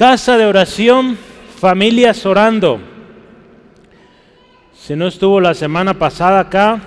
Casa 0.00 0.38
de 0.38 0.46
oración, 0.46 1.18
familias 1.58 2.24
orando. 2.24 2.80
Si 4.72 4.96
no 4.96 5.06
estuvo 5.06 5.42
la 5.42 5.52
semana 5.52 5.92
pasada 5.92 6.40
acá, 6.40 6.80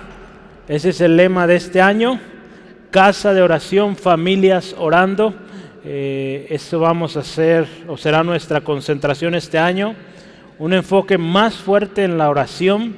ese 0.66 0.88
es 0.88 1.00
el 1.00 1.16
lema 1.16 1.46
de 1.46 1.54
este 1.54 1.80
año. 1.80 2.18
Casa 2.90 3.32
de 3.32 3.40
oración, 3.40 3.94
familias 3.94 4.74
orando. 4.76 5.32
Eh, 5.84 6.48
eso 6.50 6.80
vamos 6.80 7.16
a 7.16 7.20
hacer, 7.20 7.68
o 7.86 7.96
será 7.96 8.24
nuestra 8.24 8.62
concentración 8.62 9.36
este 9.36 9.60
año. 9.60 9.94
Un 10.58 10.72
enfoque 10.72 11.16
más 11.16 11.54
fuerte 11.54 12.02
en 12.02 12.18
la 12.18 12.28
oración, 12.28 12.96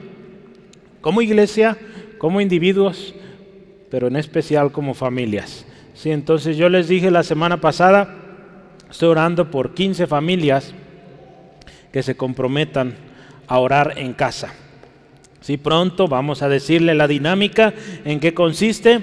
como 1.02 1.20
iglesia, 1.20 1.76
como 2.16 2.40
individuos, 2.40 3.14
pero 3.90 4.06
en 4.06 4.16
especial 4.16 4.72
como 4.72 4.94
familias. 4.94 5.66
Sí, 5.92 6.10
entonces 6.10 6.56
yo 6.56 6.70
les 6.70 6.88
dije 6.88 7.10
la 7.10 7.22
semana 7.22 7.60
pasada, 7.60 8.25
Estoy 8.90 9.08
orando 9.08 9.50
por 9.50 9.74
15 9.74 10.06
familias 10.06 10.72
que 11.92 12.02
se 12.02 12.16
comprometan 12.16 12.94
a 13.46 13.58
orar 13.58 13.94
en 13.96 14.12
casa. 14.12 14.52
Si 15.40 15.56
pronto 15.56 16.08
vamos 16.08 16.42
a 16.42 16.48
decirle 16.48 16.94
la 16.94 17.06
dinámica 17.06 17.72
en 18.04 18.20
qué 18.20 18.34
consiste. 18.34 19.00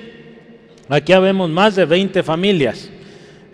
Aquí 0.90 1.14
habemos 1.14 1.50
más 1.50 1.76
de 1.76 1.86
20 1.86 2.22
familias. 2.24 2.90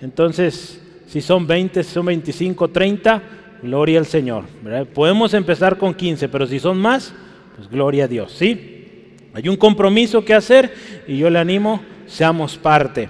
Entonces, 0.02 0.82
si 1.08 1.22
son 1.22 1.46
20, 1.46 1.84
si 1.84 1.92
son 1.92 2.06
25, 2.06 2.68
30, 2.70 3.22
gloria 3.62 4.00
al 4.00 4.06
Señor. 4.06 4.46
Podemos 4.94 5.34
empezar 5.34 5.78
con 5.78 5.94
15, 5.94 6.30
pero 6.30 6.48
si 6.48 6.60
son 6.60 6.78
más, 6.78 7.14
pues 7.56 7.70
gloria 7.70 8.06
a 8.06 8.08
Dios. 8.08 8.32
¿sí? 8.32 9.16
Hay 9.34 9.48
un 9.48 9.58
compromiso 9.58 10.26
que 10.26 10.34
hacer 10.34 10.74
y 11.08 11.18
yo 11.18 11.30
le 11.30 11.40
animo, 11.40 11.82
seamos 12.08 12.58
parte. 12.58 13.10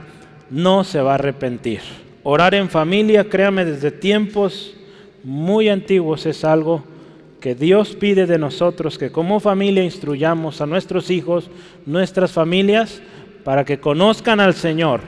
No 0.50 0.84
se 0.84 1.02
va 1.02 1.12
a 1.12 1.16
arrepentir. 1.16 1.82
Orar 2.24 2.54
en 2.56 2.70
familia, 2.70 3.30
créame, 3.30 3.66
desde 3.66 3.92
tiempos 3.92 4.76
muy 5.24 5.70
antiguos 5.70 6.26
es 6.26 6.44
algo 6.44 6.84
que 7.40 7.56
Dios 7.56 7.96
pide 7.96 8.26
de 8.26 8.38
nosotros, 8.38 8.98
que 8.98 9.12
como 9.12 9.40
familia 9.40 9.84
instruyamos 9.84 10.60
a 10.60 10.66
nuestros 10.66 11.10
hijos, 11.10 11.50
nuestras 11.86 12.32
familias, 12.32 13.02
para 13.44 13.64
que 13.64 13.80
conozcan 13.80 14.40
al 14.40 14.54
Señor 14.54 15.02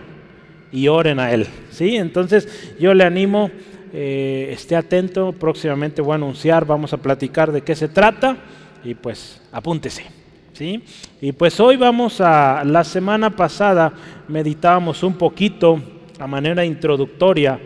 y 0.71 0.87
oren 0.87 1.19
a 1.19 1.31
Él. 1.31 1.47
¿sí? 1.69 1.97
Entonces 1.97 2.73
yo 2.79 2.93
le 2.93 3.03
animo, 3.03 3.51
eh, 3.93 4.49
esté 4.51 4.75
atento, 4.75 5.33
próximamente 5.33 6.01
voy 6.01 6.13
a 6.13 6.15
anunciar, 6.15 6.65
vamos 6.65 6.93
a 6.93 6.97
platicar 6.97 7.51
de 7.51 7.61
qué 7.61 7.75
se 7.75 7.89
trata 7.89 8.37
y 8.83 8.95
pues 8.95 9.41
apúntese. 9.51 10.05
¿sí? 10.53 10.81
Y 11.19 11.33
pues 11.33 11.59
hoy 11.59 11.75
vamos 11.75 12.21
a, 12.21 12.63
la 12.63 12.85
semana 12.85 13.35
pasada 13.35 13.91
meditábamos 14.29 15.03
un 15.03 15.15
poquito 15.15 15.81
a 16.21 16.27
manera 16.27 16.63
introductoria 16.63 17.59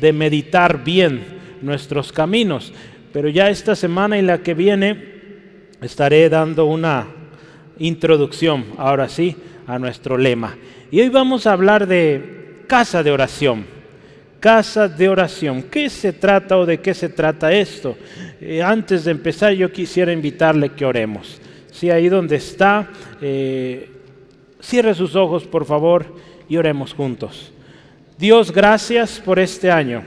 de 0.00 0.12
meditar 0.14 0.82
bien 0.82 1.22
nuestros 1.60 2.10
caminos. 2.10 2.72
Pero 3.12 3.28
ya 3.28 3.50
esta 3.50 3.76
semana 3.76 4.16
y 4.16 4.22
la 4.22 4.38
que 4.38 4.54
viene 4.54 5.18
estaré 5.82 6.30
dando 6.30 6.64
una 6.64 7.06
introducción, 7.78 8.64
ahora 8.78 9.10
sí, 9.10 9.36
a 9.66 9.78
nuestro 9.78 10.16
lema. 10.16 10.56
Y 10.90 11.02
hoy 11.02 11.10
vamos 11.10 11.46
a 11.46 11.52
hablar 11.52 11.86
de 11.86 12.62
casa 12.66 13.02
de 13.02 13.10
oración. 13.10 13.66
Casa 14.40 14.88
de 14.88 15.08
oración. 15.10 15.64
¿Qué 15.64 15.90
se 15.90 16.14
trata 16.14 16.56
o 16.56 16.64
de 16.64 16.80
qué 16.80 16.94
se 16.94 17.10
trata 17.10 17.52
esto? 17.52 17.98
Eh, 18.40 18.62
antes 18.62 19.04
de 19.04 19.10
empezar 19.10 19.52
yo 19.52 19.70
quisiera 19.70 20.12
invitarle 20.12 20.70
que 20.70 20.86
oremos. 20.86 21.42
Si 21.70 21.90
ahí 21.90 22.08
donde 22.08 22.36
está, 22.36 22.88
eh, 23.20 23.90
cierre 24.62 24.94
sus 24.94 25.14
ojos 25.14 25.44
por 25.44 25.66
favor 25.66 26.06
y 26.48 26.56
oremos 26.56 26.94
juntos. 26.94 27.52
Dios, 28.18 28.50
gracias 28.52 29.20
por 29.20 29.38
este 29.38 29.70
año. 29.70 30.02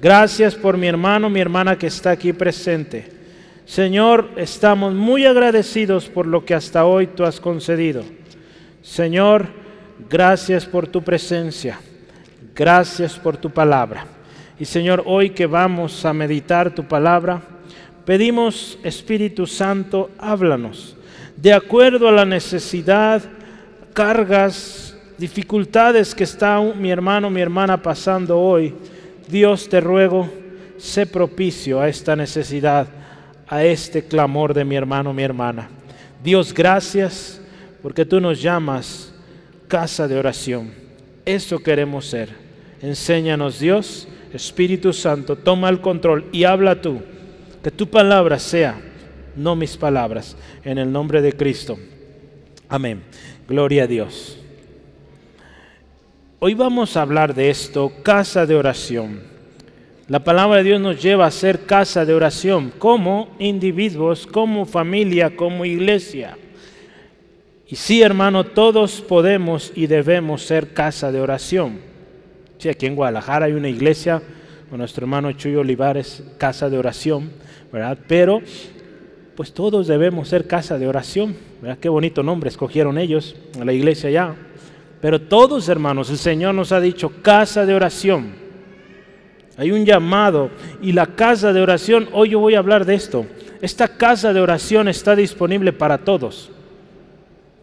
Gracias 0.00 0.54
por 0.54 0.76
mi 0.76 0.86
hermano, 0.86 1.28
mi 1.28 1.40
hermana 1.40 1.76
que 1.76 1.88
está 1.88 2.10
aquí 2.10 2.32
presente. 2.32 3.10
Señor, 3.64 4.30
estamos 4.36 4.94
muy 4.94 5.26
agradecidos 5.26 6.08
por 6.08 6.26
lo 6.26 6.44
que 6.44 6.54
hasta 6.54 6.84
hoy 6.84 7.08
tú 7.08 7.24
has 7.24 7.40
concedido. 7.40 8.04
Señor, 8.82 9.48
gracias 10.08 10.66
por 10.66 10.86
tu 10.86 11.02
presencia. 11.02 11.80
Gracias 12.54 13.18
por 13.18 13.36
tu 13.36 13.50
palabra. 13.50 14.06
Y 14.58 14.64
Señor, 14.64 15.02
hoy 15.06 15.30
que 15.30 15.46
vamos 15.46 16.04
a 16.04 16.12
meditar 16.12 16.74
tu 16.74 16.84
palabra, 16.84 17.40
pedimos, 18.04 18.78
Espíritu 18.84 19.46
Santo, 19.46 20.10
háblanos 20.18 20.96
de 21.36 21.52
acuerdo 21.52 22.08
a 22.08 22.12
la 22.12 22.24
necesidad, 22.24 23.22
cargas, 23.92 24.83
dificultades 25.18 26.14
que 26.14 26.24
está 26.24 26.60
mi 26.60 26.90
hermano, 26.90 27.30
mi 27.30 27.40
hermana 27.40 27.82
pasando 27.82 28.38
hoy, 28.38 28.74
Dios 29.28 29.68
te 29.68 29.80
ruego, 29.80 30.28
sé 30.78 31.06
propicio 31.06 31.80
a 31.80 31.88
esta 31.88 32.16
necesidad, 32.16 32.86
a 33.46 33.64
este 33.64 34.04
clamor 34.04 34.54
de 34.54 34.64
mi 34.64 34.76
hermano, 34.76 35.12
mi 35.12 35.22
hermana. 35.22 35.68
Dios, 36.22 36.52
gracias 36.52 37.40
porque 37.82 38.04
tú 38.04 38.20
nos 38.20 38.40
llamas 38.40 39.12
casa 39.68 40.08
de 40.08 40.18
oración. 40.18 40.72
Eso 41.24 41.58
queremos 41.58 42.06
ser. 42.06 42.30
Enséñanos 42.82 43.58
Dios, 43.58 44.08
Espíritu 44.32 44.92
Santo, 44.92 45.36
toma 45.36 45.68
el 45.68 45.80
control 45.80 46.26
y 46.32 46.44
habla 46.44 46.80
tú. 46.80 47.00
Que 47.62 47.70
tu 47.70 47.88
palabra 47.88 48.38
sea, 48.38 48.78
no 49.36 49.56
mis 49.56 49.76
palabras, 49.76 50.36
en 50.64 50.78
el 50.78 50.92
nombre 50.92 51.22
de 51.22 51.32
Cristo. 51.32 51.78
Amén. 52.68 53.02
Gloria 53.48 53.84
a 53.84 53.86
Dios. 53.86 54.43
Hoy 56.46 56.52
vamos 56.52 56.94
a 56.94 57.00
hablar 57.00 57.32
de 57.32 57.48
esto, 57.48 57.90
casa 58.02 58.44
de 58.44 58.54
oración. 58.54 59.22
La 60.08 60.24
palabra 60.24 60.58
de 60.58 60.64
Dios 60.64 60.78
nos 60.78 61.02
lleva 61.02 61.24
a 61.24 61.30
ser 61.30 61.64
casa 61.64 62.04
de 62.04 62.12
oración 62.12 62.70
como 62.76 63.34
individuos, 63.38 64.26
como 64.26 64.66
familia, 64.66 65.36
como 65.36 65.64
iglesia. 65.64 66.36
Y 67.66 67.76
sí, 67.76 68.02
hermano, 68.02 68.44
todos 68.44 69.00
podemos 69.00 69.72
y 69.74 69.86
debemos 69.86 70.42
ser 70.42 70.74
casa 70.74 71.10
de 71.10 71.22
oración. 71.22 71.78
Sí, 72.58 72.68
aquí 72.68 72.84
en 72.84 72.94
Guadalajara 72.96 73.46
hay 73.46 73.54
una 73.54 73.70
iglesia 73.70 74.20
con 74.68 74.80
nuestro 74.80 75.04
hermano 75.04 75.32
Chuyo 75.32 75.60
Olivares, 75.60 76.24
casa 76.36 76.68
de 76.68 76.76
oración, 76.76 77.30
¿verdad? 77.72 77.96
Pero, 78.06 78.42
pues 79.34 79.54
todos 79.54 79.86
debemos 79.86 80.28
ser 80.28 80.46
casa 80.46 80.76
de 80.76 80.88
oración, 80.88 81.36
¿verdad? 81.62 81.78
Qué 81.78 81.88
bonito 81.88 82.22
nombre 82.22 82.50
escogieron 82.50 82.98
ellos, 82.98 83.34
a 83.58 83.64
la 83.64 83.72
iglesia 83.72 84.10
ya. 84.10 84.36
Pero 85.04 85.20
todos, 85.20 85.68
hermanos, 85.68 86.08
el 86.08 86.16
Señor 86.16 86.54
nos 86.54 86.72
ha 86.72 86.80
dicho 86.80 87.12
casa 87.20 87.66
de 87.66 87.74
oración. 87.74 88.32
Hay 89.58 89.70
un 89.70 89.84
llamado 89.84 90.50
y 90.80 90.92
la 90.92 91.04
casa 91.04 91.52
de 91.52 91.60
oración, 91.60 92.08
hoy 92.12 92.30
yo 92.30 92.40
voy 92.40 92.54
a 92.54 92.60
hablar 92.60 92.86
de 92.86 92.94
esto. 92.94 93.26
Esta 93.60 93.86
casa 93.86 94.32
de 94.32 94.40
oración 94.40 94.88
está 94.88 95.14
disponible 95.14 95.74
para 95.74 95.98
todos. 95.98 96.50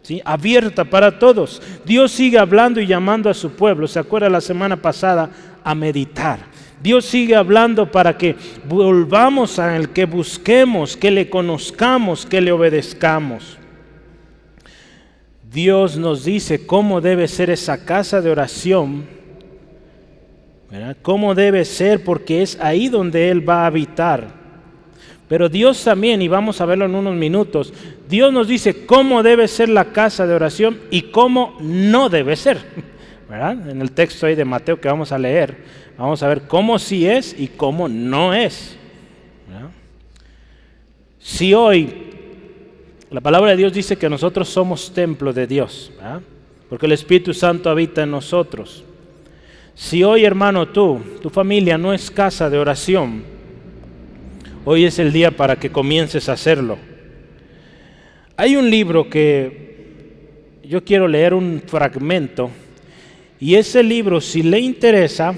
¿sí? 0.02 0.22
Abierta 0.24 0.84
para 0.84 1.18
todos. 1.18 1.60
Dios 1.84 2.12
sigue 2.12 2.38
hablando 2.38 2.80
y 2.80 2.86
llamando 2.86 3.28
a 3.28 3.34
su 3.34 3.50
pueblo. 3.50 3.88
¿Se 3.88 3.98
acuerda 3.98 4.30
la 4.30 4.40
semana 4.40 4.76
pasada? 4.76 5.28
A 5.64 5.74
meditar. 5.74 6.38
Dios 6.80 7.06
sigue 7.06 7.34
hablando 7.34 7.90
para 7.90 8.16
que 8.16 8.36
volvamos 8.68 9.58
a 9.58 9.76
Él, 9.76 9.88
que 9.88 10.04
busquemos, 10.04 10.96
que 10.96 11.10
le 11.10 11.28
conozcamos, 11.28 12.24
que 12.24 12.40
le 12.40 12.52
obedezcamos. 12.52 13.58
Dios 15.52 15.98
nos 15.98 16.24
dice 16.24 16.66
cómo 16.66 17.00
debe 17.00 17.28
ser 17.28 17.50
esa 17.50 17.84
casa 17.84 18.20
de 18.20 18.30
oración, 18.30 19.04
cómo 21.02 21.34
debe 21.34 21.64
ser, 21.64 22.02
porque 22.02 22.42
es 22.42 22.58
ahí 22.60 22.88
donde 22.88 23.28
Él 23.30 23.46
va 23.46 23.62
a 23.62 23.66
habitar. 23.66 24.40
Pero 25.28 25.48
Dios 25.48 25.82
también, 25.84 26.20
y 26.22 26.28
vamos 26.28 26.60
a 26.60 26.66
verlo 26.66 26.86
en 26.86 26.94
unos 26.94 27.14
minutos, 27.14 27.72
Dios 28.08 28.32
nos 28.32 28.48
dice 28.48 28.86
cómo 28.86 29.22
debe 29.22 29.48
ser 29.48 29.68
la 29.68 29.86
casa 29.86 30.26
de 30.26 30.34
oración 30.34 30.78
y 30.90 31.02
cómo 31.02 31.56
no 31.60 32.08
debe 32.08 32.36
ser. 32.36 32.58
En 33.30 33.80
el 33.80 33.92
texto 33.92 34.26
ahí 34.26 34.34
de 34.34 34.44
Mateo 34.44 34.78
que 34.78 34.88
vamos 34.88 35.10
a 35.10 35.18
leer, 35.18 35.56
vamos 35.96 36.22
a 36.22 36.28
ver 36.28 36.42
cómo 36.42 36.78
sí 36.78 37.06
es 37.06 37.34
y 37.38 37.48
cómo 37.48 37.88
no 37.88 38.34
es. 38.34 38.76
Si 41.18 41.54
hoy 41.54 42.11
la 43.12 43.20
palabra 43.20 43.50
de 43.50 43.58
Dios 43.58 43.74
dice 43.74 43.96
que 43.96 44.08
nosotros 44.08 44.48
somos 44.48 44.94
templo 44.94 45.34
de 45.34 45.46
Dios, 45.46 45.92
porque 46.70 46.86
el 46.86 46.92
Espíritu 46.92 47.34
Santo 47.34 47.68
habita 47.68 48.04
en 48.04 48.10
nosotros. 48.10 48.84
Si 49.74 50.02
hoy, 50.02 50.24
hermano, 50.24 50.68
tú, 50.68 50.98
tu 51.20 51.28
familia 51.28 51.76
no 51.76 51.92
es 51.92 52.10
casa 52.10 52.48
de 52.48 52.58
oración, 52.58 53.22
hoy 54.64 54.86
es 54.86 54.98
el 54.98 55.12
día 55.12 55.30
para 55.30 55.56
que 55.56 55.70
comiences 55.70 56.30
a 56.30 56.32
hacerlo. 56.32 56.78
Hay 58.38 58.56
un 58.56 58.70
libro 58.70 59.10
que 59.10 60.60
yo 60.64 60.82
quiero 60.82 61.06
leer 61.06 61.34
un 61.34 61.62
fragmento, 61.66 62.50
y 63.38 63.56
ese 63.56 63.82
libro, 63.82 64.22
si 64.22 64.42
le 64.42 64.58
interesa, 64.58 65.34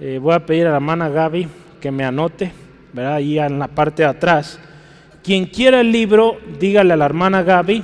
eh, 0.00 0.18
voy 0.20 0.34
a 0.34 0.44
pedir 0.44 0.66
a 0.66 0.70
la 0.70 0.76
hermana 0.76 1.08
Gaby 1.08 1.46
que 1.80 1.92
me 1.92 2.02
anote, 2.02 2.50
¿verdad? 2.92 3.14
ahí 3.14 3.38
en 3.38 3.60
la 3.60 3.68
parte 3.68 4.02
de 4.02 4.08
atrás 4.08 4.58
quien 5.24 5.46
quiera 5.46 5.80
el 5.80 5.90
libro, 5.90 6.38
dígale 6.60 6.92
a 6.92 6.96
la 6.96 7.06
hermana 7.06 7.42
Gaby 7.42 7.82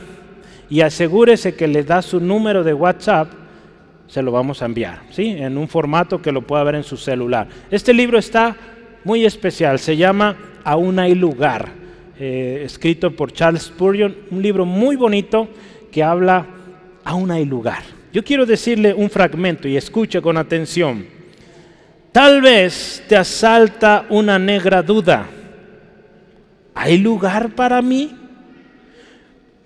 y 0.68 0.82
asegúrese 0.82 1.54
que 1.54 1.66
le 1.66 1.82
da 1.82 2.02
su 2.02 2.20
número 2.20 2.62
de 2.62 2.74
WhatsApp. 2.74 3.32
se 4.06 4.22
lo 4.22 4.30
vamos 4.30 4.60
a 4.60 4.66
enviar, 4.66 5.02
¿sí? 5.10 5.36
En 5.38 5.56
un 5.56 5.68
formato 5.68 6.20
que 6.20 6.32
lo 6.32 6.42
pueda 6.42 6.64
ver 6.64 6.74
en 6.74 6.82
su 6.82 6.96
celular. 6.96 7.48
Este 7.70 7.94
libro 7.94 8.18
está 8.18 8.56
muy 9.04 9.24
especial, 9.24 9.78
se 9.78 9.96
llama 9.96 10.36
Aún 10.64 10.98
hay 10.98 11.14
lugar, 11.14 11.68
eh, 12.18 12.62
escrito 12.64 13.14
por 13.14 13.32
Charles 13.32 13.62
Spurgeon, 13.62 14.14
un 14.30 14.42
libro 14.42 14.66
muy 14.66 14.96
bonito 14.96 15.48
que 15.90 16.02
habla 16.02 16.46
Aún 17.04 17.30
hay 17.30 17.46
lugar. 17.46 17.82
Yo 18.12 18.22
quiero 18.22 18.44
decirle 18.44 18.92
un 18.92 19.08
fragmento 19.08 19.66
y 19.66 19.76
escuche 19.76 20.20
con 20.20 20.36
atención. 20.36 21.06
Tal 22.12 22.42
vez 22.42 23.02
te 23.08 23.16
asalta 23.16 24.04
una 24.10 24.38
negra 24.38 24.82
duda. 24.82 25.26
¿Hay 26.74 26.98
lugar 26.98 27.54
para 27.54 27.82
mí? 27.82 28.16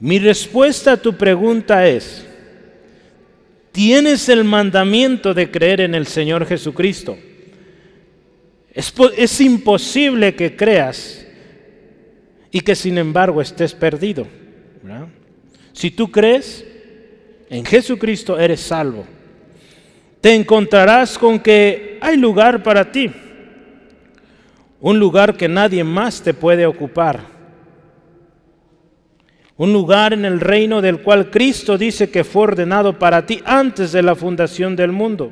Mi 0.00 0.18
respuesta 0.18 0.92
a 0.92 0.96
tu 0.96 1.16
pregunta 1.16 1.86
es, 1.86 2.26
tienes 3.72 4.28
el 4.28 4.44
mandamiento 4.44 5.34
de 5.34 5.50
creer 5.50 5.80
en 5.80 5.94
el 5.94 6.06
Señor 6.06 6.46
Jesucristo. 6.46 7.16
Es, 8.72 9.40
imposible 9.40 10.34
que 10.34 10.56
creas 10.56 11.24
y 12.50 12.60
que 12.60 12.74
sin 12.74 12.98
embargo 12.98 13.40
estés 13.40 13.72
perdido. 13.72 14.26
Si 15.72 15.90
tú 15.90 16.10
crees 16.10 16.64
en 17.48 17.64
Jesucristo, 17.64 18.38
eres 18.38 18.60
salvo. 18.60 19.06
Te 20.20 20.34
encontrarás 20.34 21.16
con 21.16 21.38
que 21.38 21.98
hay 22.00 22.16
lugar 22.16 22.62
para 22.62 22.90
ti, 22.90 23.10
un 24.84 24.98
lugar 24.98 25.36
que 25.36 25.48
nadie 25.48 25.82
más 25.82 26.22
te 26.22 26.34
puede 26.34 26.66
ocupar 26.66 27.34
un 29.56 29.72
lugar 29.72 30.12
en 30.12 30.24
el 30.24 30.40
reino 30.40 30.82
del 30.82 31.00
cual 31.00 31.30
Cristo 31.30 31.78
dice 31.78 32.10
que 32.10 32.24
fue 32.24 32.42
ordenado 32.42 32.98
para 32.98 33.24
ti 33.24 33.40
antes 33.44 33.92
de 33.92 34.02
la 34.02 34.16
fundación 34.16 34.74
del 34.74 34.90
mundo. 34.90 35.30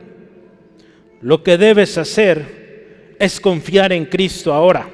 Lo 1.20 1.43
que 1.43 1.58
debes 1.58 1.99
hacer 1.99 3.16
es 3.19 3.40
confiar 3.40 3.93
en 3.93 4.06
Cristo 4.06 4.52
ahora, 4.52 4.88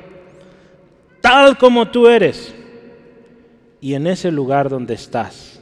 tal 1.20 1.58
como 1.58 1.88
tú 1.90 2.08
eres. 2.08 2.54
Y 3.80 3.94
en 3.94 4.06
ese 4.06 4.32
lugar 4.32 4.68
donde 4.70 4.94
estás, 4.94 5.60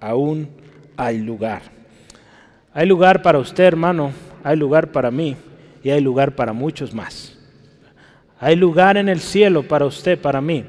aún 0.00 0.48
hay 0.96 1.18
lugar. 1.18 1.62
Hay 2.74 2.86
lugar 2.86 3.22
para 3.22 3.38
usted, 3.38 3.64
hermano, 3.64 4.10
hay 4.42 4.56
lugar 4.56 4.90
para 4.90 5.10
mí 5.10 5.36
y 5.82 5.90
hay 5.90 6.00
lugar 6.00 6.34
para 6.34 6.52
muchos 6.52 6.92
más. 6.92 7.35
Hay 8.38 8.56
lugar 8.56 8.96
en 8.96 9.08
el 9.08 9.20
cielo 9.20 9.62
para 9.62 9.86
usted, 9.86 10.20
para 10.20 10.40
mí 10.40 10.64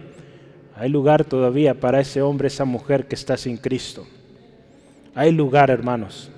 hay 0.80 0.90
lugar 0.90 1.26
todavía 1.26 1.74
para 1.74 2.00
ese 2.00 2.22
hombre, 2.22 2.48
esa 2.48 2.64
mujer 2.64 3.08
que 3.08 3.16
está 3.16 3.36
sin 3.36 3.58
Cristo. 3.58 4.06
Hay 5.16 5.32
lugar, 5.32 5.72
hermanos. 5.72 6.30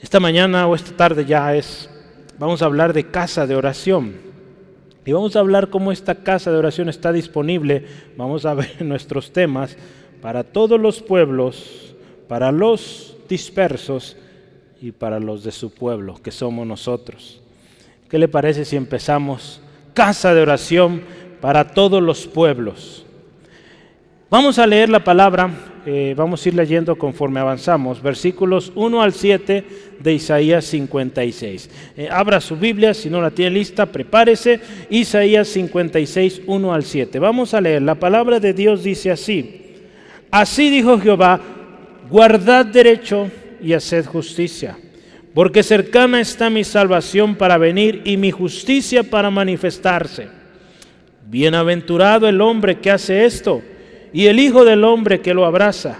Esta 0.00 0.18
mañana 0.18 0.66
o 0.66 0.74
esta 0.74 0.96
tarde 0.96 1.24
ya 1.24 1.54
es, 1.54 1.88
vamos 2.36 2.62
a 2.62 2.64
hablar 2.64 2.92
de 2.92 3.08
casa 3.08 3.46
de 3.46 3.54
oración. 3.54 4.16
Y 5.04 5.12
vamos 5.12 5.36
a 5.36 5.38
hablar 5.38 5.70
cómo 5.70 5.92
esta 5.92 6.16
casa 6.16 6.50
de 6.50 6.58
oración 6.58 6.88
está 6.88 7.12
disponible. 7.12 7.86
Vamos 8.16 8.44
a 8.44 8.54
ver 8.54 8.74
nuestros 8.84 9.32
temas 9.32 9.76
para 10.20 10.42
todos 10.42 10.80
los 10.80 11.00
pueblos, 11.02 11.94
para 12.26 12.50
los 12.50 13.16
dispersos 13.28 14.16
y 14.82 14.90
para 14.90 15.20
los 15.20 15.44
de 15.44 15.52
su 15.52 15.72
pueblo, 15.72 16.16
que 16.20 16.32
somos 16.32 16.66
nosotros. 16.66 17.40
¿Qué 18.08 18.18
le 18.18 18.28
parece 18.28 18.64
si 18.64 18.76
empezamos 18.76 19.60
casa 19.96 20.34
de 20.34 20.42
oración 20.42 21.00
para 21.40 21.64
todos 21.64 22.02
los 22.02 22.26
pueblos. 22.26 23.04
Vamos 24.28 24.58
a 24.58 24.66
leer 24.66 24.90
la 24.90 25.02
palabra, 25.02 25.48
eh, 25.86 26.12
vamos 26.16 26.44
a 26.44 26.48
ir 26.48 26.54
leyendo 26.54 26.98
conforme 26.98 27.40
avanzamos, 27.40 28.02
versículos 28.02 28.72
1 28.74 29.00
al 29.00 29.14
7 29.14 29.64
de 30.00 30.12
Isaías 30.12 30.66
56. 30.66 31.70
Eh, 31.96 32.08
abra 32.10 32.40
su 32.40 32.56
Biblia, 32.56 32.92
si 32.92 33.08
no 33.08 33.22
la 33.22 33.30
tiene 33.30 33.52
lista, 33.52 33.86
prepárese. 33.86 34.60
Isaías 34.90 35.48
56, 35.48 36.42
1 36.46 36.74
al 36.74 36.82
7. 36.82 37.18
Vamos 37.18 37.54
a 37.54 37.60
leer, 37.60 37.80
la 37.80 37.94
palabra 37.94 38.38
de 38.38 38.52
Dios 38.52 38.82
dice 38.82 39.10
así, 39.10 39.76
así 40.30 40.68
dijo 40.68 40.98
Jehová, 40.98 41.40
guardad 42.10 42.66
derecho 42.66 43.30
y 43.62 43.72
haced 43.72 44.04
justicia, 44.04 44.76
porque 45.36 45.62
cercana 45.62 46.18
está 46.18 46.48
mi 46.48 46.64
salvación 46.64 47.34
para 47.34 47.58
venir 47.58 48.00
y 48.06 48.16
mi 48.16 48.30
justicia 48.30 49.02
para 49.02 49.30
manifestarse. 49.30 50.28
Bienaventurado 51.26 52.26
el 52.26 52.40
hombre 52.40 52.78
que 52.78 52.90
hace 52.90 53.26
esto 53.26 53.60
y 54.14 54.28
el 54.28 54.40
Hijo 54.40 54.64
del 54.64 54.82
hombre 54.82 55.20
que 55.20 55.34
lo 55.34 55.44
abraza, 55.44 55.98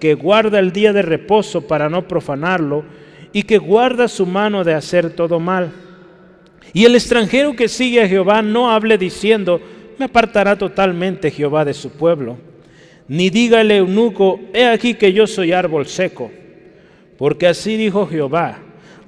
que 0.00 0.14
guarda 0.14 0.58
el 0.58 0.72
día 0.72 0.92
de 0.92 1.02
reposo 1.02 1.68
para 1.68 1.88
no 1.88 2.08
profanarlo 2.08 2.84
y 3.32 3.44
que 3.44 3.58
guarda 3.58 4.08
su 4.08 4.26
mano 4.26 4.64
de 4.64 4.74
hacer 4.74 5.10
todo 5.10 5.38
mal. 5.38 5.70
Y 6.72 6.84
el 6.84 6.96
extranjero 6.96 7.54
que 7.54 7.68
sigue 7.68 8.02
a 8.02 8.08
Jehová 8.08 8.42
no 8.42 8.68
hable 8.68 8.98
diciendo, 8.98 9.60
me 9.96 10.06
apartará 10.06 10.58
totalmente 10.58 11.30
Jehová 11.30 11.64
de 11.64 11.74
su 11.74 11.90
pueblo. 11.90 12.36
Ni 13.06 13.30
diga 13.30 13.60
el 13.60 13.70
eunuco, 13.70 14.40
he 14.52 14.66
aquí 14.66 14.94
que 14.94 15.12
yo 15.12 15.28
soy 15.28 15.52
árbol 15.52 15.86
seco. 15.86 16.32
Porque 17.16 17.46
así 17.46 17.76
dijo 17.76 18.08
Jehová, 18.08 18.58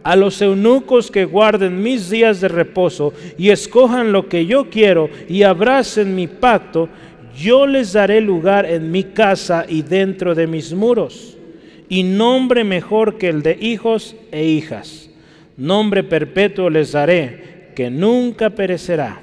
a 0.05 0.17
los 0.17 0.41
eunucos 0.43 1.11
que 1.11 1.25
guarden 1.25 1.83
mis 1.83 2.11
días 2.11 2.41
de 2.41 2.49
reposo 2.49 3.15
y 3.39 3.51
escojan 3.51 4.13
lo 4.13 4.29
que 4.29 4.45
yo 4.47 4.69
quiero 4.69 5.09
y 5.29 5.43
abracen 5.43 6.15
mi 6.15 6.27
pacto, 6.27 6.91
yo 7.37 7.67
les 7.67 7.95
daré 7.95 8.21
lugar 8.21 8.67
en 8.67 8.93
mi 8.93 9.03
casa 9.03 9.65
y 9.69 9.83
dentro 9.83 10.35
de 10.35 10.47
mis 10.47 10.73
muros, 10.73 11.37
y 11.89 12.03
nombre 12.03 12.65
mejor 12.65 13.19
que 13.19 13.29
el 13.29 13.43
de 13.43 13.59
hijos 13.61 14.15
e 14.31 14.45
hijas. 14.45 15.11
Nombre 15.57 16.05
perpetuo 16.05 16.69
les 16.69 16.93
daré, 16.93 17.71
que 17.75 17.91
nunca 17.91 18.51
perecerá. 18.51 19.21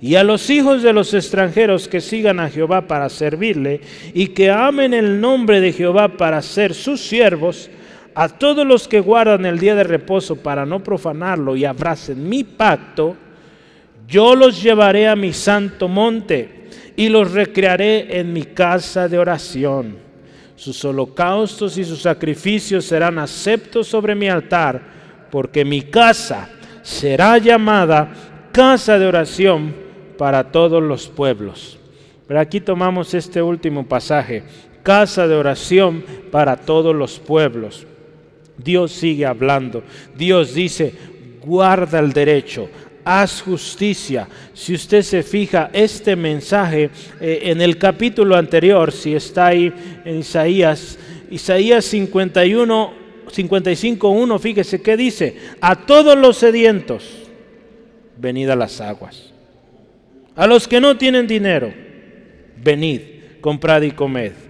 Y 0.00 0.14
a 0.14 0.22
los 0.22 0.48
hijos 0.48 0.82
de 0.82 0.92
los 0.92 1.12
extranjeros 1.12 1.88
que 1.88 2.00
sigan 2.00 2.38
a 2.38 2.48
Jehová 2.48 2.86
para 2.86 3.08
servirle 3.08 3.80
y 4.14 4.28
que 4.28 4.50
amen 4.50 4.94
el 4.94 5.20
nombre 5.20 5.60
de 5.60 5.72
Jehová 5.72 6.16
para 6.16 6.40
ser 6.40 6.72
sus 6.72 7.00
siervos, 7.00 7.68
a 8.20 8.28
todos 8.28 8.66
los 8.66 8.88
que 8.88 8.98
guardan 8.98 9.46
el 9.46 9.60
día 9.60 9.76
de 9.76 9.84
reposo 9.84 10.34
para 10.34 10.66
no 10.66 10.82
profanarlo 10.82 11.54
y 11.54 11.64
abracen 11.64 12.28
mi 12.28 12.42
pacto, 12.42 13.14
yo 14.08 14.34
los 14.34 14.60
llevaré 14.60 15.06
a 15.06 15.14
mi 15.14 15.32
santo 15.32 15.86
monte 15.86 16.66
y 16.96 17.10
los 17.10 17.30
recrearé 17.30 18.18
en 18.18 18.32
mi 18.32 18.42
casa 18.42 19.06
de 19.06 19.20
oración. 19.20 19.98
Sus 20.56 20.84
holocaustos 20.84 21.78
y 21.78 21.84
sus 21.84 22.02
sacrificios 22.02 22.86
serán 22.86 23.20
aceptos 23.20 23.86
sobre 23.86 24.16
mi 24.16 24.28
altar, 24.28 24.82
porque 25.30 25.64
mi 25.64 25.82
casa 25.82 26.48
será 26.82 27.38
llamada 27.38 28.10
casa 28.50 28.98
de 28.98 29.06
oración 29.06 29.72
para 30.18 30.50
todos 30.50 30.82
los 30.82 31.06
pueblos. 31.06 31.78
Pero 32.26 32.40
aquí 32.40 32.60
tomamos 32.60 33.14
este 33.14 33.40
último 33.40 33.86
pasaje, 33.86 34.42
casa 34.82 35.28
de 35.28 35.36
oración 35.36 36.04
para 36.32 36.56
todos 36.56 36.96
los 36.96 37.20
pueblos. 37.20 37.86
Dios 38.58 38.92
sigue 38.92 39.24
hablando. 39.24 39.82
Dios 40.16 40.54
dice, 40.54 40.92
guarda 41.44 42.00
el 42.00 42.12
derecho, 42.12 42.68
haz 43.04 43.40
justicia. 43.40 44.28
Si 44.52 44.74
usted 44.74 45.02
se 45.02 45.22
fija, 45.22 45.70
este 45.72 46.16
mensaje 46.16 46.90
eh, 47.20 47.40
en 47.44 47.60
el 47.60 47.78
capítulo 47.78 48.36
anterior, 48.36 48.92
si 48.92 49.14
está 49.14 49.46
ahí 49.46 49.72
en 50.04 50.18
Isaías, 50.18 50.98
Isaías 51.30 51.84
51, 51.84 52.92
55, 53.30 54.08
1, 54.08 54.38
fíjese 54.38 54.82
qué 54.82 54.96
dice, 54.96 55.36
a 55.60 55.86
todos 55.86 56.18
los 56.18 56.36
sedientos, 56.38 57.04
venid 58.16 58.48
a 58.50 58.56
las 58.56 58.80
aguas. 58.80 59.32
A 60.34 60.46
los 60.46 60.68
que 60.68 60.80
no 60.80 60.96
tienen 60.96 61.26
dinero, 61.26 61.72
venid, 62.62 63.00
comprad 63.40 63.82
y 63.82 63.90
comed 63.90 64.47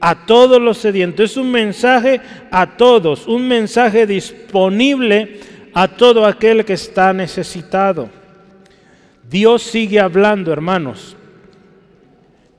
a 0.00 0.26
todos 0.26 0.60
los 0.60 0.78
sedientos. 0.78 1.30
Es 1.32 1.36
un 1.36 1.50
mensaje 1.50 2.20
a 2.50 2.76
todos, 2.76 3.26
un 3.26 3.46
mensaje 3.46 4.06
disponible 4.06 5.40
a 5.74 5.88
todo 5.88 6.24
aquel 6.24 6.64
que 6.64 6.72
está 6.72 7.12
necesitado. 7.12 8.08
Dios 9.28 9.62
sigue 9.62 10.00
hablando, 10.00 10.52
hermanos. 10.52 11.16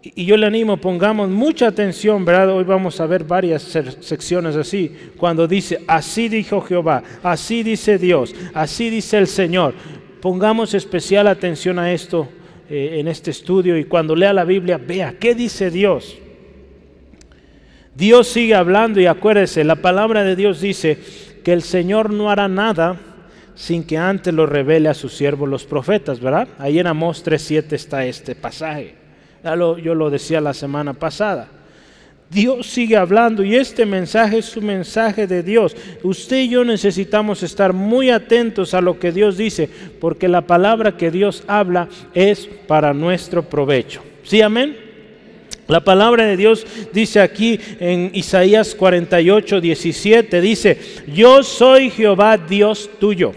Y 0.03 0.25
yo 0.25 0.37
le 0.37 0.45
animo, 0.45 0.77
pongamos 0.77 1.29
mucha 1.29 1.67
atención, 1.67 2.23
¿verdad? 2.23 2.51
Hoy 2.51 2.63
vamos 2.63 2.99
a 3.01 3.07
ver 3.07 3.23
varias 3.23 3.63
secciones 3.63 4.55
así, 4.55 4.95
cuando 5.17 5.47
dice, 5.47 5.83
así 5.87 6.29
dijo 6.29 6.61
Jehová, 6.61 7.03
así 7.23 7.63
dice 7.63 7.97
Dios, 7.97 8.33
así 8.53 8.89
dice 8.89 9.17
el 9.17 9.27
Señor. 9.27 9.73
Pongamos 10.21 10.73
especial 10.73 11.27
atención 11.27 11.77
a 11.79 11.91
esto 11.91 12.29
eh, 12.69 12.97
en 12.99 13.07
este 13.07 13.31
estudio 13.31 13.77
y 13.77 13.85
cuando 13.85 14.15
lea 14.15 14.31
la 14.31 14.45
Biblia, 14.45 14.77
vea, 14.77 15.15
¿qué 15.19 15.35
dice 15.35 15.71
Dios? 15.71 16.17
Dios 17.97 18.27
sigue 18.27 18.53
hablando 18.53 19.01
y 19.01 19.07
acuérdese, 19.07 19.63
la 19.63 19.77
palabra 19.77 20.23
de 20.23 20.35
Dios 20.35 20.61
dice 20.61 20.99
que 21.43 21.51
el 21.51 21.63
Señor 21.63 22.11
no 22.11 22.29
hará 22.29 22.47
nada 22.47 22.95
sin 23.55 23.83
que 23.83 23.97
antes 23.97 24.31
lo 24.31 24.45
revele 24.45 24.87
a 24.87 24.93
sus 24.93 25.13
siervos 25.13 25.49
los 25.49 25.65
profetas, 25.65 26.19
¿verdad? 26.19 26.47
Ahí 26.59 26.77
en 26.77 26.85
Amós 26.85 27.25
3.7 27.25 27.73
está 27.73 28.05
este 28.05 28.35
pasaje. 28.35 28.93
yo 29.81 29.95
lo 29.95 30.11
decía 30.11 30.39
la 30.39 30.53
semana 30.53 30.93
pasada. 30.93 31.47
Dios 32.29 32.67
sigue 32.67 32.97
hablando 32.97 33.43
y 33.43 33.55
este 33.55 33.83
mensaje 33.83 34.37
es 34.37 34.55
un 34.55 34.67
mensaje 34.67 35.25
de 35.25 35.41
Dios. 35.41 35.75
Usted 36.03 36.41
y 36.41 36.49
yo 36.49 36.63
necesitamos 36.63 37.41
estar 37.41 37.73
muy 37.73 38.11
atentos 38.11 38.75
a 38.75 38.81
lo 38.81 38.99
que 38.99 39.11
Dios 39.11 39.37
dice, 39.37 39.67
porque 39.99 40.27
la 40.27 40.41
palabra 40.41 40.97
que 40.97 41.09
Dios 41.09 41.43
habla 41.47 41.87
es 42.13 42.47
para 42.67 42.93
nuestro 42.93 43.41
provecho. 43.41 44.03
¿Sí, 44.21 44.39
amén? 44.39 44.86
La 45.67 45.83
palabra 45.83 46.25
de 46.25 46.37
Dios 46.37 46.65
dice 46.93 47.19
aquí 47.19 47.59
en 47.79 48.11
Isaías 48.13 48.73
48, 48.73 49.59
17, 49.59 50.39
dice, 50.39 50.77
yo 51.13 51.43
soy 51.43 51.89
Jehová 51.89 52.37
Dios 52.37 52.89
tuyo. 52.99 53.33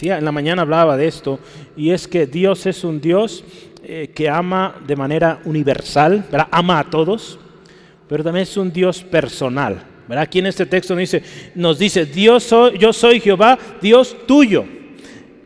en 0.00 0.24
la 0.24 0.32
mañana 0.32 0.62
hablaba 0.62 0.96
de 0.96 1.08
esto, 1.08 1.40
y 1.76 1.90
es 1.90 2.06
que 2.06 2.26
Dios 2.26 2.66
es 2.66 2.84
un 2.84 3.00
Dios 3.00 3.44
eh, 3.84 4.10
que 4.14 4.28
ama 4.28 4.76
de 4.86 4.94
manera 4.94 5.40
universal, 5.44 6.24
ama 6.52 6.78
a 6.78 6.90
todos, 6.90 7.38
pero 8.08 8.22
también 8.22 8.44
es 8.44 8.56
un 8.56 8.72
Dios 8.72 9.02
personal. 9.02 9.82
¿verdad? 10.06 10.22
Aquí 10.22 10.38
en 10.38 10.46
este 10.46 10.66
texto 10.66 10.94
nos 10.94 11.00
dice, 11.00 11.22
nos 11.56 11.78
dice 11.78 12.06
Dios 12.06 12.44
soy, 12.44 12.78
yo 12.78 12.92
soy 12.92 13.18
Jehová, 13.18 13.58
Dios 13.80 14.16
tuyo, 14.26 14.64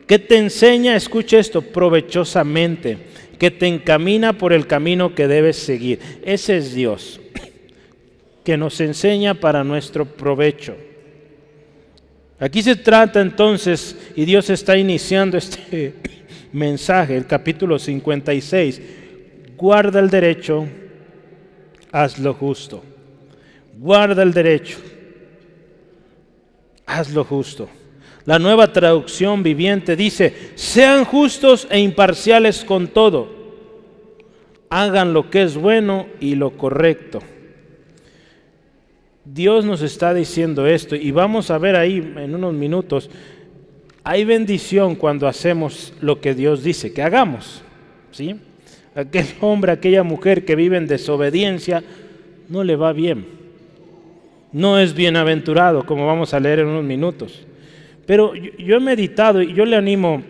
que 0.06 0.18
te 0.18 0.36
enseña, 0.36 0.94
escucha 0.94 1.38
esto, 1.38 1.62
provechosamente, 1.62 2.98
que 3.38 3.50
te 3.50 3.66
encamina 3.66 4.32
por 4.32 4.52
el 4.52 4.66
camino 4.66 5.14
que 5.14 5.28
debes 5.28 5.56
seguir. 5.56 6.00
Ese 6.24 6.56
es 6.56 6.74
Dios, 6.74 7.20
que 8.44 8.56
nos 8.56 8.80
enseña 8.80 9.34
para 9.34 9.64
nuestro 9.64 10.04
provecho. 10.04 10.76
Aquí 12.38 12.62
se 12.62 12.76
trata 12.76 13.20
entonces, 13.20 13.96
y 14.14 14.24
Dios 14.24 14.50
está 14.50 14.76
iniciando 14.76 15.38
este 15.38 15.94
mensaje, 16.52 17.16
el 17.16 17.26
capítulo 17.26 17.78
56, 17.78 18.80
guarda 19.56 20.00
el 20.00 20.10
derecho, 20.10 20.66
haz 21.92 22.18
lo 22.18 22.34
justo. 22.34 22.82
Guarda 23.78 24.22
el 24.22 24.32
derecho, 24.32 24.78
haz 26.86 27.10
lo 27.10 27.24
justo. 27.24 27.68
La 28.26 28.40
nueva 28.40 28.72
traducción 28.72 29.44
viviente 29.44 29.94
dice, 29.94 30.50
sean 30.56 31.04
justos 31.04 31.68
e 31.70 31.78
imparciales 31.78 32.64
con 32.64 32.88
todo. 32.88 33.28
Hagan 34.68 35.14
lo 35.14 35.30
que 35.30 35.42
es 35.42 35.56
bueno 35.56 36.06
y 36.18 36.34
lo 36.34 36.56
correcto. 36.56 37.20
Dios 39.24 39.64
nos 39.64 39.80
está 39.80 40.12
diciendo 40.12 40.66
esto 40.66 40.96
y 40.96 41.12
vamos 41.12 41.50
a 41.50 41.58
ver 41.58 41.76
ahí 41.76 41.98
en 42.16 42.34
unos 42.34 42.52
minutos, 42.52 43.10
hay 44.02 44.24
bendición 44.24 44.94
cuando 44.94 45.26
hacemos 45.26 45.92
lo 46.00 46.20
que 46.20 46.34
Dios 46.34 46.62
dice 46.62 46.92
que 46.92 47.02
hagamos. 47.02 47.62
¿sí? 48.10 48.36
Aquel 48.94 49.26
hombre, 49.40 49.72
aquella 49.72 50.02
mujer 50.02 50.44
que 50.44 50.56
vive 50.56 50.76
en 50.76 50.86
desobediencia, 50.86 51.82
no 52.48 52.64
le 52.64 52.76
va 52.76 52.92
bien. 52.92 53.26
No 54.52 54.78
es 54.78 54.94
bienaventurado, 54.94 55.84
como 55.86 56.06
vamos 56.06 56.34
a 56.34 56.40
leer 56.40 56.60
en 56.60 56.68
unos 56.68 56.84
minutos. 56.84 57.46
Pero 58.06 58.34
yo, 58.34 58.76
he 58.76 58.80
meditado 58.80 59.42
y 59.42 59.52
yo 59.52 59.64
le 59.64 59.76
animo, 59.76 60.22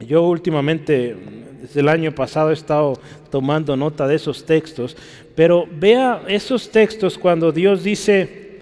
yo 0.00 0.22
últimamente, 0.22 1.14
desde 1.60 1.80
el 1.80 1.88
año 1.88 2.12
pasado 2.12 2.50
he 2.50 2.54
estado 2.54 2.98
tomando 3.30 3.76
nota 3.76 4.06
de 4.08 4.16
esos 4.16 4.46
textos, 4.46 4.96
pero 5.34 5.68
vea 5.70 6.22
esos 6.26 6.70
textos 6.70 7.18
cuando 7.18 7.52
Dios 7.52 7.84
dice 7.84 8.60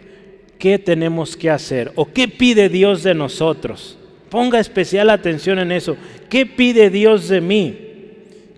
qué 0.59 0.79
tenemos 0.79 1.37
que 1.37 1.49
hacer 1.49 1.93
o 1.95 2.07
qué 2.07 2.27
pide 2.27 2.69
Dios 2.69 3.05
de 3.05 3.15
nosotros. 3.15 3.99
Ponga 4.31 4.59
especial 4.59 5.11
atención 5.11 5.61
en 5.61 5.71
eso. 5.71 5.97
¿Qué 6.29 6.45
pide 6.45 6.91
Dios 6.91 7.29
de 7.29 7.41
mí? 7.41 7.79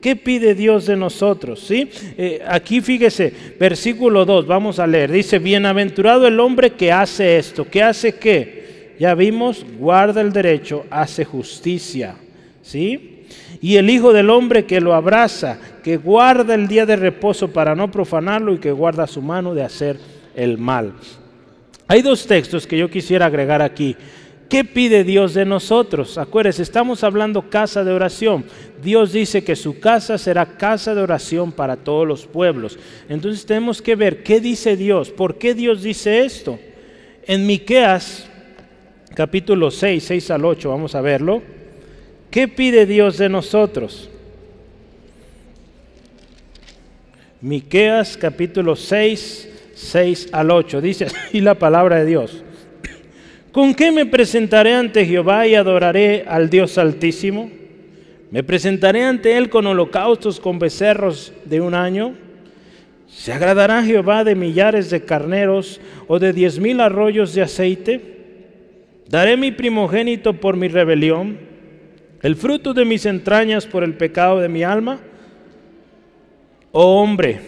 ¿Qué 0.00 0.16
pide 0.16 0.54
Dios 0.54 0.86
de 0.86 0.96
nosotros? 0.96 1.60
¿Sí? 1.60 1.90
Eh, 2.16 2.40
aquí 2.46 2.80
fíjese, 2.80 3.32
versículo 3.60 4.24
2, 4.24 4.46
vamos 4.46 4.78
a 4.78 4.86
leer. 4.86 5.12
Dice, 5.12 5.38
bienaventurado 5.38 6.26
el 6.26 6.40
hombre 6.40 6.70
que 6.72 6.92
hace 6.92 7.36
esto. 7.36 7.66
¿Qué 7.68 7.82
hace 7.82 8.14
qué? 8.14 8.65
Ya 8.98 9.14
vimos, 9.14 9.64
guarda 9.78 10.20
el 10.20 10.32
derecho, 10.32 10.84
hace 10.90 11.24
justicia. 11.24 12.16
¿Sí? 12.62 13.26
Y 13.60 13.76
el 13.76 13.90
Hijo 13.90 14.12
del 14.12 14.30
Hombre 14.30 14.64
que 14.64 14.80
lo 14.80 14.94
abraza, 14.94 15.58
que 15.82 15.96
guarda 15.96 16.54
el 16.54 16.68
día 16.68 16.86
de 16.86 16.96
reposo 16.96 17.52
para 17.52 17.74
no 17.74 17.90
profanarlo 17.90 18.52
y 18.54 18.58
que 18.58 18.72
guarda 18.72 19.06
su 19.06 19.22
mano 19.22 19.54
de 19.54 19.62
hacer 19.62 19.98
el 20.34 20.58
mal. 20.58 20.94
Hay 21.88 22.02
dos 22.02 22.26
textos 22.26 22.66
que 22.66 22.78
yo 22.78 22.90
quisiera 22.90 23.26
agregar 23.26 23.62
aquí. 23.62 23.96
¿Qué 24.48 24.64
pide 24.64 25.02
Dios 25.02 25.34
de 25.34 25.44
nosotros? 25.44 26.18
Acuérdense, 26.18 26.62
estamos 26.62 27.02
hablando 27.02 27.50
casa 27.50 27.82
de 27.82 27.92
oración. 27.92 28.44
Dios 28.82 29.12
dice 29.12 29.42
que 29.42 29.56
su 29.56 29.80
casa 29.80 30.18
será 30.18 30.46
casa 30.46 30.94
de 30.94 31.02
oración 31.02 31.50
para 31.50 31.76
todos 31.76 32.06
los 32.06 32.26
pueblos. 32.26 32.78
Entonces 33.08 33.44
tenemos 33.44 33.82
que 33.82 33.96
ver 33.96 34.22
qué 34.22 34.40
dice 34.40 34.76
Dios, 34.76 35.10
por 35.10 35.38
qué 35.38 35.54
Dios 35.54 35.82
dice 35.82 36.24
esto. 36.24 36.60
En 37.24 37.44
Miqueas 37.44 38.28
capítulo 39.16 39.70
6, 39.70 40.04
6 40.04 40.30
al 40.30 40.44
8, 40.44 40.68
vamos 40.68 40.94
a 40.94 41.00
verlo. 41.00 41.42
¿Qué 42.30 42.48
pide 42.48 42.84
Dios 42.84 43.16
de 43.16 43.30
nosotros? 43.30 44.10
Miqueas 47.40 48.18
capítulo 48.18 48.76
6, 48.76 49.70
6 49.74 50.28
al 50.32 50.50
8. 50.50 50.82
Dice 50.82 51.06
así 51.06 51.40
la 51.40 51.54
palabra 51.54 51.96
de 51.96 52.04
Dios. 52.04 52.44
¿Con 53.52 53.74
qué 53.74 53.90
me 53.90 54.04
presentaré 54.04 54.74
ante 54.74 55.06
Jehová 55.06 55.46
y 55.46 55.54
adoraré 55.54 56.26
al 56.28 56.50
Dios 56.50 56.76
Altísimo? 56.76 57.50
¿Me 58.30 58.42
presentaré 58.42 59.02
ante 59.02 59.38
Él 59.38 59.48
con 59.48 59.66
holocaustos, 59.66 60.38
con 60.40 60.58
becerros 60.58 61.32
de 61.46 61.62
un 61.62 61.72
año? 61.72 62.12
¿Se 63.08 63.32
agradará 63.32 63.82
Jehová 63.82 64.24
de 64.24 64.34
millares 64.34 64.90
de 64.90 65.00
carneros 65.06 65.80
o 66.06 66.18
de 66.18 66.34
diez 66.34 66.58
mil 66.58 66.82
arroyos 66.82 67.32
de 67.32 67.40
aceite? 67.40 68.15
¿Daré 69.08 69.36
mi 69.36 69.52
primogénito 69.52 70.34
por 70.34 70.56
mi 70.56 70.68
rebelión? 70.68 71.38
¿El 72.22 72.34
fruto 72.34 72.74
de 72.74 72.84
mis 72.84 73.06
entrañas 73.06 73.66
por 73.66 73.84
el 73.84 73.94
pecado 73.94 74.40
de 74.40 74.48
mi 74.48 74.62
alma? 74.62 74.98
Oh 76.72 77.00
hombre, 77.00 77.40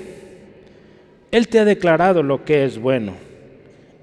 Él 1.31 1.49
te 1.49 1.59
ha 1.59 1.65
declarado 1.65 2.23
lo 2.23 2.45
que 2.45 2.65
es 2.65 2.79
bueno 2.79 3.15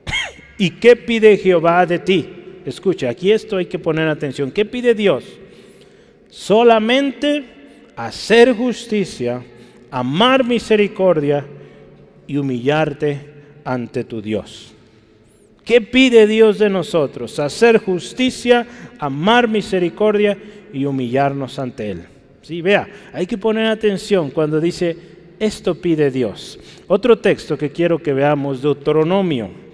¿Y 0.58 0.72
qué 0.72 0.96
pide 0.96 1.38
Jehová 1.38 1.86
de 1.86 2.00
ti? 2.00 2.30
Escucha, 2.66 3.10
aquí 3.10 3.32
esto 3.32 3.58
hay 3.58 3.68
que 3.68 3.80
poner 3.80 4.08
atención. 4.08 4.52
¿Qué 4.52 4.66
pide 4.66 4.94
Dios? 4.94 5.24
Solamente 6.30 7.46
hacer 7.96 8.54
justicia, 8.54 9.42
amar 9.92 10.44
misericordia 10.44 11.46
y 12.28 12.38
humillarte 12.38 13.20
ante 13.64 14.04
tu 14.04 14.22
Dios. 14.22 14.75
¿Qué 15.66 15.82
pide 15.82 16.28
Dios 16.28 16.60
de 16.60 16.70
nosotros? 16.70 17.40
Hacer 17.40 17.80
justicia, 17.80 18.68
amar 19.00 19.48
misericordia 19.48 20.38
y 20.72 20.86
humillarnos 20.86 21.58
ante 21.60 21.92
Él. 21.92 22.06
Sí, 22.42 22.62
vea, 22.62 22.88
hay 23.12 23.26
que 23.26 23.38
poner 23.38 23.66
atención 23.66 24.30
cuando 24.30 24.62
dice 24.62 24.96
esto 25.40 25.76
pide 25.76 26.12
Dios. 26.12 26.60
Otro 26.88 27.18
texto 27.18 27.58
que 27.58 27.72
quiero 27.72 27.98
que 27.98 28.14
veamos, 28.14 28.62
Deuteronomio 28.62 29.66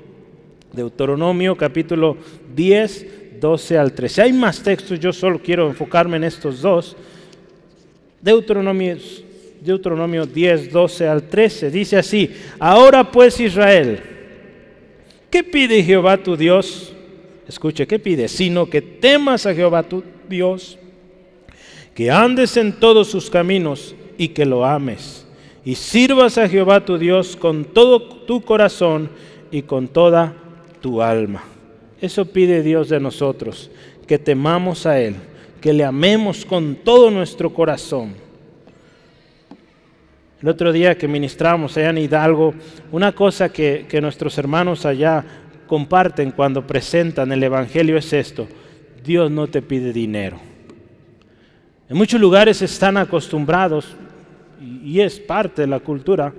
Deuteronomio 0.73 1.55
capítulo 1.55 2.17
10, 2.55 3.39
12 3.41 3.77
al 3.77 3.93
13. 3.93 4.21
Hay 4.21 4.33
más 4.33 4.61
textos, 4.63 4.99
yo 4.99 5.11
solo 5.11 5.39
quiero 5.39 5.67
enfocarme 5.67 6.17
en 6.17 6.23
estos 6.23 6.61
dos. 6.61 6.95
Deuteronomio, 8.21 8.97
Deuteronomio 9.61 10.25
10, 10.25 10.71
12 10.71 11.07
al 11.07 11.23
13 11.23 11.71
dice 11.71 11.97
así, 11.97 12.31
ahora 12.59 13.11
pues 13.11 13.39
Israel, 13.39 13.99
¿qué 15.31 15.43
pide 15.43 15.83
Jehová 15.83 16.17
tu 16.17 16.37
Dios? 16.37 16.93
Escuche, 17.47 17.87
¿qué 17.87 17.97
pide? 17.97 18.27
Sino 18.27 18.67
que 18.69 18.81
temas 18.81 19.45
a 19.45 19.55
Jehová 19.55 19.83
tu 19.83 20.03
Dios, 20.29 20.77
que 21.95 22.11
andes 22.11 22.55
en 22.57 22.73
todos 22.73 23.07
sus 23.07 23.29
caminos 23.29 23.95
y 24.17 24.29
que 24.29 24.45
lo 24.45 24.65
ames, 24.65 25.25
y 25.65 25.75
sirvas 25.75 26.37
a 26.37 26.47
Jehová 26.47 26.85
tu 26.85 26.97
Dios 26.97 27.35
con 27.35 27.65
todo 27.65 28.01
tu 28.01 28.41
corazón 28.41 29.09
y 29.51 29.63
con 29.63 29.87
toda 29.87 30.33
tu 30.81 31.01
alma. 31.01 31.43
Eso 31.99 32.25
pide 32.25 32.63
Dios 32.63 32.89
de 32.89 32.99
nosotros, 32.99 33.69
que 34.07 34.17
temamos 34.19 34.85
a 34.85 34.99
Él, 34.99 35.15
que 35.59 35.73
le 35.73 35.83
amemos 35.83 36.45
con 36.45 36.75
todo 36.75 37.11
nuestro 37.11 37.53
corazón. 37.53 38.13
El 40.41 40.49
otro 40.49 40.71
día 40.71 40.97
que 40.97 41.07
ministramos 41.07 41.77
allá 41.77 41.91
en 41.91 41.99
Hidalgo, 41.99 42.55
una 42.91 43.11
cosa 43.11 43.49
que, 43.49 43.85
que 43.87 44.01
nuestros 44.01 44.37
hermanos 44.37 44.85
allá 44.85 45.23
comparten 45.67 46.31
cuando 46.31 46.65
presentan 46.65 47.31
el 47.31 47.43
Evangelio 47.43 47.95
es 47.97 48.11
esto, 48.11 48.47
Dios 49.03 49.29
no 49.29 49.47
te 49.47 49.61
pide 49.61 49.93
dinero. 49.93 50.39
En 51.87 51.95
muchos 51.95 52.19
lugares 52.19 52.61
están 52.61 52.97
acostumbrados, 52.97 53.95
y 54.83 54.99
es 54.99 55.19
parte 55.19 55.61
de 55.61 55.67
la 55.67 55.79
cultura, 55.79 56.33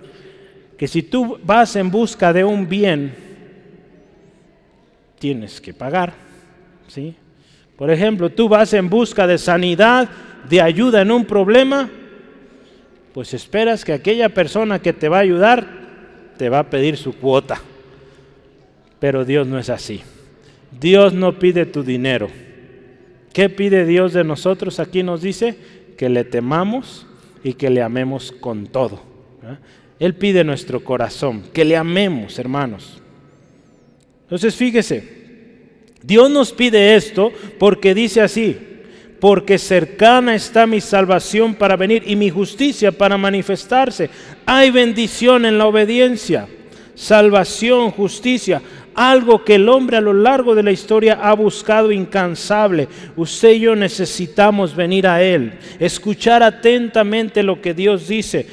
que 0.76 0.88
si 0.88 1.02
tú 1.02 1.38
vas 1.44 1.76
en 1.76 1.90
busca 1.90 2.32
de 2.32 2.44
un 2.44 2.68
bien, 2.68 3.14
tienes 5.18 5.60
que 5.60 5.72
pagar. 5.72 6.12
¿sí? 6.88 7.14
Por 7.76 7.90
ejemplo, 7.90 8.30
tú 8.30 8.48
vas 8.48 8.72
en 8.74 8.88
busca 8.88 9.26
de 9.26 9.38
sanidad, 9.38 10.08
de 10.48 10.60
ayuda 10.60 11.02
en 11.02 11.10
un 11.12 11.24
problema, 11.24 11.88
pues 13.12 13.34
esperas 13.34 13.84
que 13.84 13.92
aquella 13.92 14.28
persona 14.30 14.80
que 14.80 14.92
te 14.92 15.08
va 15.08 15.18
a 15.18 15.22
ayudar 15.22 15.66
te 16.38 16.48
va 16.48 16.60
a 16.60 16.70
pedir 16.70 16.96
su 16.96 17.12
cuota. 17.12 17.60
Pero 18.98 19.24
Dios 19.24 19.46
no 19.46 19.58
es 19.58 19.68
así. 19.68 20.00
Dios 20.80 21.12
no 21.12 21.38
pide 21.38 21.66
tu 21.66 21.82
dinero. 21.82 22.28
¿Qué 23.32 23.48
pide 23.48 23.86
Dios 23.86 24.12
de 24.12 24.24
nosotros? 24.24 24.80
Aquí 24.80 25.02
nos 25.02 25.22
dice 25.22 25.56
que 25.96 26.08
le 26.08 26.24
temamos 26.24 27.06
y 27.44 27.54
que 27.54 27.70
le 27.70 27.82
amemos 27.82 28.32
con 28.32 28.66
todo. 28.66 29.02
Él 29.98 30.14
pide 30.14 30.44
nuestro 30.44 30.82
corazón, 30.82 31.42
que 31.52 31.64
le 31.64 31.76
amemos, 31.76 32.38
hermanos. 32.38 33.00
Entonces 34.22 34.54
fíjese, 34.56 35.22
Dios 36.02 36.30
nos 36.30 36.52
pide 36.52 36.96
esto 36.96 37.32
porque 37.58 37.94
dice 37.94 38.20
así, 38.20 38.58
porque 39.22 39.56
cercana 39.56 40.34
está 40.34 40.66
mi 40.66 40.80
salvación 40.80 41.54
para 41.54 41.76
venir 41.76 42.02
y 42.04 42.16
mi 42.16 42.28
justicia 42.28 42.90
para 42.90 43.16
manifestarse. 43.16 44.10
Hay 44.44 44.72
bendición 44.72 45.46
en 45.46 45.58
la 45.58 45.68
obediencia, 45.68 46.48
salvación, 46.96 47.92
justicia, 47.92 48.60
algo 48.96 49.44
que 49.44 49.54
el 49.54 49.68
hombre 49.68 49.98
a 49.98 50.00
lo 50.00 50.12
largo 50.12 50.56
de 50.56 50.64
la 50.64 50.72
historia 50.72 51.20
ha 51.22 51.34
buscado 51.34 51.92
incansable. 51.92 52.88
Usted 53.14 53.52
y 53.52 53.60
yo 53.60 53.76
necesitamos 53.76 54.74
venir 54.74 55.06
a 55.06 55.22
Él, 55.22 55.52
escuchar 55.78 56.42
atentamente 56.42 57.44
lo 57.44 57.62
que 57.62 57.74
Dios 57.74 58.08
dice, 58.08 58.44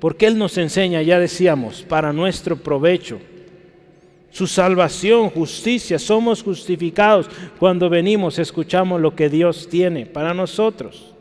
porque 0.00 0.28
Él 0.28 0.38
nos 0.38 0.56
enseña, 0.56 1.02
ya 1.02 1.20
decíamos, 1.20 1.82
para 1.82 2.14
nuestro 2.14 2.56
provecho 2.56 3.20
su 4.36 4.46
salvación, 4.46 5.30
justicia. 5.30 5.98
Somos 5.98 6.42
justificados 6.42 7.26
cuando 7.58 7.88
venimos, 7.88 8.38
escuchamos 8.38 9.00
lo 9.00 9.16
que 9.16 9.30
Dios 9.30 9.66
tiene 9.70 10.04
para 10.04 10.34
nosotros. 10.34 11.14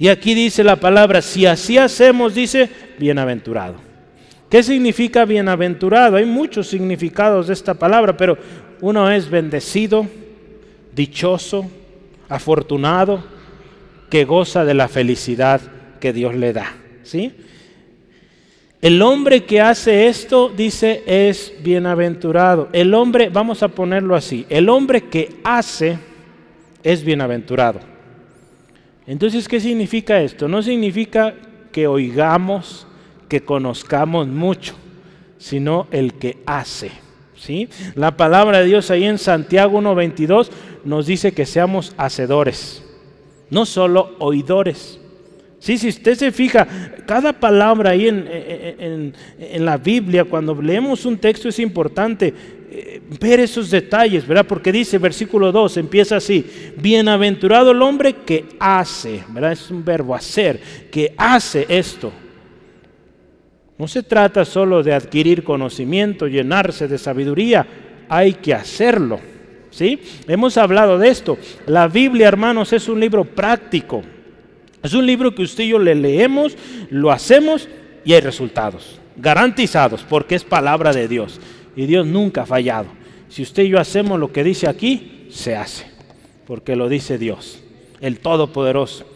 Y 0.00 0.08
aquí 0.08 0.34
dice 0.34 0.64
la 0.64 0.74
palabra, 0.74 1.22
si 1.22 1.46
así 1.46 1.78
hacemos, 1.78 2.34
dice, 2.34 2.68
bienaventurado. 2.98 3.76
¿Qué 4.50 4.64
significa 4.64 5.24
bienaventurado? 5.24 6.16
Hay 6.16 6.24
muchos 6.24 6.66
significados 6.66 7.46
de 7.46 7.52
esta 7.52 7.74
palabra, 7.74 8.16
pero 8.16 8.36
uno 8.80 9.08
es 9.08 9.30
bendecido, 9.30 10.04
dichoso, 10.92 11.70
afortunado, 12.28 13.22
que 14.10 14.24
goza 14.24 14.64
de 14.64 14.74
la 14.74 14.88
felicidad 14.88 15.60
que 16.00 16.12
Dios 16.12 16.34
le 16.34 16.52
da. 16.52 16.74
¿Sí? 17.04 17.32
El 18.82 19.00
hombre 19.00 19.44
que 19.44 19.60
hace 19.60 20.08
esto, 20.08 20.48
dice, 20.48 21.04
es 21.06 21.54
bienaventurado. 21.62 22.68
El 22.72 22.92
hombre, 22.94 23.28
vamos 23.28 23.62
a 23.62 23.68
ponerlo 23.68 24.16
así, 24.16 24.44
el 24.48 24.68
hombre 24.68 25.02
que 25.02 25.36
hace 25.44 25.98
es 26.82 27.04
bienaventurado. 27.04 27.78
Entonces, 29.06 29.46
¿qué 29.46 29.60
significa 29.60 30.20
esto? 30.20 30.48
No 30.48 30.64
significa 30.64 31.32
que 31.70 31.86
oigamos, 31.86 32.88
que 33.28 33.42
conozcamos 33.42 34.26
mucho, 34.26 34.74
sino 35.38 35.86
el 35.92 36.14
que 36.14 36.38
hace. 36.44 36.90
¿sí? 37.36 37.68
La 37.94 38.16
palabra 38.16 38.58
de 38.58 38.66
Dios 38.66 38.90
ahí 38.90 39.04
en 39.04 39.18
Santiago 39.18 39.80
1.22 39.80 40.50
nos 40.84 41.06
dice 41.06 41.30
que 41.30 41.46
seamos 41.46 41.94
hacedores, 41.98 42.82
no 43.48 43.64
solo 43.64 44.16
oidores. 44.18 44.98
Sí, 45.62 45.78
si 45.78 45.90
usted 45.90 46.16
se 46.16 46.32
fija, 46.32 46.66
cada 47.06 47.32
palabra 47.32 47.90
ahí 47.90 48.08
en, 48.08 49.14
la 49.64 49.76
Biblia, 49.76 50.24
cuando 50.24 50.60
leemos 50.60 51.06
un 51.06 51.18
texto 51.18 51.48
es 51.48 51.60
importante 51.60 52.34
eh, 52.68 53.00
ver 53.20 53.38
esos 53.38 53.70
detalles, 53.70 54.26
¿verdad? 54.26 54.44
Porque 54.44 54.72
dice, 54.72 54.98
versículo 54.98 55.52
2, 55.52 55.76
empieza 55.76 56.16
así, 56.16 56.44
bienaventurado 56.78 57.70
el 57.70 57.80
hombre 57.80 58.12
que 58.26 58.44
hace, 58.58 59.22
¿verdad? 59.28 59.52
Es 59.52 59.70
un 59.70 59.84
verbo 59.84 60.16
hacer, 60.16 60.60
que 60.90 61.14
hace 61.16 61.64
esto. 61.68 62.12
No 63.78 63.86
se 63.86 64.02
trata 64.02 64.44
solo 64.44 64.82
de 64.82 64.92
adquirir 64.92 65.44
conocimiento, 65.44 66.26
llenarse 66.26 66.88
de 66.88 66.98
sabiduría, 66.98 67.64
hay 68.08 68.32
que 68.32 68.52
hacerlo. 68.52 69.20
¿Sí? 69.70 70.00
Hemos 70.26 70.56
hablado 70.56 70.98
de 70.98 71.08
esto. 71.08 71.38
La 71.66 71.86
Biblia, 71.86 72.26
hermanos, 72.26 72.72
es 72.72 72.88
un 72.88 72.98
libro 72.98 73.24
práctico. 73.24 74.02
Es 74.82 74.94
un 74.94 75.06
libro 75.06 75.34
que 75.34 75.42
usted 75.42 75.64
y 75.64 75.68
yo 75.68 75.78
le 75.78 75.94
leemos, 75.94 76.56
lo 76.90 77.12
hacemos 77.12 77.68
y 78.04 78.14
hay 78.14 78.20
resultados. 78.20 78.98
Garantizados, 79.16 80.04
porque 80.08 80.34
es 80.34 80.44
palabra 80.44 80.92
de 80.92 81.06
Dios. 81.06 81.40
Y 81.76 81.86
Dios 81.86 82.06
nunca 82.06 82.42
ha 82.42 82.46
fallado. 82.46 82.88
Si 83.28 83.42
usted 83.42 83.64
y 83.64 83.68
yo 83.70 83.78
hacemos 83.78 84.18
lo 84.18 84.32
que 84.32 84.42
dice 84.42 84.68
aquí, 84.68 85.26
se 85.30 85.54
hace. 85.54 85.86
Porque 86.46 86.74
lo 86.74 86.88
dice 86.88 87.16
Dios, 87.16 87.62
el 88.00 88.18
Todopoderoso. 88.18 89.06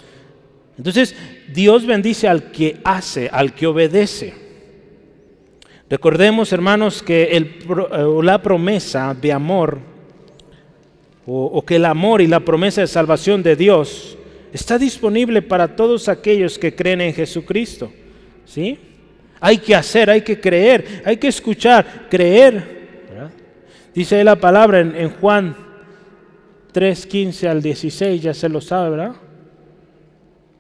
Entonces, 0.79 1.16
Dios 1.52 1.85
bendice 1.85 2.29
al 2.29 2.52
que 2.52 2.79
hace, 2.85 3.29
al 3.33 3.55
que 3.55 3.66
obedece. 3.66 4.35
Recordemos, 5.90 6.52
hermanos, 6.52 7.02
que 7.02 7.37
eh, 7.37 7.66
la 8.22 8.40
promesa 8.42 9.16
de 9.20 9.33
amor, 9.33 9.79
o 11.29 11.64
que 11.64 11.76
el 11.76 11.85
amor 11.87 12.20
y 12.20 12.29
la 12.29 12.40
promesa 12.40 12.83
de 12.83 12.87
salvación 12.87 13.42
de 13.42 13.57
Dios 13.57 14.15
está 14.57 14.79
disponible 14.79 15.42
para 15.42 15.77
todos 15.77 16.09
aquellos 16.09 16.59
que 16.59 16.75
creen 16.75 17.03
en 17.03 17.14
Jesucristo. 17.14 17.92
¿Sí? 18.45 18.79
Hay 19.38 19.59
que 19.59 19.75
hacer, 19.75 20.09
hay 20.11 20.23
que 20.23 20.40
creer, 20.40 21.03
hay 21.05 21.19
que 21.19 21.29
escuchar, 21.29 22.07
creer. 22.11 22.77
Dice 23.95 24.23
la 24.25 24.37
palabra 24.37 24.81
en, 24.81 25.11
Juan 25.11 25.57
3, 26.73 27.07
15 27.07 27.49
al 27.49 27.62
16, 27.62 28.23
ya 28.23 28.35
se 28.35 28.49
lo 28.49 28.61
sabe, 28.61 28.90
¿verdad? 28.90 29.16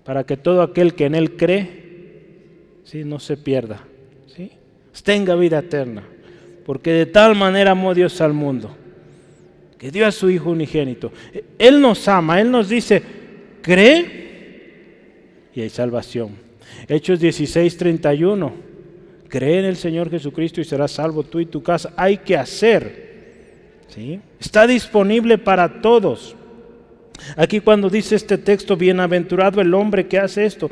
Para 0.04 0.24
que 0.24 0.36
todo 0.36 0.62
aquel 0.62 0.94
que 0.94 1.04
en 1.06 1.14
Él 1.14 1.36
cree, 1.36 2.80
¿sí? 2.84 3.04
no 3.04 3.18
se 3.18 3.36
pierda, 3.36 3.80
¿sí? 4.34 4.50
tenga 5.02 5.34
vida 5.34 5.58
eterna. 5.58 6.02
Porque 6.64 6.92
de 6.92 7.06
tal 7.06 7.34
manera 7.34 7.72
amó 7.72 7.94
Dios 7.94 8.20
al 8.20 8.32
mundo, 8.32 8.74
que 9.78 9.90
dio 9.90 10.06
a 10.06 10.12
su 10.12 10.30
Hijo 10.30 10.50
unigénito. 10.50 11.12
Él 11.58 11.80
nos 11.80 12.08
ama, 12.08 12.40
Él 12.40 12.50
nos 12.50 12.70
dice, 12.70 13.02
cree 13.66 15.50
y 15.52 15.60
hay 15.60 15.68
salvación. 15.68 16.36
Hechos 16.86 17.18
16, 17.18 17.76
31. 17.76 18.52
Cree 19.28 19.58
en 19.58 19.64
el 19.64 19.76
Señor 19.76 20.08
Jesucristo 20.08 20.60
y 20.60 20.64
serás 20.64 20.92
salvo 20.92 21.24
tú 21.24 21.40
y 21.40 21.46
tu 21.46 21.62
casa. 21.62 21.92
Hay 21.96 22.18
que 22.18 22.36
hacer. 22.36 23.82
¿sí? 23.88 24.20
Está 24.38 24.68
disponible 24.68 25.36
para 25.36 25.80
todos. 25.80 26.36
Aquí 27.36 27.58
cuando 27.58 27.90
dice 27.90 28.14
este 28.14 28.38
texto, 28.38 28.76
bienaventurado 28.76 29.60
el 29.60 29.74
hombre 29.74 30.06
que 30.06 30.18
hace 30.18 30.46
esto, 30.46 30.70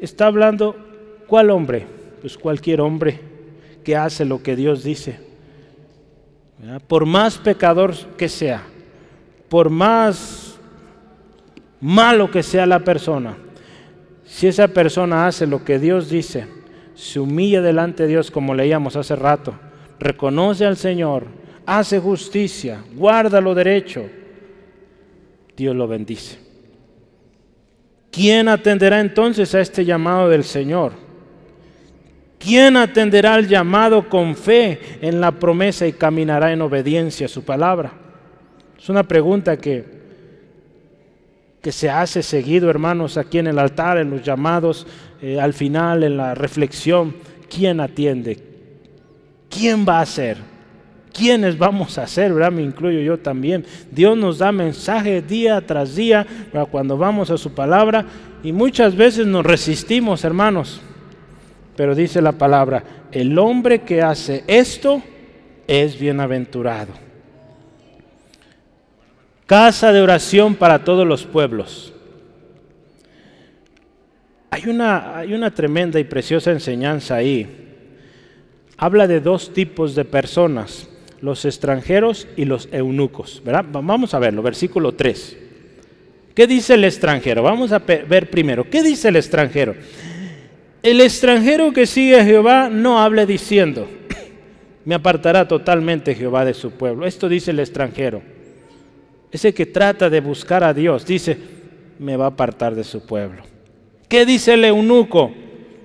está 0.00 0.26
hablando, 0.26 0.76
¿cuál 1.26 1.50
hombre? 1.50 1.86
Pues 2.20 2.38
cualquier 2.38 2.80
hombre 2.80 3.18
que 3.82 3.96
hace 3.96 4.24
lo 4.24 4.40
que 4.42 4.54
Dios 4.54 4.84
dice. 4.84 5.18
Por 6.86 7.06
más 7.06 7.38
pecador 7.38 7.94
que 8.16 8.28
sea, 8.28 8.62
por 9.48 9.68
más 9.68 10.45
malo 11.80 12.30
que 12.30 12.42
sea 12.42 12.66
la 12.66 12.80
persona, 12.80 13.36
si 14.24 14.48
esa 14.48 14.68
persona 14.68 15.26
hace 15.26 15.46
lo 15.46 15.64
que 15.64 15.78
Dios 15.78 16.10
dice, 16.10 16.46
se 16.94 17.20
humilla 17.20 17.62
delante 17.62 18.02
de 18.02 18.08
Dios 18.10 18.30
como 18.30 18.54
leíamos 18.54 18.96
hace 18.96 19.14
rato, 19.14 19.54
reconoce 19.98 20.64
al 20.64 20.76
Señor, 20.76 21.26
hace 21.64 21.98
justicia, 21.98 22.82
guarda 22.94 23.40
lo 23.40 23.54
derecho, 23.54 24.04
Dios 25.56 25.76
lo 25.76 25.86
bendice. 25.86 26.38
¿Quién 28.10 28.48
atenderá 28.48 29.00
entonces 29.00 29.54
a 29.54 29.60
este 29.60 29.84
llamado 29.84 30.28
del 30.28 30.42
Señor? 30.42 30.92
¿Quién 32.38 32.76
atenderá 32.76 33.34
al 33.34 33.46
llamado 33.46 34.08
con 34.08 34.34
fe 34.36 34.80
en 35.00 35.20
la 35.20 35.32
promesa 35.32 35.86
y 35.86 35.92
caminará 35.92 36.52
en 36.52 36.62
obediencia 36.62 37.26
a 37.26 37.28
su 37.28 37.44
palabra? 37.44 37.92
Es 38.78 38.88
una 38.88 39.02
pregunta 39.02 39.56
que 39.56 40.05
que 41.66 41.72
se 41.72 41.90
hace 41.90 42.22
seguido, 42.22 42.70
hermanos, 42.70 43.16
aquí 43.16 43.38
en 43.38 43.48
el 43.48 43.58
altar, 43.58 43.98
en 43.98 44.10
los 44.10 44.22
llamados, 44.22 44.86
eh, 45.20 45.40
al 45.40 45.52
final, 45.52 46.04
en 46.04 46.16
la 46.16 46.32
reflexión. 46.32 47.16
¿Quién 47.50 47.80
atiende? 47.80 48.38
¿Quién 49.50 49.84
va 49.84 49.98
a 49.98 50.02
hacer? 50.02 50.36
¿Quiénes 51.12 51.58
vamos 51.58 51.98
a 51.98 52.04
hacer? 52.04 52.32
¿verdad? 52.32 52.52
Me 52.52 52.62
incluyo 52.62 53.00
yo 53.00 53.18
también. 53.18 53.66
Dios 53.90 54.16
nos 54.16 54.38
da 54.38 54.52
mensaje 54.52 55.22
día 55.22 55.60
tras 55.60 55.96
día 55.96 56.24
cuando 56.70 56.96
vamos 56.96 57.32
a 57.32 57.36
su 57.36 57.52
palabra 57.52 58.06
y 58.44 58.52
muchas 58.52 58.94
veces 58.94 59.26
nos 59.26 59.44
resistimos, 59.44 60.22
hermanos. 60.22 60.80
Pero 61.74 61.96
dice 61.96 62.22
la 62.22 62.30
palabra, 62.30 62.84
el 63.10 63.36
hombre 63.40 63.80
que 63.80 64.02
hace 64.02 64.44
esto 64.46 65.02
es 65.66 65.98
bienaventurado. 65.98 67.05
Casa 69.46 69.92
de 69.92 70.02
oración 70.02 70.56
para 70.56 70.82
todos 70.82 71.06
los 71.06 71.24
pueblos. 71.24 71.92
Hay 74.50 74.66
una, 74.66 75.16
hay 75.16 75.34
una 75.34 75.54
tremenda 75.54 76.00
y 76.00 76.04
preciosa 76.04 76.50
enseñanza 76.50 77.14
ahí. 77.14 77.46
Habla 78.76 79.06
de 79.06 79.20
dos 79.20 79.54
tipos 79.54 79.94
de 79.94 80.04
personas, 80.04 80.88
los 81.20 81.44
extranjeros 81.44 82.26
y 82.36 82.44
los 82.44 82.68
eunucos. 82.72 83.40
Vamos 83.44 84.14
a 84.14 84.18
verlo, 84.18 84.42
versículo 84.42 84.92
3. 84.92 85.36
¿Qué 86.34 86.46
dice 86.48 86.74
el 86.74 86.84
extranjero? 86.84 87.44
Vamos 87.44 87.70
a 87.70 87.78
ver 87.78 88.28
primero, 88.30 88.68
¿qué 88.68 88.82
dice 88.82 89.08
el 89.08 89.16
extranjero? 89.16 89.76
El 90.82 91.00
extranjero 91.00 91.72
que 91.72 91.86
sigue 91.86 92.20
a 92.20 92.24
Jehová 92.24 92.68
no 92.68 93.00
hable 93.00 93.26
diciendo, 93.26 93.88
Me 94.84 94.96
apartará 94.96 95.46
totalmente 95.46 96.14
Jehová 96.14 96.44
de 96.44 96.54
su 96.54 96.72
pueblo. 96.72 97.06
Esto 97.06 97.28
dice 97.28 97.52
el 97.52 97.60
extranjero. 97.60 98.35
Ese 99.36 99.52
que 99.52 99.66
trata 99.66 100.08
de 100.08 100.22
buscar 100.22 100.64
a 100.64 100.72
Dios, 100.72 101.04
dice, 101.04 101.36
me 101.98 102.16
va 102.16 102.24
a 102.24 102.28
apartar 102.28 102.74
de 102.74 102.82
su 102.82 103.04
pueblo. 103.04 103.42
¿Qué 104.08 104.24
dice 104.24 104.54
el 104.54 104.64
eunuco? 104.64 105.30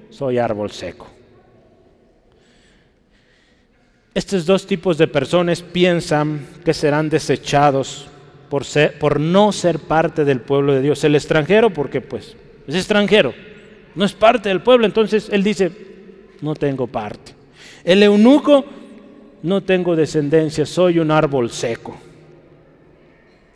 Soy 0.10 0.38
árbol 0.38 0.72
seco. 0.72 1.10
Estos 4.14 4.46
dos 4.46 4.66
tipos 4.66 4.98
de 4.98 5.10
personas 5.10 5.62
piensan 5.62 6.48
que 6.64 6.74
serán 6.74 7.10
desechados 7.10 8.08
por, 8.48 9.20
no 9.20 9.52
ser 9.52 9.80
parte 9.80 10.24
del 10.24 10.40
pueblo 10.40 10.74
de 10.74 10.82
Dios. 10.82 11.04
El 11.04 11.16
extranjero, 11.16 11.74
porque 11.74 12.00
pues 12.00 12.38
es 12.66 12.76
extranjero, 12.76 13.34
no 13.96 14.06
es 14.06 14.14
parte 14.14 14.48
del 14.48 14.62
pueblo, 14.62 14.86
entonces 14.86 15.28
él 15.30 15.44
dice, 15.44 15.70
no 16.40 16.56
tengo 16.56 16.88
parte. 16.88 17.34
El 17.84 18.02
eunuco, 18.02 18.64
no 19.44 19.60
tengo 19.60 19.98
descendencia, 19.98 20.66
soy 20.66 21.00
un 21.00 21.12
árbol 21.12 21.52
seco. 21.52 22.00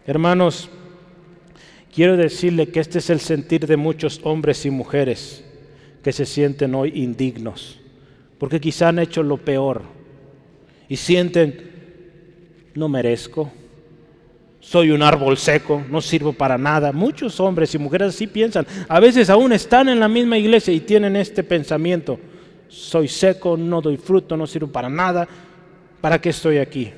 Hermanos, 0.07 0.69
quiero 1.93 2.15
decirle 2.15 2.67
que 2.67 2.79
este 2.79 2.99
es 2.99 3.09
el 3.09 3.19
sentir 3.19 3.65
de 3.65 3.75
muchos 3.75 4.21
hombres 4.23 4.65
y 4.65 4.69
mujeres 4.69 5.43
que 6.03 6.11
se 6.11 6.27
sienten 6.27 6.75
hoy 6.75 6.91
indignos, 6.93 7.79
porque 8.37 8.61
quizá 8.61 8.89
han 8.89 8.99
hecho 8.99 9.23
lo 9.23 9.37
peor 9.37 9.81
y 10.87 10.95
sienten, 10.97 11.71
no 12.75 12.87
merezco, 12.87 13.51
soy 14.59 14.91
un 14.91 15.01
árbol 15.01 15.37
seco, 15.37 15.83
no 15.89 16.01
sirvo 16.01 16.33
para 16.33 16.57
nada. 16.57 16.91
Muchos 16.91 17.39
hombres 17.39 17.73
y 17.75 17.77
mujeres 17.77 18.09
así 18.09 18.25
piensan. 18.25 18.65
A 18.87 18.99
veces 18.99 19.29
aún 19.29 19.53
están 19.53 19.89
en 19.89 19.99
la 19.99 20.07
misma 20.07 20.39
iglesia 20.39 20.73
y 20.73 20.79
tienen 20.79 21.15
este 21.15 21.43
pensamiento. 21.43 22.19
Soy 22.67 23.07
seco, 23.07 23.57
no 23.57 23.79
doy 23.79 23.97
fruto, 23.97 24.35
no 24.35 24.47
sirvo 24.47 24.71
para 24.71 24.89
nada. 24.89 25.27
¿Para 26.01 26.19
qué 26.19 26.29
estoy 26.29 26.57
aquí? 26.57 26.91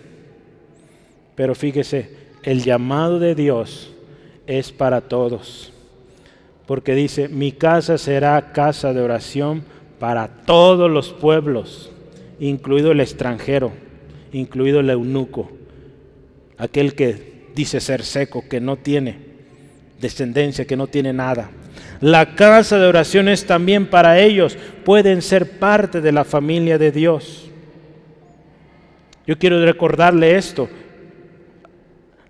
Pero 1.35 1.53
fíjese, 1.53 2.26
el 2.43 2.63
llamado 2.63 3.19
de 3.19 3.35
Dios 3.35 3.91
es 4.45 4.71
para 4.71 5.01
todos. 5.01 5.73
Porque 6.65 6.95
dice, 6.95 7.27
mi 7.29 7.51
casa 7.51 7.97
será 7.97 8.51
casa 8.51 8.93
de 8.93 9.01
oración 9.01 9.63
para 9.99 10.27
todos 10.27 10.91
los 10.91 11.13
pueblos, 11.13 11.91
incluido 12.39 12.91
el 12.91 12.99
extranjero, 12.99 13.71
incluido 14.31 14.79
el 14.81 14.89
eunuco, 14.89 15.49
aquel 16.57 16.93
que 16.93 17.47
dice 17.55 17.79
ser 17.79 18.03
seco, 18.03 18.43
que 18.49 18.59
no 18.59 18.77
tiene 18.77 19.27
descendencia, 19.99 20.65
que 20.65 20.77
no 20.77 20.87
tiene 20.87 21.13
nada. 21.13 21.49
La 22.01 22.35
casa 22.35 22.77
de 22.77 22.85
oración 22.85 23.27
es 23.27 23.45
también 23.45 23.87
para 23.87 24.19
ellos, 24.19 24.57
pueden 24.85 25.21
ser 25.21 25.57
parte 25.59 26.01
de 26.01 26.11
la 26.11 26.23
familia 26.23 26.77
de 26.77 26.91
Dios. 26.91 27.49
Yo 29.25 29.37
quiero 29.37 29.63
recordarle 29.63 30.37
esto. 30.37 30.69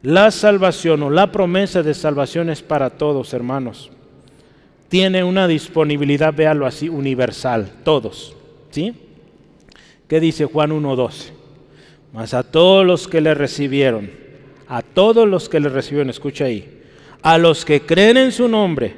La 0.04 0.32
salvación 0.32 1.04
o 1.04 1.10
la 1.10 1.32
promesa 1.32 1.82
de 1.82 1.94
salvación 1.94 2.50
es 2.50 2.62
para 2.62 2.92
todos, 2.92 3.34
hermanos. 3.34 3.90
Tiene 4.90 5.24
una 5.24 5.48
disponibilidad, 5.48 6.34
véalo 6.34 6.66
así, 6.66 6.88
universal, 6.88 7.72
todos. 7.84 8.36
¿Sí? 8.70 8.94
¿Qué 10.08 10.20
dice 10.20 10.46
Juan 10.46 10.72
1.12? 10.72 11.32
Mas 12.14 12.34
a 12.34 12.44
todos 12.44 12.86
los 12.86 13.08
que 13.08 13.20
le 13.20 13.34
recibieron, 13.34 14.10
a 14.68 14.82
todos 14.82 15.28
los 15.28 15.50
que 15.50 15.60
le 15.60 15.70
recibieron, 15.70 16.10
escucha 16.10 16.46
ahí, 16.46 16.82
a 17.22 17.38
los 17.38 17.66
que 17.66 17.82
creen 17.82 18.18
en 18.18 18.32
su 18.32 18.48
nombre, 18.48 18.96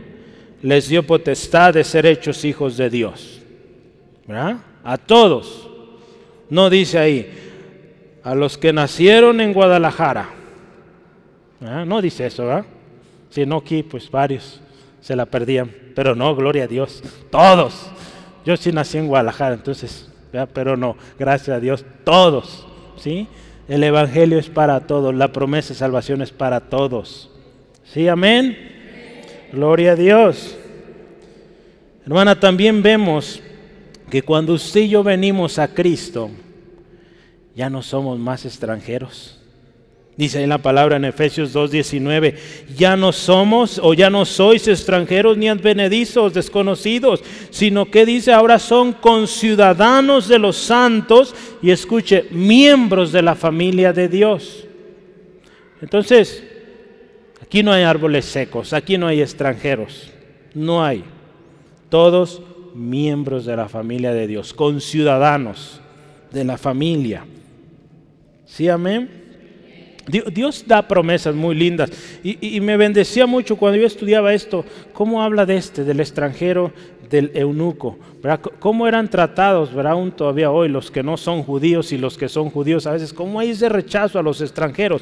les 0.61 0.89
dio 0.89 1.05
potestad 1.05 1.73
de 1.73 1.83
ser 1.83 2.05
hechos 2.05 2.45
hijos 2.45 2.77
de 2.77 2.89
Dios. 2.89 3.41
¿Verdad? 4.27 4.57
A 4.83 4.97
todos. 4.97 5.67
No 6.49 6.69
dice 6.69 6.99
ahí, 6.99 7.31
a 8.23 8.35
los 8.35 8.57
que 8.57 8.73
nacieron 8.73 9.41
en 9.41 9.53
Guadalajara. 9.53 10.38
No 11.59 12.01
dice 12.01 12.25
eso, 12.25 12.45
¿verdad? 12.45 12.65
Si 13.29 13.45
no 13.45 13.57
aquí, 13.57 13.83
pues 13.83 14.09
varios 14.09 14.61
se 15.01 15.15
la 15.15 15.25
perdían. 15.25 15.71
Pero 15.95 16.15
no, 16.15 16.35
gloria 16.35 16.63
a 16.63 16.67
Dios. 16.67 17.03
Todos. 17.29 17.89
Yo 18.45 18.55
sí 18.57 18.71
nací 18.71 18.97
en 18.97 19.07
Guadalajara, 19.07 19.55
entonces, 19.55 20.09
pero 20.53 20.77
no, 20.77 20.95
gracias 21.17 21.57
a 21.57 21.59
Dios, 21.59 21.85
todos. 22.03 22.65
¿Sí? 22.97 23.27
El 23.67 23.83
Evangelio 23.83 24.39
es 24.39 24.49
para 24.49 24.87
todos, 24.87 25.13
la 25.13 25.31
promesa 25.31 25.69
de 25.69 25.75
salvación 25.75 26.21
es 26.21 26.31
para 26.31 26.61
todos. 26.61 27.29
¿Sí, 27.83 28.07
amén? 28.07 28.57
Gloria 29.51 29.91
a 29.91 29.95
Dios. 29.95 30.57
Hermana, 32.05 32.39
también 32.39 32.81
vemos 32.81 33.41
que 34.09 34.23
cuando 34.23 34.53
usted 34.53 34.81
y 34.81 34.89
yo 34.89 35.03
venimos 35.03 35.59
a 35.59 35.67
Cristo, 35.67 36.31
ya 37.55 37.69
no 37.69 37.83
somos 37.83 38.17
más 38.17 38.45
extranjeros. 38.45 39.38
Dice 40.19 40.43
en 40.43 40.49
la 40.49 40.57
palabra 40.57 40.97
en 40.97 41.05
Efesios 41.05 41.53
2:19, 41.53 42.35
ya 42.75 42.97
no 42.97 43.13
somos 43.13 43.79
o 43.81 43.93
ya 43.93 44.09
no 44.09 44.25
sois 44.25 44.67
extranjeros 44.67 45.37
ni 45.37 45.47
advenedizos, 45.47 46.33
desconocidos, 46.33 47.23
sino 47.51 47.89
que 47.89 48.05
dice 48.05 48.33
ahora 48.33 48.59
son 48.59 48.91
conciudadanos 48.91 50.27
de 50.27 50.37
los 50.37 50.57
santos 50.57 51.33
y 51.61 51.71
escuche, 51.71 52.25
miembros 52.31 53.13
de 53.13 53.21
la 53.21 53.33
familia 53.33 53.93
de 53.93 54.09
Dios. 54.09 54.67
Entonces, 55.81 56.43
aquí 57.41 57.63
no 57.63 57.71
hay 57.71 57.83
árboles 57.83 58.25
secos, 58.25 58.73
aquí 58.73 58.97
no 58.97 59.07
hay 59.07 59.21
extranjeros, 59.21 60.11
no 60.53 60.83
hay. 60.83 61.01
Todos 61.87 62.41
miembros 62.75 63.45
de 63.45 63.55
la 63.55 63.69
familia 63.69 64.11
de 64.11 64.27
Dios, 64.27 64.53
conciudadanos 64.53 65.79
de 66.33 66.43
la 66.43 66.57
familia. 66.57 67.25
¿Sí, 68.45 68.67
amén? 68.67 69.18
Dios 70.09 70.65
da 70.67 70.87
promesas 70.87 71.35
muy 71.35 71.55
lindas 71.55 71.91
y, 72.23 72.59
me 72.61 72.77
bendecía 72.77 73.27
mucho 73.27 73.55
cuando 73.55 73.77
yo 73.79 73.87
estudiaba 73.87 74.33
esto, 74.33 74.65
cómo 74.93 75.21
habla 75.21 75.45
de 75.45 75.57
este, 75.57 75.83
del 75.83 75.99
extranjero, 75.99 76.71
del 77.09 77.31
eunuco, 77.33 77.97
cómo 78.59 78.87
eran 78.87 79.09
tratados, 79.09 79.73
¿verdad? 79.73 79.93
aún 79.93 80.11
todavía 80.11 80.51
hoy 80.51 80.69
los 80.69 80.91
que 80.91 81.03
no 81.03 81.17
son 81.17 81.43
judíos 81.43 81.91
y 81.91 81.97
los 81.97 82.17
que 82.17 82.29
son 82.29 82.49
judíos, 82.49 82.85
a 82.85 82.91
veces 82.91 83.13
cómo 83.13 83.39
hay 83.39 83.51
ese 83.51 83.69
rechazo 83.69 84.19
a 84.19 84.23
los 84.23 84.41
extranjeros. 84.41 85.01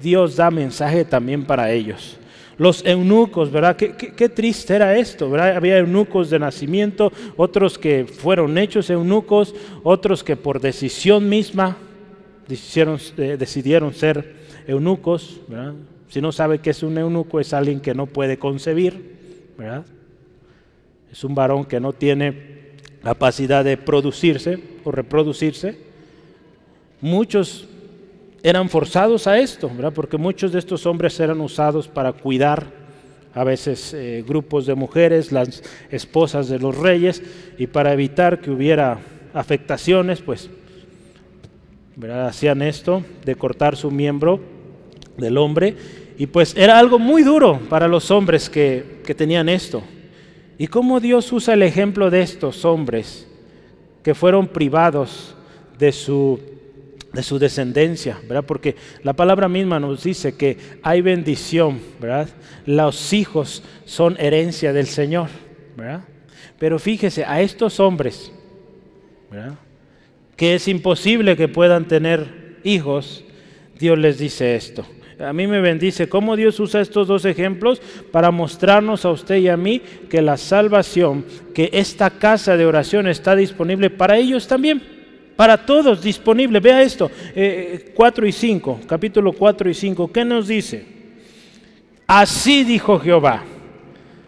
Dios 0.00 0.36
da 0.36 0.50
mensaje 0.50 1.04
también 1.04 1.44
para 1.44 1.72
ellos. 1.72 2.16
Los 2.56 2.84
eunucos, 2.84 3.52
¿verdad? 3.52 3.76
Qué, 3.76 4.28
triste 4.28 4.74
era 4.74 4.96
esto. 4.96 5.32
Había 5.40 5.78
eunucos 5.78 6.28
de 6.28 6.40
nacimiento, 6.40 7.12
otros 7.36 7.78
que 7.78 8.04
fueron 8.04 8.58
hechos 8.58 8.90
eunucos, 8.90 9.54
otros 9.84 10.24
que 10.24 10.36
por 10.36 10.60
decisión 10.60 11.28
misma 11.28 11.76
decidieron, 12.48 12.98
eh, 13.16 13.36
decidieron 13.38 13.94
ser 13.94 14.37
eunucos, 14.68 15.40
Si 16.08 16.20
no 16.20 16.30
sabe 16.30 16.60
qué 16.60 16.70
es 16.70 16.82
un 16.82 16.96
eunuco, 16.96 17.40
es 17.40 17.52
alguien 17.52 17.80
que 17.80 17.94
no 17.94 18.06
puede 18.06 18.38
concebir, 18.38 19.16
¿verdad? 19.58 19.84
Es 21.10 21.24
un 21.24 21.34
varón 21.34 21.64
que 21.64 21.80
no 21.80 21.92
tiene 21.92 22.72
capacidad 23.02 23.64
de 23.64 23.76
producirse 23.76 24.58
o 24.84 24.92
reproducirse. 24.92 25.78
Muchos 27.00 27.66
eran 28.42 28.68
forzados 28.68 29.26
a 29.26 29.38
esto, 29.38 29.68
¿verdad? 29.68 29.92
Porque 29.92 30.16
muchos 30.16 30.52
de 30.52 30.58
estos 30.58 30.86
hombres 30.86 31.18
eran 31.18 31.40
usados 31.40 31.88
para 31.88 32.12
cuidar 32.12 32.66
a 33.34 33.44
veces 33.44 33.94
eh, 33.94 34.24
grupos 34.26 34.66
de 34.66 34.74
mujeres, 34.74 35.32
las 35.32 35.62
esposas 35.90 36.48
de 36.48 36.58
los 36.58 36.76
reyes, 36.76 37.22
y 37.58 37.66
para 37.66 37.92
evitar 37.92 38.40
que 38.40 38.50
hubiera 38.50 38.98
afectaciones, 39.32 40.20
pues 40.20 40.50
¿verdad? 41.96 42.28
hacían 42.28 42.62
esto 42.62 43.02
de 43.24 43.34
cortar 43.34 43.76
su 43.76 43.90
miembro 43.90 44.57
del 45.18 45.36
hombre. 45.36 45.76
Y 46.16 46.26
pues 46.26 46.56
era 46.56 46.78
algo 46.78 46.98
muy 46.98 47.22
duro 47.22 47.60
para 47.68 47.86
los 47.86 48.10
hombres 48.10 48.48
que, 48.48 48.98
tenían 49.16 49.48
esto. 49.48 49.82
¿Y 50.58 50.66
cómo 50.66 51.00
Dios 51.00 51.32
usa 51.32 51.54
el 51.54 51.62
ejemplo 51.62 52.10
de 52.10 52.22
estos 52.22 52.64
hombres 52.64 53.26
que 54.02 54.14
fueron 54.14 54.48
privados 54.48 55.34
de 55.78 55.92
su, 55.92 56.40
de 57.12 57.22
su 57.22 57.38
descendencia? 57.38 58.18
¿verdad? 58.22 58.44
Porque 58.44 58.74
la 59.04 59.12
palabra 59.12 59.48
misma 59.48 59.78
nos 59.78 60.02
dice 60.02 60.36
que 60.36 60.58
hay 60.82 61.00
bendición, 61.00 61.80
¿verdad? 62.00 62.28
Los 62.66 63.12
hijos 63.12 63.62
son 63.84 64.16
herencia 64.18 64.72
del 64.72 64.86
Señor, 64.86 65.28
¿verdad? 65.76 66.02
Pero 66.58 66.80
fíjese, 66.80 67.24
a 67.24 67.40
estos 67.40 67.78
hombres, 67.78 68.32
¿verdad? 69.30 69.54
que 70.36 70.56
es 70.56 70.66
imposible 70.66 71.36
que 71.36 71.46
puedan 71.46 71.86
tener 71.86 72.58
hijos, 72.64 73.24
Dios 73.78 73.96
les 73.96 74.18
dice 74.18 74.56
esto 74.56 74.84
a 75.20 75.32
mí 75.32 75.46
me 75.46 75.60
bendice 75.60 76.08
cómo 76.08 76.36
Dios 76.36 76.60
usa 76.60 76.80
estos 76.80 77.08
dos 77.08 77.24
ejemplos 77.24 77.82
para 78.12 78.30
mostrarnos 78.30 79.04
a 79.04 79.10
usted 79.10 79.36
y 79.36 79.48
a 79.48 79.56
mí 79.56 79.80
que 80.08 80.22
la 80.22 80.36
salvación, 80.36 81.24
que 81.54 81.70
esta 81.72 82.10
casa 82.10 82.56
de 82.56 82.64
oración 82.64 83.08
está 83.08 83.34
disponible 83.34 83.90
para 83.90 84.16
ellos 84.16 84.46
también, 84.46 84.80
para 85.34 85.66
todos 85.66 86.02
disponible. 86.02 86.60
Vea 86.60 86.82
esto, 86.82 87.10
4 87.94 88.26
eh, 88.26 88.28
y 88.28 88.32
5, 88.32 88.80
capítulo 88.86 89.32
4 89.32 89.70
y 89.70 89.74
5, 89.74 90.12
¿qué 90.12 90.24
nos 90.24 90.46
dice? 90.46 90.86
Así 92.06 92.62
dijo 92.62 92.98
Jehová. 93.00 93.42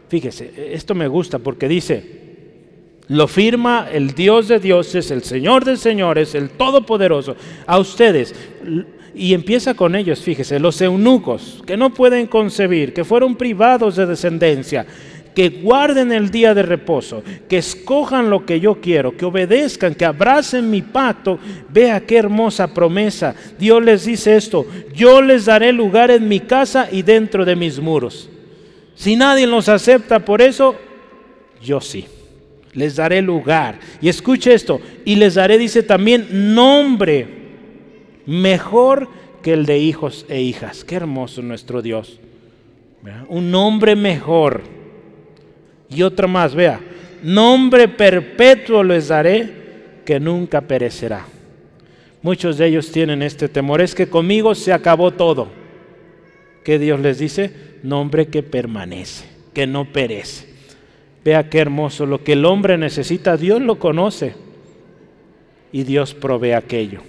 Fíjese, 0.09 0.72
esto 0.74 0.94
me 0.96 1.07
gusta 1.07 1.38
porque 1.38 1.68
dice, 1.68 2.18
Lo 3.07 3.29
firma 3.29 3.88
el 3.92 4.12
Dios 4.12 4.48
de 4.48 4.59
dioses, 4.59 5.12
el 5.12 5.22
Señor 5.22 5.64
de 5.64 5.76
señores, 5.76 6.35
el 6.35 6.50
Todopoderoso. 6.50 7.37
A 7.66 7.79
ustedes. 7.79 8.35
Y 9.14 9.35
empieza 9.35 9.75
con 9.75 9.94
ellos, 9.94 10.20
fíjese, 10.20 10.61
los 10.61 10.81
eunucos 10.81 11.62
que 11.66 11.77
no 11.77 11.92
pueden 11.92 12.27
concebir, 12.27 12.92
que 12.92 13.05
fueron 13.05 13.37
privados 13.37 13.96
de 13.96 14.07
descendencia, 14.07 14.87
que 15.35 15.49
guarden 15.49 16.12
el 16.12 16.31
día 16.31 16.55
de 16.55 16.62
reposo, 16.62 17.23
que 17.49 17.59
escojan 17.59 18.31
lo 18.31 18.44
que 18.44 18.61
yo 18.61 18.81
quiero, 18.81 19.16
que 19.16 19.25
obedezcan, 19.25 19.94
que 19.94 20.05
abracen 20.05 20.70
mi 20.70 20.83
pacto. 20.83 21.38
Vea 21.68 22.01
qué 22.01 22.18
hermosa 22.18 22.73
promesa. 22.73 23.35
Dios 23.59 23.83
les 23.83 24.05
dice 24.05 24.37
esto, 24.37 24.66
yo 24.94 25.23
les 25.23 25.46
daré 25.46 25.73
lugar 25.73 26.11
en 26.11 26.29
mi 26.29 26.40
casa 26.40 26.88
y 26.90 27.03
dentro 27.03 27.44
de 27.44 27.57
mis 27.57 27.81
muros. 27.81 28.29
Si 28.94 29.16
nadie 29.16 29.46
los 29.46 29.68
acepta 29.68 30.25
por 30.25 30.42
eso, 30.42 30.77
yo 31.62 31.81
sí 31.81 32.07
les 32.75 32.96
daré 32.96 33.23
lugar. 33.23 33.79
Y 34.01 34.09
escuche 34.09 34.55
esto, 34.55 34.81
y 35.05 35.16
les 35.16 35.35
daré, 35.35 35.59
dice 35.59 35.83
también, 35.83 36.55
nombre 36.55 37.39
mejor 38.31 39.09
que 39.43 39.53
el 39.53 39.66
de 39.66 39.79
hijos 39.79 40.25
e 40.29 40.40
hijas. 40.40 40.85
Qué 40.85 40.95
hermoso 40.95 41.43
nuestro 41.43 41.83
Dios. 41.83 42.21
Un 43.29 43.51
nombre 43.51 43.97
mejor. 43.97 44.62
Y 45.88 46.03
otro 46.03 46.29
más, 46.29 46.55
vea, 46.55 46.81
nombre 47.25 47.88
perpetuo 47.88 48.85
les 48.85 49.09
daré 49.09 49.51
que 50.05 50.21
nunca 50.21 50.61
perecerá. 50.61 51.27
Muchos 52.23 52.59
de 52.59 52.66
ellos 52.69 52.93
tienen 52.93 53.23
este 53.23 53.49
temor, 53.49 53.81
es 53.81 53.95
que 53.95 54.09
conmigo 54.09 54.55
se 54.55 54.73
acabó 54.73 55.11
todo. 55.11 55.49
¿Qué 56.62 56.79
Dios 56.79 57.01
les 57.01 57.19
dice? 57.19 57.53
Nombre 57.83 58.29
que 58.29 58.45
permanece, 58.45 59.25
que 59.53 59.66
no 59.66 59.87
perece. 59.87 60.47
Vea 61.25 61.51
qué 61.51 61.59
hermoso, 61.59 62.07
lo 62.07 62.23
que 62.23 62.35
el 62.35 62.45
hombre 62.45 62.79
necesita, 62.79 63.37
Dios 63.37 63.61
lo 63.61 63.79
conoce 63.79 64.35
y 65.73 65.83
Dios 65.83 66.14
provee 66.14 66.53
aquello. 66.53 67.01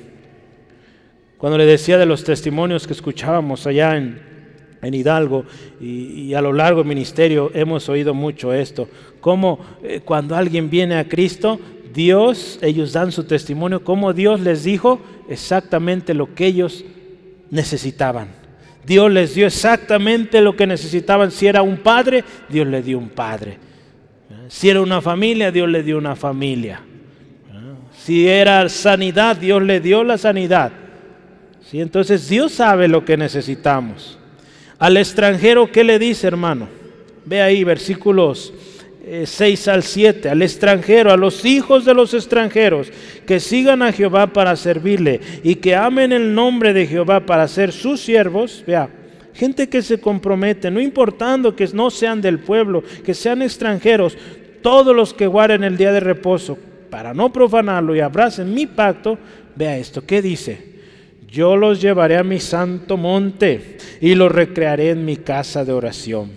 Cuando 1.42 1.58
le 1.58 1.66
decía 1.66 1.98
de 1.98 2.06
los 2.06 2.24
testimonios 2.24 2.86
que 2.86 2.94
escuchábamos 2.94 3.66
allá 3.66 3.98
en, 3.98 4.30
Hidalgo 4.84 5.44
y, 5.80 6.36
a 6.36 6.42
lo 6.42 6.54
largo 6.54 6.82
del 6.82 6.88
ministerio 6.88 7.50
hemos 7.56 7.90
oído 7.90 8.14
mucho 8.14 8.54
esto, 8.54 8.88
como 9.20 9.58
eh, 9.82 10.02
cuando 10.06 10.36
alguien 10.36 10.70
viene 10.70 11.00
a 11.00 11.10
Cristo, 11.10 11.60
Dios, 11.92 12.60
ellos 12.62 12.94
dan 12.94 13.12
su 13.12 13.24
testimonio, 13.24 13.84
como 13.84 14.14
Dios 14.14 14.40
les 14.42 14.64
dijo 14.64 15.02
exactamente 15.30 16.14
lo 16.14 16.36
que 16.36 16.46
ellos 16.46 16.86
necesitaban. 17.50 18.28
Dios 18.86 19.12
les 19.12 19.34
dio 19.34 19.48
exactamente 19.48 20.42
lo 20.42 20.56
que 20.56 20.68
necesitaban. 20.68 21.32
Si 21.32 21.48
era 21.48 21.64
un 21.64 21.78
padre, 21.78 22.24
Dios 22.50 22.68
le 22.68 22.84
dio 22.84 23.00
un 23.00 23.10
padre. 23.10 23.58
Si 24.48 24.70
era 24.70 24.80
una 24.80 25.02
familia, 25.02 25.52
Dios 25.52 25.68
le 25.68 25.82
dio 25.82 25.98
una 25.98 26.16
familia. 26.16 26.82
Si 27.98 28.28
era 28.28 28.70
sanidad, 28.70 29.38
Dios 29.38 29.64
le 29.64 29.80
dio 29.80 30.04
la 30.04 30.20
sanidad. 30.20 30.81
¿Sí? 31.70 31.80
Entonces 31.80 32.28
Dios 32.28 32.54
sabe 32.54 32.88
lo 32.88 33.06
que 33.06 33.18
necesitamos. 33.18 34.18
Al 34.80 34.98
extranjero, 34.98 35.72
¿qué 35.72 35.84
le 35.84 36.00
dice, 36.00 36.28
hermano? 36.28 36.68
Ve 37.26 37.42
ahí 37.42 37.64
versículos 37.64 38.54
6 39.26 39.68
eh, 39.68 39.72
al 39.72 39.84
7. 39.84 40.30
Al 40.30 40.42
extranjero, 40.42 41.12
a 41.12 41.18
los 41.18 41.46
hijos 41.46 41.86
de 41.86 41.94
los 41.94 42.14
extranjeros, 42.14 42.92
que 43.26 43.40
sigan 43.40 43.82
a 43.82 43.92
Jehová 43.92 44.28
para 44.28 44.56
servirle 44.56 45.20
y 45.44 45.56
que 45.56 45.76
amen 45.76 46.12
el 46.12 46.34
nombre 46.34 46.74
de 46.74 46.88
Jehová 46.88 47.26
para 47.26 47.48
ser 47.48 47.72
sus 47.72 48.02
siervos. 48.02 48.64
Vea, 48.66 48.90
gente 49.34 49.70
que 49.70 49.82
se 49.82 50.00
compromete, 50.00 50.72
no 50.72 50.80
importando 50.80 51.56
que 51.56 51.68
no 51.74 51.90
sean 51.90 52.22
del 52.22 52.40
pueblo, 52.40 52.84
que 53.04 53.14
sean 53.14 53.42
extranjeros, 53.42 54.18
todos 54.62 54.96
los 54.96 55.14
que 55.14 55.28
guarden 55.28 55.64
el 55.64 55.78
día 55.78 55.92
de 55.92 56.00
reposo 56.00 56.58
para 56.90 57.14
no 57.14 57.32
profanarlo 57.32 57.96
y 57.96 58.02
abracen 58.02 58.54
mi 58.54 58.68
pacto, 58.68 59.18
vea 59.56 59.78
esto, 59.78 60.06
¿qué 60.06 60.22
dice? 60.22 60.71
Yo 61.32 61.56
los 61.56 61.80
llevaré 61.80 62.18
a 62.18 62.26
mi 62.26 62.42
santo 62.42 62.98
monte 62.98 63.78
y 64.02 64.16
los 64.16 64.30
recrearé 64.30 64.90
en 64.90 65.06
mi 65.06 65.16
casa 65.16 65.64
de 65.64 65.72
oración. 65.72 66.30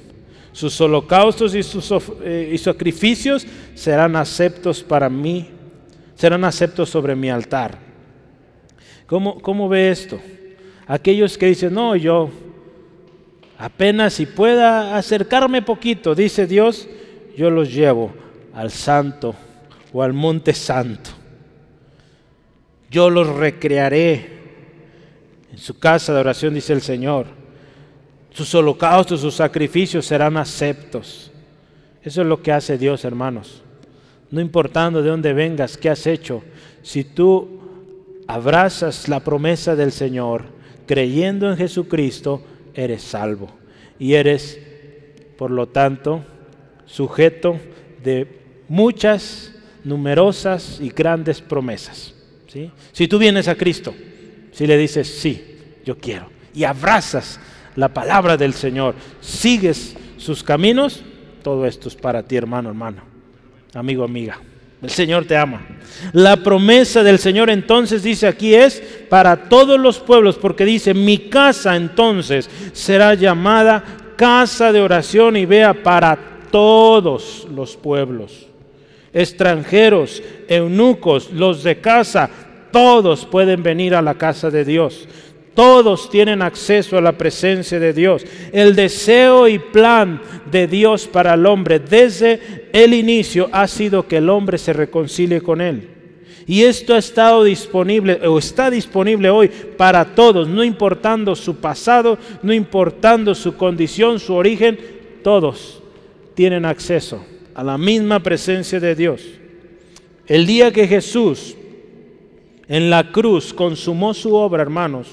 Sus 0.52 0.80
holocaustos 0.80 1.52
y 1.56 1.64
sus 1.64 1.92
eh, 2.22 2.56
sacrificios 2.58 3.44
serán 3.74 4.14
aceptos 4.14 4.84
para 4.84 5.08
mí, 5.08 5.50
serán 6.14 6.44
aceptos 6.44 6.90
sobre 6.90 7.16
mi 7.16 7.28
altar. 7.28 7.76
¿Cómo, 9.08 9.40
¿Cómo 9.40 9.68
ve 9.68 9.90
esto? 9.90 10.20
Aquellos 10.86 11.36
que 11.36 11.46
dicen, 11.46 11.74
no, 11.74 11.96
yo 11.96 12.30
apenas 13.58 14.14
si 14.14 14.26
pueda 14.26 14.96
acercarme 14.96 15.60
poquito, 15.60 16.14
dice 16.14 16.46
Dios, 16.46 16.88
yo 17.36 17.50
los 17.50 17.74
llevo 17.74 18.12
al 18.54 18.70
santo 18.70 19.34
o 19.92 20.04
al 20.04 20.12
monte 20.12 20.52
santo. 20.52 21.10
Yo 22.88 23.10
los 23.10 23.26
recrearé 23.26 24.33
en 25.54 25.58
su 25.58 25.78
casa 25.78 26.12
de 26.12 26.18
oración, 26.18 26.52
dice 26.52 26.72
el 26.72 26.82
Señor. 26.82 27.26
Sus 28.30 28.52
holocaustos, 28.56 29.20
sus 29.20 29.36
sacrificios 29.36 30.04
serán 30.04 30.36
aceptos. 30.36 31.30
Eso 32.02 32.22
es 32.22 32.26
lo 32.26 32.42
que 32.42 32.50
hace 32.50 32.76
Dios, 32.76 33.04
hermanos. 33.04 33.62
No 34.32 34.40
importando 34.40 35.00
de 35.00 35.10
dónde 35.10 35.32
vengas, 35.32 35.76
qué 35.76 35.90
has 35.90 36.08
hecho, 36.08 36.42
si 36.82 37.04
tú 37.04 37.60
abrazas 38.26 39.08
la 39.08 39.20
promesa 39.20 39.76
del 39.76 39.92
Señor, 39.92 40.46
creyendo 40.86 41.48
en 41.48 41.56
Jesucristo, 41.56 42.42
eres 42.74 43.02
salvo. 43.02 43.48
Y 43.96 44.14
eres, 44.14 44.58
por 45.38 45.52
lo 45.52 45.68
tanto, 45.68 46.24
sujeto 46.84 47.60
de 48.02 48.40
muchas, 48.68 49.52
numerosas 49.84 50.80
y 50.80 50.88
grandes 50.88 51.40
promesas. 51.40 52.12
Si 52.92 53.06
tú 53.06 53.18
vienes 53.18 53.46
a 53.46 53.54
Cristo, 53.54 53.94
si 54.54 54.66
le 54.66 54.78
dices, 54.78 55.08
sí, 55.08 55.58
yo 55.84 55.98
quiero, 55.98 56.30
y 56.54 56.64
abrazas 56.64 57.40
la 57.76 57.88
palabra 57.88 58.36
del 58.36 58.54
Señor, 58.54 58.94
sigues 59.20 59.96
sus 60.16 60.42
caminos, 60.42 61.02
todo 61.42 61.66
esto 61.66 61.88
es 61.88 61.96
para 61.96 62.22
ti, 62.22 62.36
hermano, 62.36 62.70
hermano, 62.70 63.02
amigo, 63.74 64.04
amiga. 64.04 64.40
El 64.80 64.90
Señor 64.90 65.24
te 65.24 65.34
ama. 65.34 65.66
La 66.12 66.36
promesa 66.36 67.02
del 67.02 67.18
Señor 67.18 67.48
entonces 67.48 68.02
dice 68.02 68.26
aquí 68.26 68.54
es 68.54 68.82
para 69.08 69.48
todos 69.48 69.80
los 69.80 69.98
pueblos, 69.98 70.36
porque 70.36 70.66
dice, 70.66 70.92
mi 70.92 71.30
casa 71.30 71.74
entonces 71.74 72.50
será 72.74 73.14
llamada 73.14 73.82
casa 74.16 74.72
de 74.72 74.80
oración 74.80 75.36
y 75.36 75.46
vea 75.46 75.82
para 75.82 76.18
todos 76.50 77.48
los 77.52 77.76
pueblos, 77.76 78.46
extranjeros, 79.12 80.22
eunucos, 80.48 81.32
los 81.32 81.64
de 81.64 81.80
casa, 81.80 82.30
todos 82.74 83.24
pueden 83.24 83.62
venir 83.62 83.94
a 83.94 84.02
la 84.02 84.14
casa 84.14 84.50
de 84.50 84.64
Dios. 84.64 85.06
Todos 85.54 86.10
tienen 86.10 86.42
acceso 86.42 86.98
a 86.98 87.00
la 87.00 87.12
presencia 87.12 87.78
de 87.78 87.92
Dios. 87.92 88.26
El 88.50 88.74
deseo 88.74 89.46
y 89.46 89.60
plan 89.60 90.20
de 90.50 90.66
Dios 90.66 91.06
para 91.06 91.34
el 91.34 91.46
hombre 91.46 91.78
desde 91.78 92.68
el 92.72 92.92
inicio 92.92 93.48
ha 93.52 93.68
sido 93.68 94.08
que 94.08 94.16
el 94.16 94.28
hombre 94.28 94.58
se 94.58 94.72
reconcilie 94.72 95.40
con 95.40 95.60
Él. 95.60 95.88
Y 96.48 96.62
esto 96.62 96.94
ha 96.94 96.98
estado 96.98 97.44
disponible 97.44 98.18
o 98.26 98.40
está 98.40 98.70
disponible 98.70 99.30
hoy 99.30 99.48
para 99.76 100.04
todos, 100.16 100.48
no 100.48 100.64
importando 100.64 101.36
su 101.36 101.58
pasado, 101.58 102.18
no 102.42 102.52
importando 102.52 103.36
su 103.36 103.56
condición, 103.56 104.18
su 104.18 104.34
origen, 104.34 104.76
todos 105.22 105.80
tienen 106.34 106.64
acceso 106.64 107.24
a 107.54 107.62
la 107.62 107.78
misma 107.78 108.18
presencia 108.18 108.80
de 108.80 108.96
Dios. 108.96 109.22
El 110.26 110.44
día 110.44 110.72
que 110.72 110.88
Jesús 110.88 111.56
en 112.68 112.90
la 112.90 113.10
cruz 113.12 113.52
consumó 113.52 114.14
su 114.14 114.34
obra, 114.34 114.62
hermanos, 114.62 115.08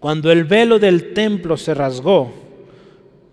cuando 0.00 0.30
el 0.30 0.44
velo 0.44 0.78
del 0.78 1.12
templo 1.12 1.56
se 1.56 1.74
rasgó, 1.74 2.32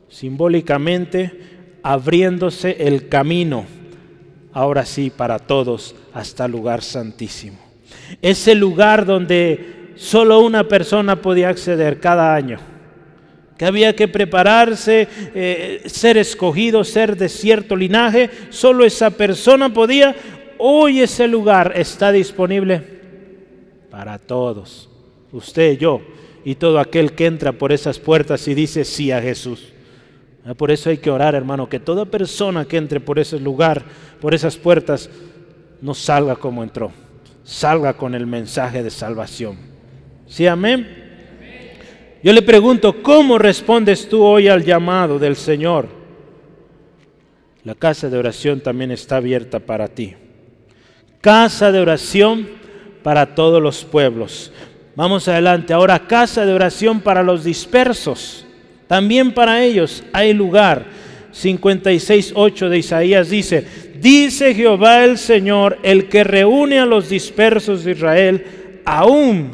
simbólicamente 0.09 1.79
abriéndose 1.83 2.77
el 2.79 3.09
camino, 3.09 3.65
ahora 4.53 4.85
sí, 4.85 5.11
para 5.15 5.37
todos, 5.37 5.95
hasta 6.13 6.45
el 6.45 6.51
lugar 6.51 6.81
santísimo. 6.81 7.57
Ese 8.21 8.55
lugar 8.55 9.05
donde 9.05 9.93
solo 9.95 10.39
una 10.39 10.67
persona 10.67 11.21
podía 11.21 11.49
acceder 11.49 11.99
cada 11.99 12.33
año 12.33 12.59
que 13.57 13.65
había 13.65 13.95
que 13.95 14.07
prepararse, 14.07 15.07
eh, 15.33 15.83
ser 15.85 16.17
escogido, 16.17 16.83
ser 16.83 17.15
de 17.15 17.29
cierto 17.29 17.75
linaje, 17.75 18.29
solo 18.49 18.85
esa 18.85 19.11
persona 19.11 19.73
podía. 19.73 20.15
Hoy 20.57 21.01
ese 21.01 21.27
lugar 21.27 21.73
está 21.75 22.11
disponible 22.11 22.81
para 23.89 24.17
todos, 24.17 24.89
usted, 25.31 25.77
yo 25.77 26.01
y 26.43 26.55
todo 26.55 26.79
aquel 26.79 27.13
que 27.13 27.25
entra 27.25 27.51
por 27.51 27.71
esas 27.71 27.99
puertas 27.99 28.47
y 28.47 28.53
dice 28.53 28.85
sí 28.85 29.11
a 29.11 29.21
Jesús. 29.21 29.73
Ah, 30.45 30.53
por 30.53 30.71
eso 30.71 30.89
hay 30.89 30.97
que 30.97 31.09
orar, 31.09 31.33
hermano, 31.33 31.67
que 31.67 31.79
toda 31.79 32.05
persona 32.05 32.65
que 32.65 32.77
entre 32.77 32.99
por 32.99 33.17
ese 33.17 33.39
lugar, 33.39 33.83
por 34.21 34.33
esas 34.33 34.55
puertas, 34.57 35.09
no 35.81 35.93
salga 35.93 36.35
como 36.35 36.63
entró, 36.63 36.91
salga 37.43 37.93
con 37.93 38.13
el 38.13 38.27
mensaje 38.27 38.83
de 38.83 38.91
salvación. 38.91 39.57
¿Sí, 40.27 40.45
amén? 40.45 41.03
Yo 42.23 42.33
le 42.33 42.41
pregunto, 42.41 43.01
¿cómo 43.01 43.37
respondes 43.37 44.07
tú 44.07 44.23
hoy 44.23 44.47
al 44.47 44.63
llamado 44.63 45.19
del 45.19 45.35
Señor? 45.35 46.05
la 47.65 47.73
casa 47.73 48.09
de 48.09 48.17
oración 48.17 48.61
también 48.61 48.91
está 48.91 49.17
abierta 49.17 49.59
para 49.59 49.87
ti. 49.87 50.13
Casa 51.25 51.71
de 51.71 51.79
oración 51.79 52.47
para 53.01 53.33
todos 53.33 53.59
los 53.59 53.83
pueblos. 53.83 54.51
Vamos 54.95 55.27
adelante. 55.27 55.73
Ahora, 55.73 56.05
casa 56.05 56.45
de 56.45 56.53
oración 56.53 57.01
para 57.01 57.23
los 57.23 57.43
dispersos. 57.43 58.45
También 58.85 59.33
para 59.33 59.63
ellos 59.63 60.03
hay 60.13 60.33
lugar. 60.33 60.85
56.8 61.33 62.69
de 62.69 62.77
Isaías 62.77 63.27
dice, 63.31 63.65
dice 63.99 64.53
Jehová 64.53 65.03
el 65.03 65.17
Señor, 65.17 65.79
el 65.81 66.09
que 66.09 66.23
reúne 66.23 66.77
a 66.77 66.85
los 66.85 67.09
dispersos 67.09 67.83
de 67.83 67.93
Israel, 67.93 68.45
aún 68.85 69.49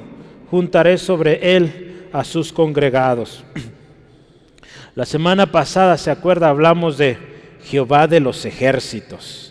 juntaré 0.50 0.98
sobre 0.98 1.56
él 1.56 2.08
a 2.12 2.26
sus 2.26 2.52
congregados. 2.52 3.46
La 4.96 5.06
semana 5.06 5.50
pasada, 5.50 5.98
¿se 5.98 6.12
acuerda? 6.12 6.50
Hablamos 6.50 6.98
de 6.98 7.18
Jehová 7.64 8.08
de 8.08 8.20
los 8.20 8.44
ejércitos. 8.44 9.51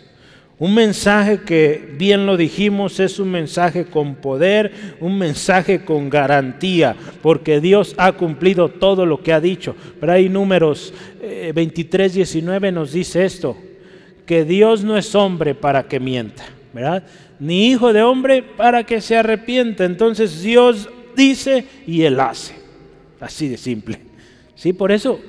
Un 0.61 0.75
mensaje 0.75 1.39
que, 1.39 1.95
bien 1.97 2.27
lo 2.27 2.37
dijimos, 2.37 2.99
es 2.99 3.17
un 3.17 3.31
mensaje 3.31 3.85
con 3.85 4.13
poder, 4.13 4.71
un 4.99 5.17
mensaje 5.17 5.83
con 5.83 6.07
garantía, 6.07 6.95
porque 7.23 7.59
Dios 7.59 7.95
ha 7.97 8.11
cumplido 8.11 8.69
todo 8.69 9.07
lo 9.07 9.23
que 9.23 9.33
ha 9.33 9.41
dicho. 9.41 9.75
Pero 9.99 10.11
hay 10.11 10.29
números 10.29 10.93
23, 11.55 12.11
eh, 12.11 12.15
19 12.17 12.71
nos 12.71 12.91
dice 12.91 13.25
esto, 13.25 13.57
que 14.27 14.45
Dios 14.45 14.83
no 14.83 14.99
es 14.99 15.15
hombre 15.15 15.55
para 15.55 15.87
que 15.87 15.99
mienta, 15.99 16.43
¿verdad? 16.73 17.05
Ni 17.39 17.71
hijo 17.71 17.91
de 17.91 18.03
hombre 18.03 18.43
para 18.43 18.83
que 18.83 19.01
se 19.01 19.17
arrepienta. 19.17 19.83
Entonces 19.83 20.43
Dios 20.43 20.87
dice 21.17 21.65
y 21.87 22.03
Él 22.03 22.19
hace. 22.19 22.53
Así 23.19 23.47
de 23.47 23.57
simple. 23.57 23.97
Sí, 24.53 24.73
por 24.73 24.91
eso 24.91 25.19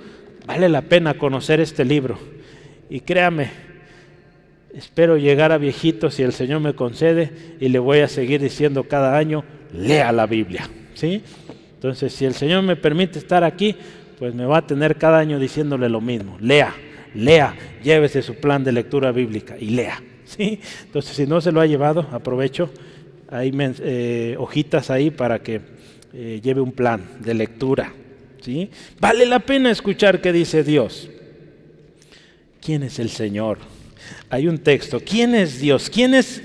vale 0.44 0.68
la 0.68 0.82
pena 0.82 1.14
conocer 1.14 1.58
este 1.58 1.86
libro. 1.86 2.18
Y 2.90 3.00
créame, 3.00 3.71
Espero 4.74 5.18
llegar 5.18 5.52
a 5.52 5.58
viejito 5.58 6.10
si 6.10 6.22
el 6.22 6.32
Señor 6.32 6.60
me 6.60 6.74
concede 6.74 7.56
y 7.60 7.68
le 7.68 7.78
voy 7.78 7.98
a 7.98 8.08
seguir 8.08 8.40
diciendo 8.40 8.84
cada 8.84 9.18
año, 9.18 9.44
lea 9.74 10.12
la 10.12 10.26
Biblia. 10.26 10.68
¿sí? 10.94 11.22
Entonces, 11.74 12.12
si 12.12 12.24
el 12.24 12.34
Señor 12.34 12.62
me 12.62 12.76
permite 12.76 13.18
estar 13.18 13.44
aquí, 13.44 13.76
pues 14.18 14.34
me 14.34 14.46
va 14.46 14.58
a 14.58 14.66
tener 14.66 14.96
cada 14.96 15.18
año 15.18 15.38
diciéndole 15.38 15.88
lo 15.88 16.00
mismo. 16.00 16.38
Lea, 16.40 16.74
lea, 17.14 17.54
llévese 17.82 18.22
su 18.22 18.36
plan 18.36 18.64
de 18.64 18.72
lectura 18.72 19.12
bíblica 19.12 19.56
y 19.58 19.70
lea. 19.70 20.02
¿sí? 20.24 20.60
Entonces, 20.84 21.16
si 21.16 21.26
no 21.26 21.40
se 21.40 21.52
lo 21.52 21.60
ha 21.60 21.66
llevado, 21.66 22.08
aprovecho. 22.10 22.70
Hay 23.28 23.52
eh, 23.58 24.36
hojitas 24.38 24.90
ahí 24.90 25.10
para 25.10 25.40
que 25.40 25.60
eh, 26.14 26.40
lleve 26.42 26.60
un 26.62 26.72
plan 26.72 27.04
de 27.20 27.34
lectura. 27.34 27.92
¿sí? 28.40 28.70
Vale 29.00 29.26
la 29.26 29.40
pena 29.40 29.70
escuchar 29.70 30.20
qué 30.22 30.32
dice 30.32 30.64
Dios. 30.64 31.10
¿Quién 32.60 32.84
es 32.84 32.98
el 32.98 33.10
Señor? 33.10 33.58
Hay 34.32 34.48
un 34.48 34.56
texto. 34.56 34.98
¿Quién 34.98 35.34
es 35.34 35.60
Dios? 35.60 35.90
¿Quién 35.90 36.14
es? 36.14 36.40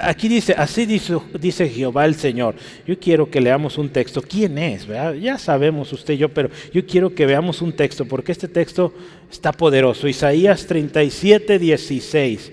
Aquí 0.00 0.28
dice, 0.28 0.54
así 0.56 0.86
dice, 0.86 1.68
Jehová 1.68 2.06
el 2.06 2.14
Señor. 2.14 2.54
Yo 2.86 2.96
quiero 3.00 3.28
que 3.28 3.40
leamos 3.40 3.78
un 3.78 3.88
texto. 3.88 4.22
¿Quién 4.22 4.56
es? 4.58 4.86
Ya 5.20 5.36
sabemos 5.38 5.92
usted 5.92 6.14
y 6.14 6.18
yo, 6.18 6.28
pero 6.28 6.50
yo 6.72 6.86
quiero 6.86 7.12
que 7.12 7.26
veamos 7.26 7.60
un 7.60 7.72
texto, 7.72 8.04
porque 8.04 8.30
este 8.30 8.46
texto 8.46 8.94
está 9.28 9.50
poderoso. 9.50 10.06
Isaías 10.06 10.66
37, 10.68 11.58
16. 11.58 12.52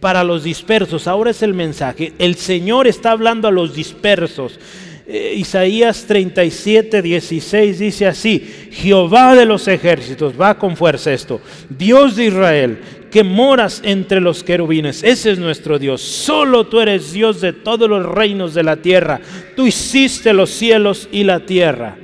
Para 0.00 0.24
los 0.24 0.42
dispersos, 0.42 1.06
ahora 1.06 1.32
es 1.32 1.42
el 1.42 1.52
mensaje. 1.52 2.14
El 2.18 2.36
Señor 2.36 2.86
está 2.86 3.10
hablando 3.10 3.46
a 3.46 3.50
los 3.52 3.74
dispersos. 3.74 4.58
Eh, 5.06 5.34
Isaías 5.36 6.04
37, 6.06 7.02
16 7.02 7.78
dice 7.78 8.06
así, 8.06 8.38
Jehová 8.70 9.34
de 9.34 9.44
los 9.44 9.66
ejércitos, 9.66 10.40
va 10.40 10.56
con 10.56 10.76
fuerza 10.76 11.12
esto, 11.12 11.40
Dios 11.68 12.14
de 12.14 12.26
Israel, 12.26 12.78
que 13.10 13.24
moras 13.24 13.82
entre 13.84 14.20
los 14.20 14.44
querubines. 14.44 15.02
Ese 15.02 15.32
es 15.32 15.38
nuestro 15.38 15.78
Dios. 15.78 16.00
Solo 16.00 16.66
tú 16.66 16.80
eres 16.80 17.12
Dios 17.12 17.40
de 17.40 17.52
todos 17.52 17.88
los 17.88 18.06
reinos 18.06 18.54
de 18.54 18.62
la 18.62 18.76
tierra. 18.76 19.20
Tú 19.56 19.66
hiciste 19.66 20.32
los 20.32 20.50
cielos 20.50 21.08
y 21.10 21.24
la 21.24 21.40
tierra. 21.40 21.96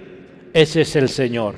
Ese 0.53 0.83
es 0.83 0.97
el 0.97 1.09
Señor, 1.09 1.57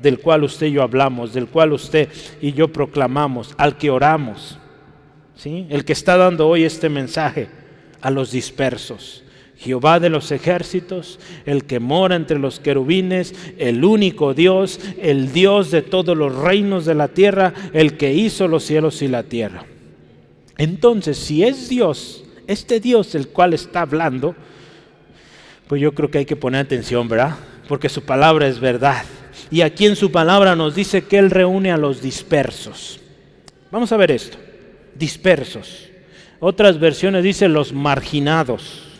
del 0.00 0.18
cual 0.18 0.44
usted 0.44 0.66
y 0.66 0.72
yo 0.72 0.82
hablamos, 0.82 1.32
del 1.32 1.46
cual 1.46 1.72
usted 1.72 2.08
y 2.40 2.52
yo 2.52 2.68
proclamamos, 2.68 3.54
al 3.58 3.76
que 3.76 3.90
oramos. 3.90 4.58
¿sí? 5.36 5.66
El 5.70 5.84
que 5.84 5.92
está 5.92 6.16
dando 6.16 6.48
hoy 6.48 6.64
este 6.64 6.88
mensaje 6.88 7.48
a 8.00 8.10
los 8.10 8.32
dispersos. 8.32 9.22
Jehová 9.62 10.00
de 10.00 10.10
los 10.10 10.32
ejércitos, 10.32 11.20
el 11.46 11.64
que 11.64 11.78
mora 11.78 12.16
entre 12.16 12.38
los 12.38 12.58
querubines, 12.58 13.32
el 13.58 13.84
único 13.84 14.34
Dios, 14.34 14.80
el 15.00 15.32
Dios 15.32 15.70
de 15.70 15.82
todos 15.82 16.16
los 16.16 16.34
reinos 16.34 16.84
de 16.84 16.94
la 16.94 17.08
tierra, 17.08 17.54
el 17.72 17.96
que 17.96 18.12
hizo 18.12 18.48
los 18.48 18.64
cielos 18.64 19.02
y 19.02 19.08
la 19.08 19.22
tierra. 19.22 19.64
Entonces, 20.58 21.16
si 21.16 21.44
es 21.44 21.68
Dios, 21.68 22.24
este 22.48 22.80
Dios 22.80 23.12
del 23.12 23.28
cual 23.28 23.54
está 23.54 23.82
hablando, 23.82 24.34
pues 25.68 25.80
yo 25.80 25.94
creo 25.94 26.10
que 26.10 26.18
hay 26.18 26.26
que 26.26 26.36
poner 26.36 26.62
atención, 26.62 27.08
¿verdad? 27.08 27.36
Porque 27.68 27.88
su 27.88 28.02
palabra 28.02 28.48
es 28.48 28.58
verdad. 28.58 29.04
Y 29.48 29.60
aquí 29.60 29.86
en 29.86 29.94
su 29.94 30.10
palabra 30.10 30.56
nos 30.56 30.74
dice 30.74 31.04
que 31.04 31.18
Él 31.18 31.30
reúne 31.30 31.70
a 31.70 31.76
los 31.76 32.02
dispersos. 32.02 32.98
Vamos 33.70 33.92
a 33.92 33.96
ver 33.96 34.10
esto, 34.10 34.38
dispersos. 34.96 35.88
Otras 36.40 36.80
versiones 36.80 37.22
dicen 37.22 37.52
los 37.52 37.72
marginados 37.72 38.91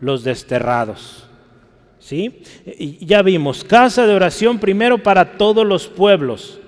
los 0.00 0.24
desterrados. 0.24 1.24
¿Sí? 1.98 2.42
Ya 3.00 3.22
vimos, 3.22 3.64
casa 3.64 4.06
de 4.06 4.14
oración 4.14 4.58
primero 4.58 5.02
para 5.02 5.36
todos 5.36 5.66
los 5.66 5.88
pueblos. 5.88 6.58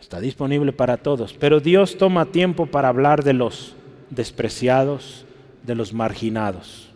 Está 0.00 0.20
disponible 0.20 0.72
para 0.72 0.96
todos, 0.96 1.34
pero 1.34 1.60
Dios 1.60 1.98
toma 1.98 2.26
tiempo 2.26 2.66
para 2.66 2.88
hablar 2.88 3.22
de 3.22 3.34
los 3.34 3.76
despreciados, 4.10 5.26
de 5.62 5.74
los 5.74 5.92
marginados. 5.92 6.88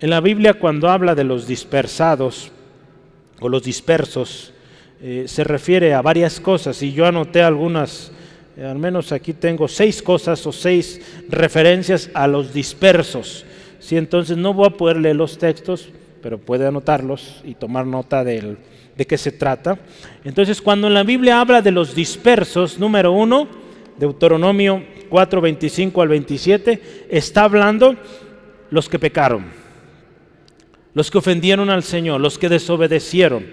En 0.00 0.10
la 0.10 0.20
Biblia 0.20 0.54
cuando 0.54 0.88
habla 0.88 1.14
de 1.14 1.24
los 1.24 1.46
dispersados 1.46 2.50
o 3.40 3.48
los 3.48 3.62
dispersos, 3.62 4.52
eh, 5.02 5.24
se 5.26 5.44
refiere 5.44 5.94
a 5.94 6.02
varias 6.02 6.40
cosas 6.40 6.82
y 6.82 6.92
yo 6.92 7.06
anoté 7.06 7.42
algunas 7.42 8.12
al 8.56 8.78
menos 8.78 9.12
aquí 9.12 9.32
tengo 9.32 9.68
seis 9.68 10.02
cosas 10.02 10.46
o 10.46 10.52
seis 10.52 11.00
referencias 11.28 12.10
a 12.14 12.26
los 12.26 12.52
dispersos. 12.52 13.44
Sí, 13.78 13.96
entonces 13.96 14.36
no 14.36 14.52
voy 14.52 14.66
a 14.66 14.76
poder 14.76 14.98
leer 14.98 15.16
los 15.16 15.38
textos, 15.38 15.88
pero 16.22 16.38
puede 16.38 16.66
anotarlos 16.66 17.40
y 17.44 17.54
tomar 17.54 17.86
nota 17.86 18.22
de 18.24 18.56
qué 19.08 19.16
se 19.16 19.32
trata. 19.32 19.78
Entonces, 20.24 20.60
cuando 20.60 20.88
en 20.88 20.94
la 20.94 21.04
Biblia 21.04 21.40
habla 21.40 21.62
de 21.62 21.70
los 21.70 21.94
dispersos, 21.94 22.78
número 22.78 23.12
uno, 23.12 23.48
Deuteronomio 23.98 24.84
4, 25.08 25.40
25 25.40 26.02
al 26.02 26.08
27, 26.08 27.06
está 27.08 27.44
hablando 27.44 27.96
los 28.70 28.88
que 28.88 28.98
pecaron, 28.98 29.46
los 30.92 31.10
que 31.10 31.18
ofendieron 31.18 31.70
al 31.70 31.82
Señor, 31.82 32.20
los 32.20 32.36
que 32.36 32.50
desobedecieron. 32.50 33.44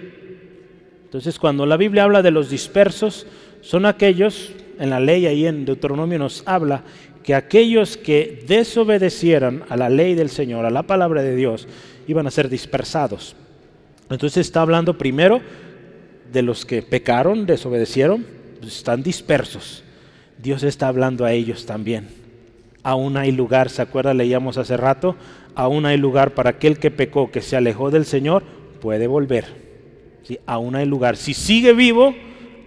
Entonces, 1.05 1.39
cuando 1.39 1.65
la 1.65 1.77
Biblia 1.77 2.03
habla 2.03 2.21
de 2.21 2.31
los 2.31 2.49
dispersos, 2.49 3.25
son 3.61 3.85
aquellos 3.85 4.51
en 4.79 4.89
la 4.89 4.99
ley, 4.99 5.25
ahí 5.25 5.45
en 5.45 5.65
Deuteronomio 5.65 6.19
nos 6.19 6.43
habla 6.45 6.83
que 7.23 7.35
aquellos 7.35 7.97
que 7.97 8.43
desobedecieran 8.47 9.63
a 9.67 9.75
la 9.75 9.89
ley 9.89 10.15
del 10.15 10.29
Señor, 10.29 10.65
a 10.65 10.69
la 10.69 10.83
palabra 10.83 11.21
de 11.21 11.35
Dios, 11.35 11.67
iban 12.07 12.25
a 12.25 12.31
ser 12.31 12.47
dispersados. 12.47 13.35
Entonces 14.09 14.47
está 14.47 14.61
hablando 14.61 14.97
primero 14.97 15.41
de 16.31 16.41
los 16.41 16.65
que 16.65 16.81
pecaron, 16.81 17.45
desobedecieron, 17.45 18.25
pues 18.61 18.77
están 18.77 19.03
dispersos. 19.03 19.83
Dios 20.41 20.63
está 20.63 20.87
hablando 20.87 21.25
a 21.25 21.33
ellos 21.33 21.65
también. 21.65 22.07
Aún 22.83 23.17
hay 23.17 23.31
lugar, 23.31 23.69
¿se 23.69 23.81
acuerda? 23.81 24.13
Leíamos 24.13 24.57
hace 24.57 24.77
rato, 24.77 25.17
aún 25.55 25.85
hay 25.85 25.97
lugar 25.97 26.33
para 26.33 26.51
aquel 26.51 26.79
que 26.79 26.91
pecó, 26.91 27.31
que 27.31 27.41
se 27.41 27.57
alejó 27.57 27.91
del 27.91 28.05
Señor, 28.05 28.43
puede 28.79 29.07
volver. 29.07 29.45
¿Sí? 30.23 30.39
Aún 30.45 30.75
hay 30.75 30.85
lugar. 30.85 31.17
Si 31.17 31.33
sigue 31.33 31.73
vivo, 31.73 32.15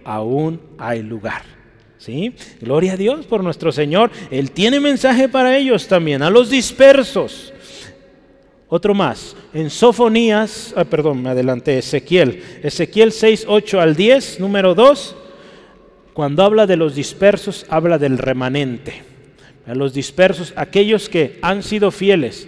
aún 0.03 0.61
hay 0.77 1.01
lugar. 1.01 1.60
¿Sí? 2.01 2.33
Gloria 2.59 2.93
a 2.93 2.97
Dios 2.97 3.27
por 3.27 3.43
nuestro 3.43 3.71
Señor. 3.71 4.09
Él 4.31 4.49
tiene 4.49 4.79
mensaje 4.79 5.29
para 5.29 5.55
ellos 5.55 5.87
también, 5.87 6.23
a 6.23 6.31
los 6.31 6.49
dispersos. 6.49 7.53
Otro 8.69 8.95
más, 8.95 9.35
en 9.53 9.69
Sofonías, 9.69 10.73
ah, 10.75 10.83
perdón, 10.83 11.21
me 11.21 11.29
adelanté, 11.29 11.77
Ezequiel, 11.77 12.41
Ezequiel 12.63 13.11
6, 13.11 13.45
8 13.47 13.79
al 13.79 13.95
10, 13.95 14.39
número 14.39 14.73
2, 14.73 15.15
cuando 16.13 16.41
habla 16.41 16.65
de 16.65 16.75
los 16.75 16.95
dispersos, 16.95 17.67
habla 17.69 17.99
del 17.99 18.17
remanente. 18.17 19.03
A 19.67 19.75
los 19.75 19.93
dispersos, 19.93 20.53
aquellos 20.55 21.07
que 21.07 21.37
han 21.43 21.61
sido 21.61 21.91
fieles, 21.91 22.47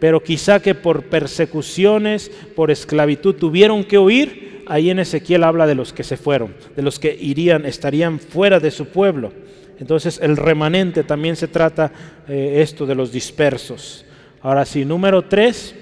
pero 0.00 0.22
quizá 0.22 0.62
que 0.62 0.74
por 0.74 1.10
persecuciones, 1.10 2.30
por 2.56 2.70
esclavitud 2.70 3.34
tuvieron 3.34 3.84
que 3.84 3.98
huir, 3.98 4.53
ahí 4.66 4.90
en 4.90 4.98
Ezequiel 4.98 5.44
habla 5.44 5.66
de 5.66 5.74
los 5.74 5.92
que 5.92 6.04
se 6.04 6.16
fueron, 6.16 6.54
de 6.76 6.82
los 6.82 6.98
que 6.98 7.16
irían, 7.18 7.66
estarían 7.66 8.18
fuera 8.18 8.60
de 8.60 8.70
su 8.70 8.86
pueblo. 8.86 9.32
Entonces 9.78 10.20
el 10.22 10.36
remanente 10.36 11.02
también 11.02 11.36
se 11.36 11.48
trata 11.48 11.92
eh, 12.28 12.60
esto 12.60 12.86
de 12.86 12.94
los 12.94 13.12
dispersos. 13.12 14.04
Ahora 14.40 14.64
sí, 14.64 14.84
número 14.84 15.22
3, 15.22 15.74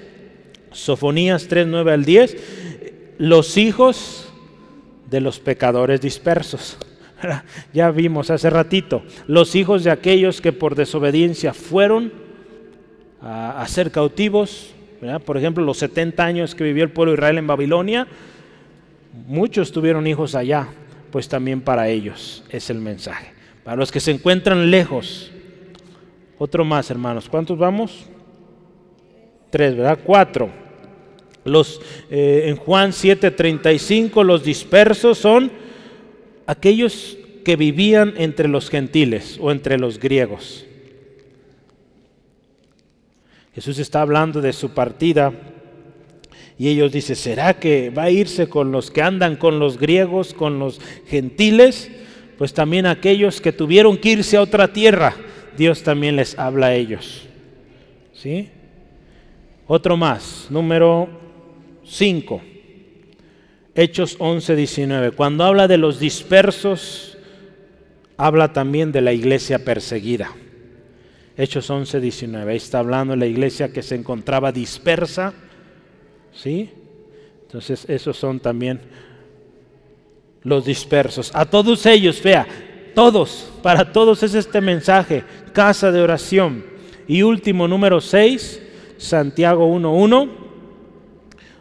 Sofonías 0.71 1.47
3, 1.47 1.67
9 1.67 1.91
al 1.91 2.05
10, 2.05 2.37
los 3.19 3.57
hijos 3.57 4.33
de 5.09 5.21
los 5.21 5.39
pecadores 5.39 6.01
dispersos. 6.01 6.77
Ya 7.73 7.89
vimos 7.89 8.29
hace 8.29 8.49
ratito, 8.49 9.01
los 9.27 9.55
hijos 9.55 9.85
de 9.85 9.91
aquellos 9.91 10.41
que 10.41 10.51
por 10.51 10.75
desobediencia 10.75 11.53
fueron 11.53 12.11
a, 13.21 13.65
ser 13.69 13.91
cautivos, 13.91 14.73
por 15.25 15.37
ejemplo, 15.37 15.63
los 15.63 15.77
70 15.77 16.21
años 16.21 16.53
que 16.53 16.65
vivió 16.65 16.83
el 16.83 16.91
pueblo 16.91 17.13
de 17.13 17.15
Israel 17.15 17.37
en 17.37 17.47
Babilonia, 17.47 18.07
muchos 19.13 19.71
tuvieron 19.71 20.07
hijos 20.07 20.35
allá, 20.35 20.67
pues 21.11 21.29
también 21.29 21.61
para 21.61 21.87
ellos 21.87 22.43
es 22.49 22.69
el 22.69 22.79
mensaje. 22.79 23.31
Para 23.63 23.77
los 23.77 23.91
que 23.91 23.99
se 23.99 24.11
encuentran 24.11 24.69
lejos, 24.69 25.31
otro 26.37 26.65
más, 26.65 26.89
hermanos, 26.89 27.29
¿cuántos 27.29 27.57
vamos? 27.57 28.05
Tres, 29.49 29.77
¿verdad? 29.77 29.99
Cuatro. 30.03 30.49
Los, 31.45 31.79
eh, 32.09 32.45
en 32.47 32.55
Juan 32.55 32.91
7:35 32.91 34.23
los 34.23 34.43
dispersos 34.43 35.17
son 35.17 35.51
aquellos 36.47 37.17
que 37.45 37.55
vivían 37.55 38.13
entre 38.17 38.47
los 38.47 38.69
gentiles 38.69 39.37
o 39.41 39.51
entre 39.51 39.77
los 39.77 39.99
griegos. 39.99 40.65
Jesús 43.53 43.77
está 43.77 44.01
hablando 44.01 44.41
de 44.41 44.53
su 44.53 44.71
partida 44.71 45.31
y 46.57 46.69
ellos 46.69 46.91
dicen, 46.91 47.15
¿será 47.15 47.55
que 47.55 47.89
va 47.89 48.03
a 48.03 48.11
irse 48.11 48.47
con 48.47 48.71
los 48.71 48.91
que 48.91 49.01
andan 49.01 49.35
con 49.35 49.59
los 49.59 49.77
griegos, 49.77 50.33
con 50.33 50.59
los 50.59 50.79
gentiles? 51.07 51.89
Pues 52.37 52.53
también 52.53 52.85
aquellos 52.85 53.41
que 53.41 53.51
tuvieron 53.51 53.97
que 53.97 54.09
irse 54.09 54.37
a 54.37 54.41
otra 54.41 54.71
tierra, 54.71 55.15
Dios 55.57 55.83
también 55.83 56.15
les 56.15 56.37
habla 56.37 56.67
a 56.67 56.75
ellos. 56.75 57.27
¿Sí? 58.13 58.49
Otro 59.67 59.97
más, 59.97 60.47
número 60.49 61.09
5. 61.85 62.41
Hechos 63.75 64.15
11, 64.19 64.55
19. 64.55 65.11
Cuando 65.11 65.43
habla 65.43 65.67
de 65.67 65.77
los 65.77 65.99
dispersos, 65.99 67.17
habla 68.17 68.53
también 68.53 68.91
de 68.91 69.01
la 69.01 69.13
iglesia 69.13 69.65
perseguida. 69.65 70.31
Hechos 71.35 71.69
11, 71.69 71.99
19. 71.99 72.51
Ahí 72.51 72.57
está 72.57 72.79
hablando 72.79 73.13
de 73.13 73.17
la 73.17 73.25
iglesia 73.25 73.73
que 73.73 73.81
se 73.81 73.95
encontraba 73.95 74.51
dispersa. 74.51 75.33
¿Sí? 76.35 76.69
Entonces, 77.43 77.85
esos 77.87 78.17
son 78.17 78.39
también 78.39 78.81
los 80.43 80.65
dispersos. 80.65 81.31
A 81.33 81.45
todos 81.45 81.85
ellos, 81.85 82.21
vea, 82.21 82.47
todos, 82.95 83.51
para 83.61 83.91
todos 83.91 84.23
es 84.23 84.33
este 84.33 84.61
mensaje, 84.61 85.23
casa 85.53 85.91
de 85.91 86.01
oración. 86.01 86.65
Y 87.07 87.21
último, 87.21 87.67
número 87.67 88.01
6, 88.01 88.61
Santiago 88.97 89.67
1.1 89.67 90.43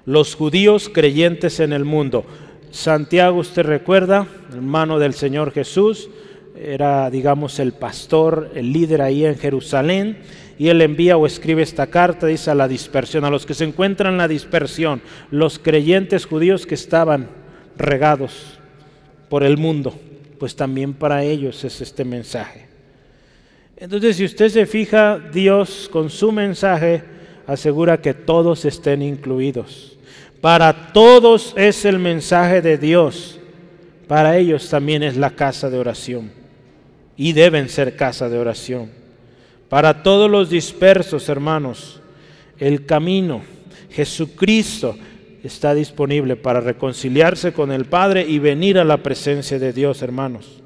los 0.04 0.34
judíos 0.34 0.90
creyentes 0.92 1.60
en 1.60 1.72
el 1.72 1.84
mundo. 1.84 2.24
Santiago, 2.70 3.38
usted 3.38 3.62
recuerda, 3.62 4.26
hermano 4.52 4.98
del 4.98 5.14
Señor 5.14 5.52
Jesús, 5.52 6.08
era, 6.56 7.10
digamos, 7.10 7.58
el 7.58 7.72
pastor, 7.72 8.50
el 8.54 8.72
líder 8.72 9.02
ahí 9.02 9.24
en 9.24 9.36
Jerusalén, 9.36 10.18
y 10.62 10.68
él 10.68 10.80
envía 10.80 11.16
o 11.16 11.26
escribe 11.26 11.60
esta 11.60 11.88
carta, 11.88 12.28
dice 12.28 12.48
a 12.48 12.54
la 12.54 12.68
dispersión, 12.68 13.24
a 13.24 13.30
los 13.30 13.44
que 13.44 13.52
se 13.52 13.64
encuentran 13.64 14.12
en 14.12 14.18
la 14.18 14.28
dispersión, 14.28 15.02
los 15.32 15.58
creyentes 15.58 16.24
judíos 16.24 16.66
que 16.66 16.76
estaban 16.76 17.26
regados 17.76 18.60
por 19.28 19.42
el 19.42 19.58
mundo, 19.58 19.92
pues 20.38 20.54
también 20.54 20.94
para 20.94 21.24
ellos 21.24 21.64
es 21.64 21.80
este 21.80 22.04
mensaje. 22.04 22.68
Entonces, 23.76 24.14
si 24.14 24.24
usted 24.24 24.50
se 24.50 24.64
fija, 24.66 25.18
Dios 25.18 25.88
con 25.90 26.08
su 26.10 26.30
mensaje 26.30 27.02
asegura 27.48 28.00
que 28.00 28.14
todos 28.14 28.64
estén 28.64 29.02
incluidos. 29.02 29.98
Para 30.40 30.92
todos 30.92 31.54
es 31.56 31.84
el 31.84 31.98
mensaje 31.98 32.62
de 32.62 32.78
Dios. 32.78 33.40
Para 34.06 34.36
ellos 34.36 34.70
también 34.70 35.02
es 35.02 35.16
la 35.16 35.30
casa 35.30 35.68
de 35.70 35.78
oración. 35.78 36.30
Y 37.16 37.32
deben 37.32 37.68
ser 37.68 37.96
casa 37.96 38.28
de 38.28 38.38
oración. 38.38 39.01
Para 39.72 40.02
todos 40.02 40.30
los 40.30 40.50
dispersos, 40.50 41.30
hermanos, 41.30 41.98
el 42.58 42.84
camino, 42.84 43.40
Jesucristo, 43.88 44.98
está 45.42 45.72
disponible 45.72 46.36
para 46.36 46.60
reconciliarse 46.60 47.54
con 47.54 47.72
el 47.72 47.86
Padre 47.86 48.22
y 48.28 48.38
venir 48.38 48.78
a 48.78 48.84
la 48.84 48.98
presencia 48.98 49.58
de 49.58 49.72
Dios, 49.72 50.02
hermanos. 50.02 50.60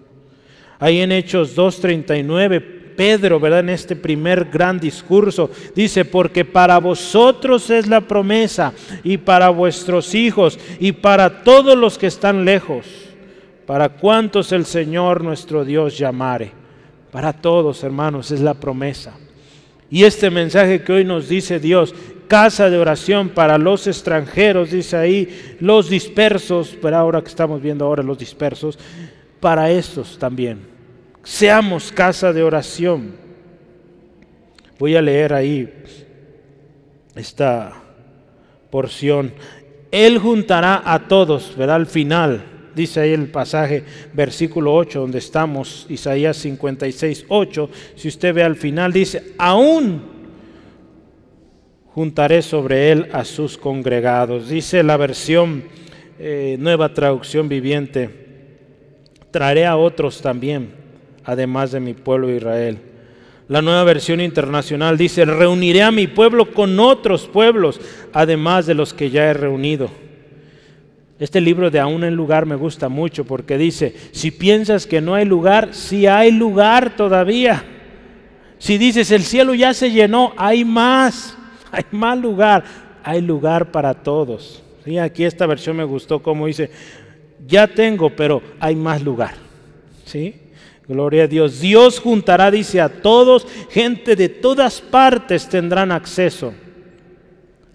Ahí 0.80 1.02
en 1.02 1.12
Hechos 1.12 1.56
2.39 1.56 2.96
Pedro, 2.96 3.38
¿verdad? 3.38 3.60
En 3.60 3.68
este 3.68 3.94
primer 3.94 4.46
gran 4.46 4.80
discurso, 4.80 5.52
dice, 5.72 6.04
porque 6.04 6.44
para 6.44 6.78
vosotros 6.78 7.70
es 7.70 7.86
la 7.86 8.00
promesa 8.00 8.72
y 9.04 9.18
para 9.18 9.50
vuestros 9.50 10.16
hijos 10.16 10.58
y 10.80 10.90
para 10.90 11.44
todos 11.44 11.78
los 11.78 11.96
que 11.96 12.08
están 12.08 12.44
lejos, 12.44 12.84
para 13.66 13.88
cuantos 13.88 14.50
el 14.50 14.64
Señor 14.64 15.22
nuestro 15.22 15.64
Dios 15.64 15.96
llamare. 15.96 16.65
Para 17.10 17.32
todos, 17.32 17.82
hermanos, 17.84 18.30
es 18.30 18.40
la 18.40 18.54
promesa. 18.54 19.14
Y 19.90 20.04
este 20.04 20.30
mensaje 20.30 20.82
que 20.82 20.92
hoy 20.92 21.04
nos 21.04 21.28
dice 21.28 21.60
Dios, 21.60 21.94
casa 22.28 22.68
de 22.70 22.78
oración 22.78 23.28
para 23.28 23.56
los 23.58 23.86
extranjeros, 23.86 24.70
dice 24.70 24.96
ahí, 24.96 25.56
los 25.60 25.88
dispersos, 25.88 26.76
pero 26.82 26.96
ahora 26.96 27.22
que 27.22 27.28
estamos 27.28 27.62
viendo 27.62 27.84
ahora 27.84 28.02
los 28.02 28.18
dispersos, 28.18 28.78
para 29.40 29.70
estos 29.70 30.18
también 30.18 30.76
Seamos 31.26 31.90
casa 31.90 32.32
de 32.32 32.44
oración. 32.44 33.16
Voy 34.78 34.94
a 34.94 35.02
leer 35.02 35.34
ahí 35.34 35.68
esta 37.16 37.72
porción. 38.70 39.34
Él 39.90 40.18
juntará 40.18 40.80
a 40.84 41.08
todos, 41.08 41.56
verá 41.56 41.74
al 41.74 41.86
final, 41.86 42.44
dice 42.76 43.00
ahí 43.00 43.12
el 43.12 43.28
pasaje, 43.28 43.82
versículo 44.12 44.72
8, 44.74 45.00
donde 45.00 45.18
estamos, 45.18 45.86
Isaías 45.88 46.36
56, 46.36 47.26
8. 47.28 47.70
Si 47.96 48.06
usted 48.06 48.32
ve 48.32 48.44
al 48.44 48.54
final, 48.54 48.92
dice, 48.92 49.32
aún 49.38 50.02
juntaré 51.88 52.42
sobre 52.42 52.92
él 52.92 53.08
a 53.12 53.24
sus 53.24 53.58
congregados. 53.58 54.48
Dice 54.48 54.84
la 54.84 54.96
versión 54.96 55.64
eh, 56.20 56.56
nueva 56.60 56.94
traducción 56.94 57.48
viviente, 57.48 58.10
traeré 59.32 59.66
a 59.66 59.76
otros 59.76 60.20
también 60.20 60.86
además 61.26 61.72
de 61.72 61.80
mi 61.80 61.92
pueblo 61.92 62.30
Israel. 62.30 62.78
La 63.48 63.62
nueva 63.62 63.84
versión 63.84 64.20
internacional 64.20 64.96
dice, 64.96 65.24
reuniré 65.24 65.82
a 65.82 65.92
mi 65.92 66.06
pueblo 66.06 66.52
con 66.52 66.80
otros 66.80 67.26
pueblos, 67.26 67.80
además 68.12 68.66
de 68.66 68.74
los 68.74 68.94
que 68.94 69.10
ya 69.10 69.26
he 69.26 69.34
reunido. 69.34 69.90
Este 71.18 71.40
libro 71.40 71.70
de 71.70 71.80
Aún 71.80 72.04
en 72.04 72.14
lugar 72.14 72.44
me 72.44 72.56
gusta 72.56 72.88
mucho 72.88 73.24
porque 73.24 73.56
dice, 73.56 73.94
si 74.12 74.30
piensas 74.30 74.86
que 74.86 75.00
no 75.00 75.14
hay 75.14 75.24
lugar, 75.24 75.70
sí 75.72 76.06
hay 76.06 76.30
lugar 76.30 76.94
todavía. 76.94 77.64
Si 78.58 78.76
dices, 78.76 79.10
el 79.10 79.22
cielo 79.22 79.54
ya 79.54 79.72
se 79.72 79.90
llenó, 79.90 80.34
hay 80.36 80.64
más, 80.64 81.36
hay 81.70 81.84
más 81.90 82.18
lugar, 82.18 82.64
hay 83.02 83.22
lugar 83.22 83.70
para 83.70 83.94
todos. 83.94 84.62
Y 84.84 84.98
aquí 84.98 85.24
esta 85.24 85.46
versión 85.46 85.76
me 85.76 85.84
gustó 85.84 86.22
como 86.22 86.46
dice, 86.46 86.70
ya 87.46 87.66
tengo, 87.66 88.10
pero 88.10 88.42
hay 88.60 88.76
más 88.76 89.02
lugar. 89.02 89.34
¿Sí? 90.04 90.34
Gloria 90.86 91.24
a 91.24 91.26
Dios. 91.26 91.60
Dios 91.60 91.98
juntará, 91.98 92.50
dice, 92.50 92.78
a 92.80 92.90
todos, 92.90 93.46
gente 93.70 94.16
de 94.16 94.28
todas 94.28 94.82
partes 94.82 95.48
tendrán 95.48 95.92
acceso 95.92 96.52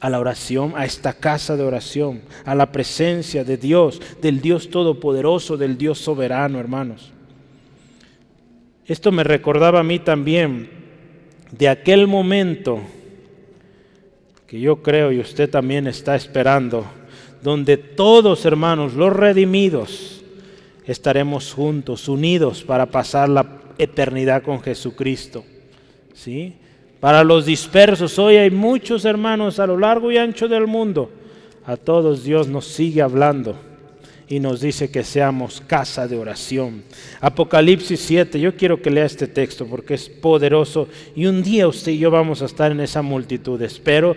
a 0.02 0.10
la 0.10 0.20
oración, 0.20 0.74
a 0.76 0.84
esta 0.84 1.14
casa 1.14 1.56
de 1.56 1.64
oración, 1.64 2.22
a 2.44 2.56
la 2.56 2.72
presencia 2.72 3.44
de 3.44 3.56
Dios, 3.56 4.02
del 4.20 4.42
Dios 4.42 4.70
Todopoderoso, 4.70 5.58
del 5.58 5.78
Dios 5.78 6.00
soberano, 6.00 6.60
hermanos. 6.60 7.12
Esto 8.88 9.12
me 9.12 9.24
recordaba 9.24 9.80
a 9.80 9.84
mí 9.84 10.00
también 10.00 10.70
de 11.52 11.70
aquel 11.70 12.08
momento 12.08 12.82
que 14.48 14.60
yo 14.60 14.82
creo 14.82 15.12
y 15.12 15.20
usted 15.20 15.50
también 15.50 15.86
está 15.86 16.16
esperando, 16.16 16.86
donde 17.44 17.78
todos, 17.78 18.44
hermanos, 18.46 18.96
los 18.96 19.16
redimidos, 19.16 20.24
estaremos 20.86 21.54
juntos, 21.54 22.10
unidos 22.10 22.64
para 22.64 22.88
pasar 22.88 23.30
la 23.30 23.62
eternidad 23.78 24.42
con 24.42 24.62
Jesucristo. 24.62 25.46
¿Sí? 26.14 26.56
Para 27.02 27.24
los 27.24 27.48
dispersos, 27.48 28.18
hoy 28.20 28.38
hay 28.38 28.52
muchos 28.52 29.06
hermanos 29.06 29.60
a 29.60 29.66
lo 29.66 29.78
largo 29.78 30.12
y 30.12 30.18
ancho 30.18 30.48
del 30.48 30.68
mundo. 30.68 31.12
A 31.66 31.76
todos 31.76 32.24
Dios 32.24 32.48
nos 32.48 32.68
sigue 32.68 33.02
hablando 33.02 33.56
y 34.30 34.40
nos 34.40 34.62
dice 34.62 34.92
que 34.92 35.04
seamos 35.04 35.62
casa 35.66 36.08
de 36.08 36.16
oración. 36.16 36.84
Apocalipsis 37.20 38.00
7, 38.00 38.40
yo 38.40 38.56
quiero 38.56 38.82
que 38.82 38.92
lea 38.92 39.06
este 39.06 39.28
texto 39.28 39.66
porque 39.66 39.96
es 39.96 40.08
poderoso 40.10 40.88
y 41.16 41.26
un 41.26 41.42
día 41.42 41.68
usted 41.68 41.92
y 41.92 41.98
yo 41.98 42.12
vamos 42.12 42.44
a 42.44 42.46
estar 42.46 42.72
en 42.72 42.80
esa 42.80 43.02
multitud. 43.02 43.60
Espero 43.64 44.16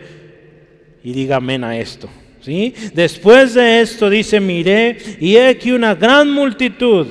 y 1.03 1.12
diga 1.12 1.37
amén 1.37 1.64
a 1.64 1.78
esto. 1.78 2.09
Después 2.93 3.55
de 3.55 3.80
esto 3.80 4.11
dice, 4.11 4.41
miré 4.41 4.99
y 5.20 5.37
he 5.37 5.49
aquí 5.49 5.72
una 5.72 5.95
gran 5.95 6.30
multitud, 6.30 7.07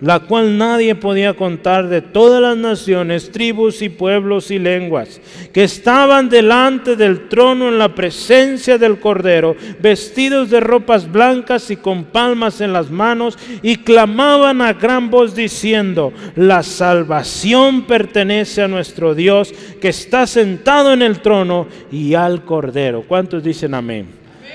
la 0.00 0.20
cual 0.20 0.56
nadie 0.56 0.94
podía 0.94 1.34
contar 1.34 1.88
de 1.88 2.02
todas 2.02 2.40
las 2.40 2.56
naciones, 2.56 3.32
tribus 3.32 3.82
y 3.82 3.88
pueblos 3.88 4.50
y 4.50 4.58
lenguas, 4.58 5.20
que 5.52 5.64
estaban 5.64 6.28
delante 6.28 6.94
del 6.94 7.28
trono 7.28 7.68
en 7.68 7.78
la 7.78 7.94
presencia 7.94 8.78
del 8.78 9.00
Cordero, 9.00 9.56
vestidos 9.80 10.50
de 10.50 10.60
ropas 10.60 11.10
blancas 11.10 11.70
y 11.70 11.76
con 11.76 12.04
palmas 12.04 12.60
en 12.60 12.72
las 12.72 12.90
manos, 12.90 13.36
y 13.62 13.76
clamaban 13.76 14.60
a 14.60 14.72
gran 14.72 15.10
voz 15.10 15.34
diciendo, 15.34 16.12
la 16.36 16.62
salvación 16.62 17.82
pertenece 17.82 18.62
a 18.62 18.68
nuestro 18.68 19.14
Dios, 19.14 19.52
que 19.80 19.88
está 19.88 20.26
sentado 20.26 20.92
en 20.92 21.02
el 21.02 21.20
trono 21.20 21.66
y 21.90 22.14
al 22.14 22.44
Cordero. 22.44 23.04
¿Cuántos 23.06 23.42
dicen 23.42 23.74
amén? 23.74 24.08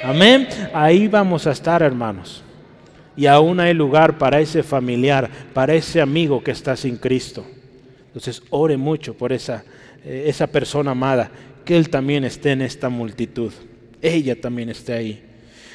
Amén. 0.03 0.47
Ahí 0.73 1.07
vamos 1.07 1.47
a 1.47 1.51
estar, 1.51 1.81
hermanos 1.81 2.43
y 3.15 3.25
aún 3.25 3.59
hay 3.59 3.73
lugar 3.73 4.17
para 4.17 4.39
ese 4.39 4.63
familiar, 4.63 5.29
para 5.53 5.75
ese 5.75 6.01
amigo 6.01 6.43
que 6.43 6.51
está 6.51 6.75
sin 6.75 6.97
Cristo. 6.97 7.45
Entonces 8.07 8.41
ore 8.49 8.77
mucho 8.77 9.13
por 9.13 9.33
esa, 9.33 9.63
eh, 10.05 10.25
esa 10.27 10.47
persona 10.47 10.91
amada, 10.91 11.31
que 11.65 11.75
Él 11.75 11.89
también 11.89 12.23
esté 12.23 12.51
en 12.51 12.61
esta 12.61 12.89
multitud, 12.89 13.51
ella 14.01 14.39
también 14.39 14.69
esté 14.69 14.93
ahí. 14.93 15.23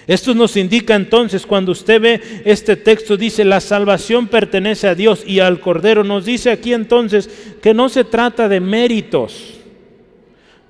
Esto 0.09 0.35
nos 0.35 0.57
indica 0.57 0.95
entonces, 0.95 1.45
cuando 1.45 1.73
usted 1.73 2.01
ve 2.01 2.21
este 2.47 2.77
texto, 2.77 3.19
dice, 3.19 3.45
la 3.45 3.61
salvación 3.61 4.27
pertenece 4.27 4.89
a 4.89 4.95
Dios 4.95 5.23
y 5.27 5.41
al 5.41 5.61
Cordero. 5.61 6.03
Nos 6.03 6.25
dice 6.25 6.51
aquí 6.51 6.73
entonces 6.73 7.29
que 7.61 7.75
no 7.75 7.91
se 7.91 8.05
trata 8.05 8.49
de 8.49 8.59
méritos, 8.59 9.58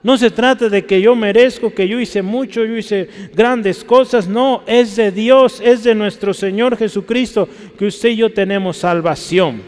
no 0.03 0.17
se 0.17 0.31
trata 0.31 0.69
de 0.69 0.87
que 0.87 1.01
yo 1.01 1.17
merezco, 1.17 1.75
que 1.75 1.89
yo 1.89 1.99
hice 1.99 2.23
mucho, 2.23 2.65
yo 2.65 2.77
hice 2.77 3.09
grandes 3.35 3.83
cosas. 3.83 4.29
No, 4.29 4.63
es 4.67 4.95
de 4.95 5.11
Dios, 5.11 5.61
es 5.65 5.83
de 5.83 5.95
nuestro 5.95 6.33
Señor 6.33 6.77
Jesucristo 6.77 7.49
que 7.77 7.87
usted 7.87 8.11
y 8.11 8.17
yo 8.17 8.33
tenemos 8.33 8.77
salvación. 8.77 9.61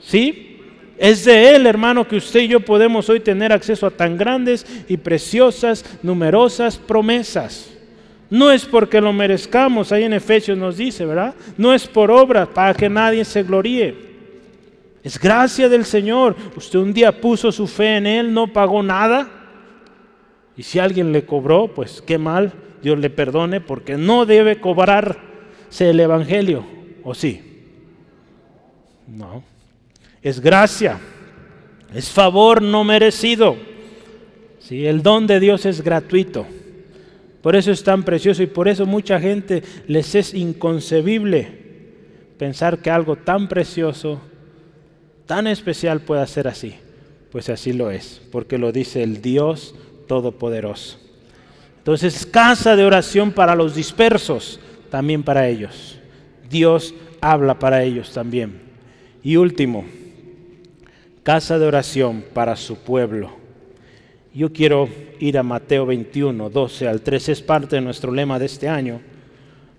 ¿Sí? 0.00 0.60
Es 0.96 1.24
de 1.24 1.54
Él, 1.54 1.66
hermano, 1.66 2.06
que 2.06 2.16
usted 2.16 2.40
y 2.40 2.48
yo 2.48 2.60
podemos 2.60 3.08
hoy 3.08 3.20
tener 3.20 3.52
acceso 3.52 3.86
a 3.86 3.90
tan 3.90 4.16
grandes 4.16 4.64
y 4.88 4.96
preciosas, 4.96 5.84
numerosas 6.02 6.76
promesas. 6.76 7.70
No 8.30 8.50
es 8.50 8.64
porque 8.64 9.00
lo 9.00 9.12
merezcamos, 9.12 9.90
ahí 9.90 10.04
en 10.04 10.12
Efesios 10.12 10.58
nos 10.58 10.76
dice, 10.76 11.04
¿verdad? 11.04 11.34
No 11.56 11.72
es 11.72 11.86
por 11.86 12.10
obra, 12.10 12.46
para 12.46 12.74
que 12.74 12.88
nadie 12.88 13.24
se 13.24 13.42
gloríe. 13.42 14.08
Es 15.02 15.18
gracia 15.18 15.68
del 15.68 15.84
Señor. 15.84 16.36
Usted 16.56 16.78
un 16.78 16.92
día 16.92 17.18
puso 17.20 17.50
su 17.50 17.66
fe 17.66 17.96
en 17.96 18.06
Él, 18.06 18.34
no 18.34 18.52
pagó 18.52 18.82
nada. 18.82 19.37
Y 20.58 20.64
si 20.64 20.80
alguien 20.80 21.12
le 21.12 21.24
cobró, 21.24 21.72
pues 21.72 22.02
qué 22.02 22.18
mal, 22.18 22.52
Dios 22.82 22.98
le 22.98 23.10
perdone, 23.10 23.60
porque 23.60 23.96
no 23.96 24.26
debe 24.26 24.60
cobrarse 24.60 25.88
el 25.88 26.00
Evangelio, 26.00 26.66
¿o 27.04 27.14
sí? 27.14 27.40
No. 29.06 29.44
Es 30.20 30.40
gracia, 30.40 30.98
es 31.94 32.10
favor 32.10 32.60
no 32.60 32.82
merecido. 32.82 33.56
¿Sí? 34.58 34.84
El 34.84 35.04
don 35.04 35.28
de 35.28 35.38
Dios 35.38 35.64
es 35.64 35.80
gratuito. 35.80 36.44
Por 37.40 37.54
eso 37.54 37.70
es 37.70 37.84
tan 37.84 38.02
precioso 38.02 38.42
y 38.42 38.48
por 38.48 38.66
eso 38.66 38.84
mucha 38.84 39.20
gente 39.20 39.62
les 39.86 40.16
es 40.16 40.34
inconcebible 40.34 41.46
pensar 42.36 42.78
que 42.78 42.90
algo 42.90 43.14
tan 43.14 43.46
precioso, 43.46 44.20
tan 45.24 45.46
especial 45.46 46.00
pueda 46.00 46.26
ser 46.26 46.48
así. 46.48 46.74
Pues 47.30 47.48
así 47.48 47.72
lo 47.72 47.92
es, 47.92 48.20
porque 48.32 48.58
lo 48.58 48.72
dice 48.72 49.04
el 49.04 49.22
Dios 49.22 49.76
Todopoderoso. 50.08 50.98
Entonces, 51.78 52.26
casa 52.26 52.74
de 52.74 52.84
oración 52.84 53.30
para 53.30 53.54
los 53.54 53.74
dispersos, 53.74 54.58
también 54.90 55.22
para 55.22 55.48
ellos. 55.48 55.98
Dios 56.50 56.94
habla 57.20 57.58
para 57.58 57.82
ellos 57.82 58.12
también. 58.12 58.60
Y 59.22 59.36
último, 59.36 59.84
casa 61.22 61.58
de 61.58 61.66
oración 61.66 62.24
para 62.34 62.56
su 62.56 62.76
pueblo. 62.76 63.30
Yo 64.34 64.52
quiero 64.52 64.88
ir 65.18 65.38
a 65.38 65.42
Mateo 65.42 65.86
21, 65.86 66.50
12 66.50 66.88
al 66.88 67.00
13, 67.00 67.32
es 67.32 67.42
parte 67.42 67.76
de 67.76 67.82
nuestro 67.82 68.12
lema 68.12 68.38
de 68.38 68.46
este 68.46 68.68
año. 68.68 69.00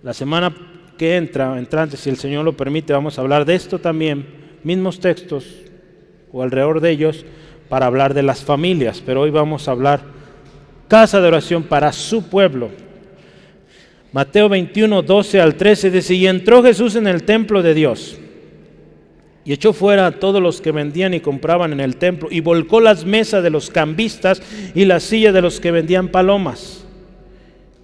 La 0.04 0.14
semana 0.14 0.56
que 0.98 1.16
entra, 1.16 1.58
entrante, 1.58 1.96
si 1.96 2.10
el 2.10 2.18
Señor 2.18 2.44
lo 2.44 2.58
permite, 2.58 2.92
vamos 2.94 3.18
a 3.18 3.22
hablar 3.22 3.46
de 3.46 3.56
esto 3.56 3.80
también, 3.80 4.26
mismos 4.64 5.00
textos 5.00 5.46
o 6.32 6.44
alrededor 6.44 6.82
de 6.82 6.92
ellos, 6.92 7.26
para 7.70 7.86
hablar 7.86 8.14
de 8.14 8.24
las 8.24 8.44
familias, 8.44 9.02
pero 9.06 9.22
hoy 9.22 9.30
vamos 9.30 9.68
a 9.68 9.72
hablar 9.72 10.19
casa 10.90 11.22
de 11.22 11.28
oración 11.30 11.64
para 11.64 11.94
su 11.94 12.24
pueblo. 12.24 12.70
Mateo 14.12 14.50
21, 14.50 15.02
12 15.04 15.40
al 15.40 15.56
13 15.56 15.92
dice, 15.92 16.16
y 16.16 16.28
entró 16.28 16.62
Jesús 16.62 16.96
en 16.96 17.08
el 17.08 17.24
templo 17.24 17.62
de 17.62 17.74
Dios 17.74 18.20
y 19.46 19.54
echó 19.54 19.72
fuera 19.72 20.06
a 20.08 20.12
todos 20.12 20.42
los 20.42 20.62
que 20.62 20.72
vendían 20.72 21.14
y 21.14 21.22
compraban 21.22 21.74
en 21.74 21.80
el 21.80 21.96
templo 21.96 22.28
y 22.30 22.40
volcó 22.42 22.82
las 22.82 23.06
mesas 23.06 23.42
de 23.42 23.50
los 23.50 23.70
cambistas 23.70 24.42
y 24.76 24.86
las 24.86 25.04
sillas 25.04 25.34
de 25.34 25.42
los 25.42 25.60
que 25.60 25.72
vendían 25.72 26.10
palomas. 26.10 26.86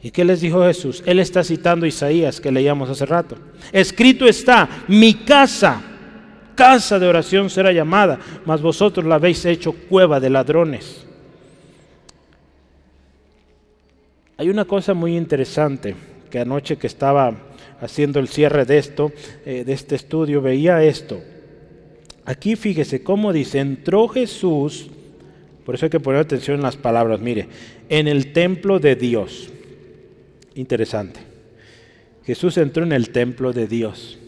¿Y 0.03 0.11
qué 0.11 0.25
les 0.25 0.41
dijo 0.41 0.63
Jesús? 0.63 1.01
Él 1.05 1.19
está 1.19 1.43
citando 1.43 1.85
Isaías 1.85 2.39
que 2.39 2.51
leíamos 2.51 2.89
hace 2.89 3.05
rato. 3.05 3.37
Escrito 3.71 4.27
está, 4.27 4.69
mi 4.87 5.13
casa, 5.15 5.81
casa 6.53 6.99
de 6.99 7.07
oración 7.07 7.49
será 7.49 7.71
llamada, 7.71 8.19
mas 8.45 8.61
vosotros 8.61 9.05
la 9.05 9.15
habéis 9.15 9.43
hecho 9.45 9.71
cueva 9.71 10.19
de 10.19 10.29
ladrones. 10.29 11.04
Hay 14.37 14.49
una 14.49 14.65
cosa 14.65 14.93
muy 14.93 15.15
interesante 15.15 15.95
que 16.29 16.39
anoche 16.39 16.75
que 16.75 16.87
estaba 16.87 17.33
haciendo 17.79 18.19
el 18.19 18.27
cierre 18.27 18.65
de 18.65 18.77
esto, 18.77 19.13
eh, 19.45 19.63
de 19.63 19.71
este 19.71 19.95
estudio, 19.95 20.41
veía 20.41 20.83
esto. 20.83 21.21
Aquí 22.25 22.57
fíjese 22.57 23.01
cómo 23.01 23.31
dice, 23.31 23.59
entró 23.59 24.09
Jesús, 24.09 24.87
por 25.65 25.75
eso 25.75 25.85
hay 25.85 25.89
que 25.89 26.01
poner 26.01 26.21
atención 26.21 26.57
en 26.57 26.63
las 26.63 26.75
palabras, 26.75 27.21
mire, 27.21 27.47
en 27.87 28.09
el 28.09 28.33
templo 28.33 28.79
de 28.79 28.95
Dios. 28.95 29.49
Interesante. 30.55 31.21
Jesús 32.25 32.57
entró 32.57 32.83
en 32.83 32.91
el 32.91 33.11
templo 33.11 33.53
de 33.53 33.67
Dios, 33.67 34.19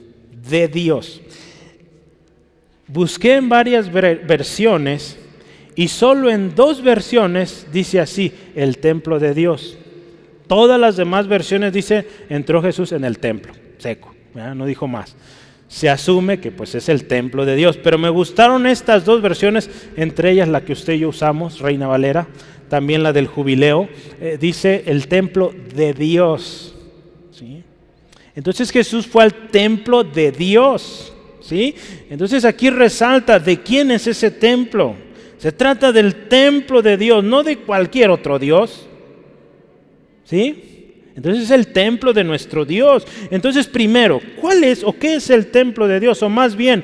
de 0.49 0.70
Dios. 0.70 1.22
Busqué 2.88 3.36
en 3.36 3.49
varias 3.49 3.91
versiones 3.91 5.18
y 5.76 5.89
solo 5.89 6.30
en 6.30 6.55
dos 6.55 6.82
versiones 6.82 7.68
dice 7.74 7.99
así, 7.99 8.32
el 8.55 8.78
templo 8.78 9.20
de 9.20 9.34
Dios. 9.34 9.78
Todas 10.47 10.79
las 10.79 10.95
demás 10.95 11.27
versiones 11.27 11.73
dice, 11.73 12.07
entró 12.29 12.61
Jesús 12.61 12.91
en 12.91 13.03
el 13.03 13.19
templo, 13.19 13.53
seco, 13.77 14.15
no 14.33 14.65
dijo 14.65 14.87
más. 14.87 15.15
Se 15.67 15.89
asume 15.89 16.39
que 16.39 16.51
pues 16.51 16.75
es 16.75 16.87
el 16.87 17.05
templo 17.05 17.45
de 17.45 17.57
Dios, 17.57 17.77
pero 17.77 17.97
me 17.97 18.09
gustaron 18.09 18.65
estas 18.65 19.03
dos 19.03 19.21
versiones, 19.21 19.69
entre 19.97 20.31
ellas 20.31 20.47
la 20.47 20.61
que 20.61 20.71
usted 20.71 20.93
y 20.93 20.99
yo 20.99 21.09
usamos, 21.09 21.59
Reina 21.59 21.87
Valera, 21.87 22.27
también 22.69 23.03
la 23.03 23.13
del 23.13 23.27
jubileo, 23.27 23.89
eh, 24.21 24.37
dice 24.39 24.83
el 24.87 25.07
templo 25.07 25.53
de 25.75 25.93
Dios. 25.93 26.73
¿sí? 27.31 27.63
Entonces 28.35 28.71
Jesús 28.71 29.05
fue 29.05 29.23
al 29.23 29.33
templo 29.49 30.03
de 30.03 30.31
Dios. 30.31 31.13
¿sí? 31.41 31.75
Entonces 32.09 32.45
aquí 32.45 32.69
resalta 32.69 33.39
de 33.39 33.59
quién 33.61 33.91
es 33.91 34.07
ese 34.07 34.31
templo. 34.31 34.95
Se 35.37 35.51
trata 35.51 35.91
del 35.91 36.27
templo 36.27 36.81
de 36.81 36.97
Dios, 36.97 37.23
no 37.23 37.43
de 37.43 37.57
cualquier 37.57 38.09
otro 38.09 38.39
Dios. 38.39 38.86
¿Sí? 40.28 40.93
Entonces 41.15 41.45
es 41.45 41.51
el 41.51 41.67
templo 41.67 42.11
de 42.13 42.23
nuestro 42.23 42.65
Dios. 42.65 43.07
Entonces 43.32 43.65
primero, 43.65 44.21
¿cuál 44.39 44.63
es 44.63 44.84
o 44.84 44.93
qué 44.93 45.15
es 45.15 45.30
el 45.30 45.47
templo 45.47 45.88
de 45.88 45.99
Dios? 45.99 46.21
O 46.21 46.30
más 46.30 46.55
bien, 46.55 46.84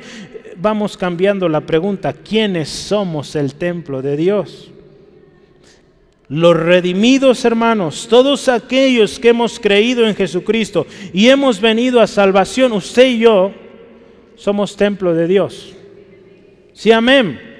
vamos 0.56 0.96
cambiando 0.96 1.50
la 1.50 1.62
pregunta, 1.62 2.14
¿quiénes 2.14 2.70
somos 2.70 3.36
el 3.36 3.56
templo 3.56 4.02
de 4.02 4.16
Dios? 4.16 4.72
Los 6.30 6.56
redimidos 6.56 7.44
hermanos, 7.44 8.08
todos 8.10 8.48
aquellos 8.48 9.20
que 9.20 9.30
hemos 9.30 9.60
creído 9.60 10.08
en 10.08 10.16
Jesucristo 10.16 10.88
y 11.14 11.28
hemos 11.28 11.60
venido 11.60 12.00
a 12.00 12.08
salvación, 12.08 12.72
usted 12.72 13.08
y 13.08 13.20
yo 13.20 13.52
somos 14.36 14.76
templo 14.76 15.14
de 15.14 15.28
Dios. 15.28 15.74
Sí, 16.74 16.92
amén. 16.92 17.53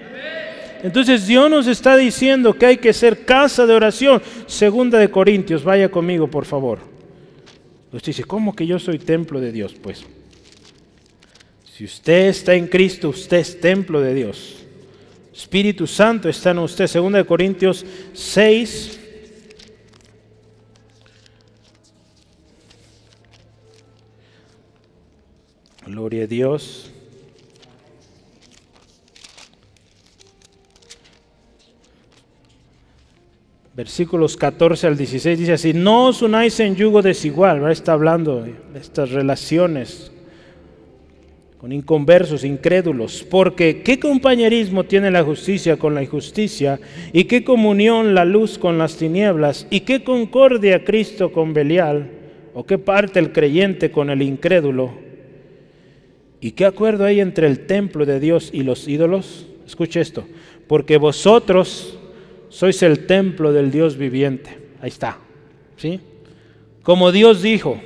Entonces 0.84 1.26
Dios 1.26 1.50
nos 1.50 1.66
está 1.68 1.96
diciendo 1.96 2.54
que 2.54 2.66
hay 2.66 2.78
que 2.78 2.92
ser 2.92 3.24
casa 3.24 3.66
de 3.66 3.74
oración. 3.74 4.22
Segunda 4.48 5.00
de 5.00 5.10
Corintios, 5.10 5.64
vaya 5.64 5.90
conmigo 5.90 6.28
por 6.28 6.44
favor. 6.44 6.80
Usted 7.94 8.08
dice, 8.08 8.26
¿cómo 8.26 8.54
que 8.54 8.68
yo 8.68 8.78
soy 8.80 9.00
templo 9.00 9.40
de 9.40 9.52
Dios? 9.54 9.74
Pues, 9.82 10.04
si 11.72 11.86
usted 11.86 12.28
está 12.28 12.54
en 12.54 12.68
Cristo, 12.68 13.10
usted 13.10 13.38
es 13.38 13.60
templo 13.62 14.02
de 14.02 14.14
Dios. 14.14 14.58
Espíritu 15.34 15.88
Santo 15.88 16.28
está 16.28 16.52
en 16.52 16.60
usted. 16.60 16.86
Segunda 16.88 17.20
de 17.20 17.26
Corintios 17.26 17.86
6. 18.14 19.00
Gloria 25.86 26.24
a 26.24 26.28
Dios. 26.28 26.93
Versículos 33.76 34.38
14 34.38 34.88
al 34.88 34.98
16 34.98 35.40
dice 35.40 35.54
así, 35.54 35.74
no 35.74 36.08
os 36.08 36.22
unáis 36.22 36.60
en 36.60 36.76
yugo 36.76 37.02
desigual, 37.02 37.70
está 37.72 37.94
hablando 37.94 38.44
de 38.44 38.54
estas 38.80 39.12
relaciones 39.12 40.12
con 41.58 41.72
inconversos, 41.72 42.44
incrédulos, 42.44 43.24
porque 43.24 43.84
¿qué 43.84 43.98
compañerismo 43.98 44.84
tiene 44.84 45.10
la 45.10 45.24
justicia 45.24 45.78
con 45.78 45.96
la 45.96 46.04
injusticia? 46.04 46.78
¿Y 47.14 47.24
qué 47.24 47.46
comunión 47.46 48.14
la 48.14 48.26
luz 48.26 48.58
con 48.58 48.78
las 48.78 48.98
tinieblas? 48.98 49.66
¿Y 49.70 49.80
qué 49.80 50.04
concordia 50.04 50.84
Cristo 50.84 51.32
con 51.32 51.54
Belial? 51.54 52.12
¿O 52.54 52.66
qué 52.66 52.78
parte 52.78 53.20
el 53.20 53.32
creyente 53.32 53.92
con 53.92 54.10
el 54.10 54.22
incrédulo? 54.22 54.92
¿Y 56.42 56.52
qué 56.52 56.66
acuerdo 56.66 57.06
hay 57.06 57.22
entre 57.22 57.48
el 57.48 57.66
templo 57.66 58.06
de 58.06 58.20
Dios 58.20 58.50
y 58.52 58.64
los 58.64 58.86
ídolos? 58.86 59.48
Escuche 59.66 60.02
esto, 60.02 60.26
porque 60.68 60.98
vosotros 60.98 61.98
sois 62.54 62.84
el 62.84 63.08
templo 63.08 63.52
del 63.52 63.72
Dios 63.72 63.98
viviente. 63.98 64.56
Ahí 64.80 64.90
está, 64.90 65.18
¿sí? 65.76 66.00
Como 66.84 67.12
Dios 67.12 67.42
dijo, 67.42 67.82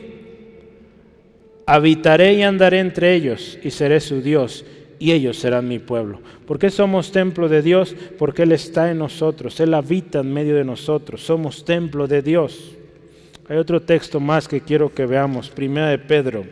habitaré 1.65 2.33
y 2.33 2.43
andaré 2.43 2.79
entre 2.79 3.13
ellos 3.15 3.57
y 3.63 3.71
seré 3.71 4.01
su 4.01 4.21
Dios 4.21 4.65
y 4.99 5.13
ellos 5.13 5.37
serán 5.37 5.69
mi 5.69 5.79
pueblo. 5.79 6.19
¿Por 6.45 6.59
qué 6.59 6.69
somos 6.69 7.13
templo 7.13 7.47
de 7.47 7.61
Dios? 7.61 7.95
Porque 8.17 8.43
Él 8.43 8.51
está 8.51 8.91
en 8.91 8.97
nosotros, 8.97 9.57
Él 9.61 9.73
habita 9.73 10.19
en 10.19 10.33
medio 10.33 10.55
de 10.55 10.65
nosotros, 10.65 11.25
somos 11.25 11.63
templo 11.63 12.05
de 12.05 12.21
Dios. 12.21 12.75
Hay 13.47 13.57
otro 13.57 13.81
texto 13.81 14.19
más 14.19 14.49
que 14.49 14.59
quiero 14.59 14.93
que 14.93 15.05
veamos, 15.05 15.49
Primera 15.49 15.87
de 15.87 15.99
Pedro 15.99 16.43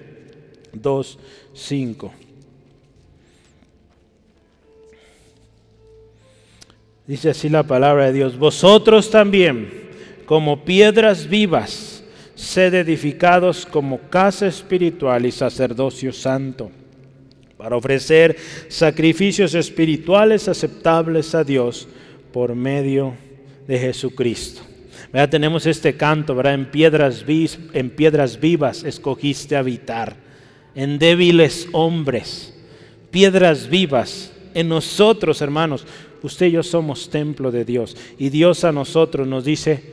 2, 0.71 1.19
5. 1.53 2.13
Dice 7.07 7.29
así 7.29 7.49
la 7.49 7.63
palabra 7.63 8.05
de 8.05 8.13
Dios, 8.13 8.37
vosotros 8.37 9.11
también, 9.11 9.69
como 10.25 10.65
piedras 10.65 11.29
vivas, 11.29 12.03
sed 12.33 12.73
edificados 12.73 13.65
como 13.65 13.99
casa 14.09 14.47
espiritual 14.47 15.25
y 15.25 15.31
sacerdocio 15.31 16.11
santo, 16.11 16.71
para 17.57 17.77
ofrecer 17.77 18.35
sacrificios 18.69 19.53
espirituales 19.53 20.47
aceptables 20.47 21.35
a 21.35 21.43
Dios 21.43 21.87
por 22.33 22.55
medio 22.55 23.13
de 23.67 23.77
Jesucristo. 23.77 24.61
¿Verdad? 25.13 25.29
Tenemos 25.29 25.65
este 25.67 25.95
canto, 25.95 26.35
¿verdad? 26.35 26.55
En 26.55 26.65
piedras, 26.71 27.23
en 27.73 27.89
piedras 27.91 28.39
vivas 28.39 28.83
escogiste 28.83 29.55
habitar, 29.55 30.15
en 30.73 30.97
débiles 30.97 31.67
hombres, 31.71 32.53
piedras 33.11 33.69
vivas, 33.69 34.31
en 34.55 34.69
nosotros, 34.69 35.41
hermanos, 35.41 35.85
usted 36.23 36.47
y 36.47 36.51
yo 36.51 36.63
somos 36.63 37.09
templo 37.09 37.51
de 37.51 37.65
Dios, 37.65 37.95
y 38.17 38.29
Dios 38.29 38.63
a 38.63 38.71
nosotros 38.71 39.27
nos 39.27 39.43
dice 39.43 39.83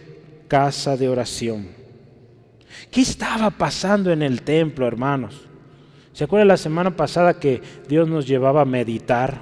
casa 0.47 0.97
de 0.97 1.09
oración. 1.09 1.69
¿Qué 2.91 3.01
estaba 3.01 3.51
pasando 3.51 4.13
en 4.13 4.23
el 4.23 4.43
templo, 4.43 4.87
hermanos? 4.87 5.35
¿Se 6.13 6.25
acuerdan 6.25 6.49
la 6.49 6.57
semana 6.57 6.97
pasada 6.97 7.41
que 7.41 7.61
Dios 7.89 8.09
nos 8.09 8.27
llevaba 8.27 8.63
a 8.63 8.65
meditar? 8.65 9.41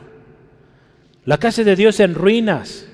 La 1.27 1.37
casa 1.37 1.63
de 1.65 1.77
Dios 1.77 2.01
en 2.01 2.15
ruinas. 2.15 2.87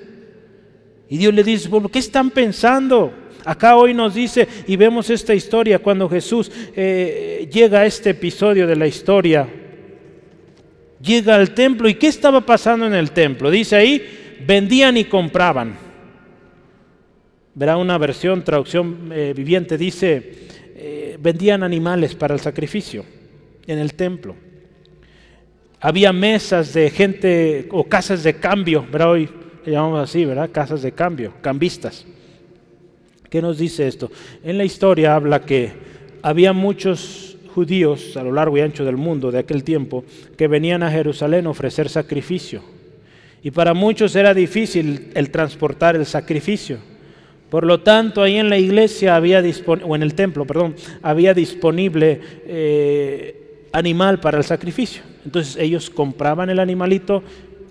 Y 1.09 1.18
Dios 1.18 1.33
le 1.33 1.45
dice, 1.45 1.68
¿por 1.68 1.89
qué 1.91 2.01
están 2.01 2.31
pensando? 2.31 3.12
Acá 3.45 3.77
hoy 3.77 3.95
nos 3.95 4.14
dice, 4.14 4.49
y 4.66 4.74
vemos 4.74 5.11
esta 5.11 5.33
historia, 5.33 5.79
cuando 5.79 6.09
Jesús 6.09 6.51
eh, 6.74 7.49
llega 7.53 7.81
a 7.81 7.87
este 7.87 8.11
episodio 8.11 8.66
de 8.66 8.74
la 8.74 8.89
historia, 8.89 9.49
llega 11.07 11.37
al 11.37 11.53
templo, 11.53 11.89
¿y 11.89 11.95
qué 11.95 12.09
estaba 12.09 12.41
pasando 12.41 12.87
en 12.87 12.95
el 12.95 13.13
templo? 13.13 13.51
Dice 13.51 13.77
ahí, 13.77 14.37
vendían 14.47 14.97
y 14.97 15.05
compraban 15.05 15.87
verá 17.57 17.79
una 17.79 17.97
versión, 17.97 18.45
traducción 18.45 19.11
eh, 19.11 19.33
viviente, 19.35 19.79
dice, 19.79 20.47
eh, 20.77 21.17
vendían 21.19 21.63
animales 21.63 22.15
para 22.15 22.35
el 22.35 22.41
sacrificio 22.41 23.05
en 23.67 23.79
el 23.79 23.95
templo. 23.95 24.37
Había 25.81 26.13
mesas 26.13 26.75
de 26.75 26.91
gente 26.91 27.67
o 27.71 27.85
casas 27.85 28.23
de 28.23 28.35
cambio, 28.35 28.87
¿verdad? 28.93 29.13
Hoy 29.13 29.29
le 29.65 29.73
llamamos 29.73 30.03
así, 30.03 30.27
¿verdad? 30.27 30.51
Casas 30.53 30.83
de 30.83 30.93
cambio, 30.93 31.33
cambistas. 31.41 32.05
¿Qué 33.31 33.41
nos 33.41 33.57
dice 33.57 33.89
esto? 33.89 34.11
En 34.45 34.59
la 34.59 34.65
historia 34.65 35.15
habla 35.15 35.41
que 35.41 35.73
había 36.21 36.53
muchos 36.53 37.36
judíos 37.57 38.19
a 38.19 38.23
lo 38.23 38.33
largo 38.33 38.59
y 38.59 38.61
ancho 38.61 38.85
del 38.85 38.99
mundo 38.99 39.31
de 39.31 39.39
aquel 39.39 39.65
tiempo 39.65 40.05
que 40.37 40.47
venían 40.47 40.83
a 40.83 40.91
Jerusalén 40.91 41.47
a 41.47 41.51
ofrecer 41.51 41.89
sacrificio. 41.89 42.61
Y 43.43 43.51
para 43.51 43.73
muchos 43.73 44.15
era 44.15 44.35
difícil 44.35 45.11
el 45.15 45.31
transportar 45.31 45.97
el 45.97 46.05
sacrificio. 46.05 46.77
Por 47.49 47.65
lo 47.65 47.81
tanto, 47.81 48.23
ahí 48.23 48.37
en 48.37 48.51
la 48.51 48.59
iglesia 48.59 49.17
había 49.17 49.43
o 49.85 49.97
en 49.97 50.03
el 50.03 50.15
templo, 50.15 50.45
perdón, 50.45 50.77
había 51.01 51.33
disponible 51.33 52.21
eh, 52.45 53.69
animal 53.73 54.21
para 54.21 54.37
el 54.37 54.45
sacrificio. 54.45 55.01
Entonces 55.25 55.57
ellos 55.57 55.89
compraban 55.89 56.51
el 56.51 56.59
animalito 56.59 57.23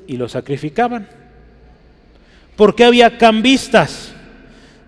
y 0.08 0.18
lo 0.18 0.28
sacrificaban. 0.28 1.08
¿Por 2.56 2.74
qué 2.74 2.86
había 2.86 3.20
cambistas? 3.20 4.16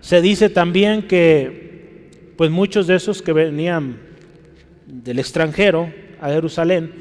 Se 0.00 0.20
dice 0.20 0.48
también 0.48 1.06
que 1.06 2.32
pues 2.36 2.50
muchos 2.50 2.88
de 2.88 2.96
esos 2.96 3.22
que 3.22 3.32
venían 3.32 4.07
del 4.88 5.18
extranjero 5.18 5.92
a 6.20 6.30
Jerusalén, 6.30 6.92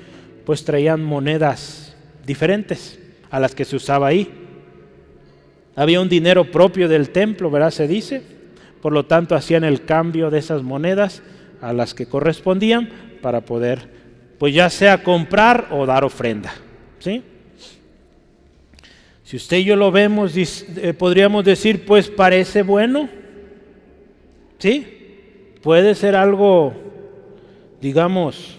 pues 0.45 0.63
traían 0.63 1.03
monedas 1.03 1.95
diferentes 2.25 2.99
a 3.31 3.39
las 3.39 3.55
que 3.55 3.65
se 3.65 3.75
usaba 3.75 4.07
ahí. 4.07 4.29
Había 5.75 6.01
un 6.01 6.09
dinero 6.09 6.51
propio 6.51 6.87
del 6.87 7.09
templo, 7.09 7.49
¿verdad? 7.49 7.71
Se 7.71 7.87
dice. 7.87 8.21
Por 8.81 8.93
lo 8.93 9.05
tanto, 9.05 9.35
hacían 9.35 9.63
el 9.63 9.85
cambio 9.85 10.29
de 10.29 10.39
esas 10.39 10.63
monedas 10.63 11.23
a 11.61 11.73
las 11.73 11.93
que 11.93 12.05
correspondían 12.05 12.89
para 13.21 13.41
poder, 13.41 13.89
pues 14.37 14.53
ya 14.53 14.69
sea 14.69 15.03
comprar 15.03 15.67
o 15.71 15.85
dar 15.85 16.03
ofrenda. 16.03 16.53
¿Sí? 16.99 17.23
Si 19.23 19.35
usted 19.35 19.57
y 19.57 19.65
yo 19.65 19.75
lo 19.75 19.91
vemos, 19.91 20.33
eh, 20.37 20.93
podríamos 20.97 21.43
decir, 21.43 21.85
pues 21.85 22.09
parece 22.09 22.63
bueno. 22.63 23.09
¿Sí? 24.57 25.55
Puede 25.61 25.95
ser 25.95 26.15
algo, 26.15 26.73
digamos, 27.81 28.57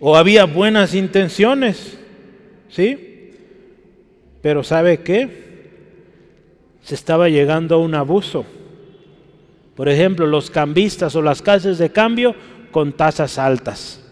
o 0.00 0.16
había 0.16 0.46
buenas 0.46 0.94
intenciones. 0.94 1.98
¿Sí? 2.68 3.30
Pero 4.40 4.64
¿sabe 4.64 5.02
qué? 5.02 5.42
Se 6.82 6.96
estaba 6.96 7.28
llegando 7.28 7.76
a 7.76 7.78
un 7.78 7.94
abuso. 7.94 8.44
Por 9.76 9.88
ejemplo, 9.88 10.26
los 10.26 10.50
cambistas 10.50 11.14
o 11.14 11.22
las 11.22 11.40
casas 11.40 11.78
de 11.78 11.92
cambio 11.92 12.34
con 12.72 12.92
tasas 12.92 13.38
altas, 13.38 14.02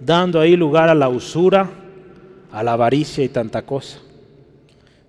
dando 0.00 0.40
ahí 0.40 0.56
lugar 0.56 0.88
a 0.88 0.94
la 0.94 1.08
usura, 1.08 1.70
a 2.50 2.62
la 2.62 2.72
avaricia 2.72 3.22
y 3.22 3.28
tanta 3.28 3.62
cosa. 3.62 4.00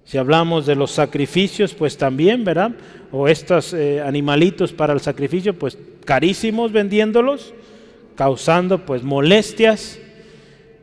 Si 0.06 0.18
hablamos 0.18 0.66
de 0.66 0.76
los 0.76 0.92
sacrificios, 0.92 1.74
pues 1.74 1.98
también, 1.98 2.44
¿verdad? 2.44 2.72
O 3.12 3.28
estos 3.28 3.74
eh, 3.74 4.02
animalitos 4.02 4.74
para 4.74 4.94
el 4.94 5.00
sacrificio, 5.00 5.58
pues 5.58 5.78
carísimos 6.06 6.72
vendiéndolos, 6.72 7.54
causando 8.16 8.86
pues 8.86 9.04
molestias 9.04 10.00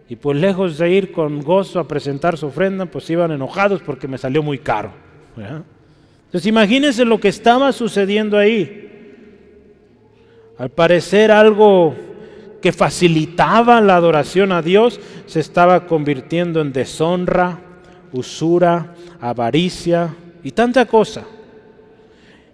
y 0.09 0.17
pues 0.17 0.39
lejos 0.39 0.79
de 0.79 0.91
ir 0.91 1.13
con 1.13 1.43
gozo 1.43 1.81
a 1.81 1.89
presentar 1.89 2.39
su 2.39 2.47
ofrenda, 2.47 2.87
pues 2.87 3.09
iban 3.11 3.31
enojados 3.31 3.83
porque 3.83 4.09
me 4.09 4.19
salió 4.19 4.43
muy 4.43 4.59
caro. 4.59 4.93
Entonces 5.37 6.47
imagínense 6.47 7.05
lo 7.05 7.21
que 7.21 7.29
estaba 7.29 7.73
sucediendo 7.73 8.39
ahí. 8.39 8.87
Al 10.57 10.71
parecer 10.71 11.31
algo 11.31 11.95
que 12.61 12.73
facilitaba 12.73 13.81
la 13.81 13.97
adoración 13.97 14.51
a 14.51 14.63
Dios 14.63 14.99
se 15.27 15.41
estaba 15.41 15.87
convirtiendo 15.87 16.61
en 16.61 16.73
deshonra, 16.73 17.61
usura, 18.13 18.95
avaricia 19.21 20.15
y 20.43 20.51
tanta 20.53 20.87
cosa. 20.87 21.25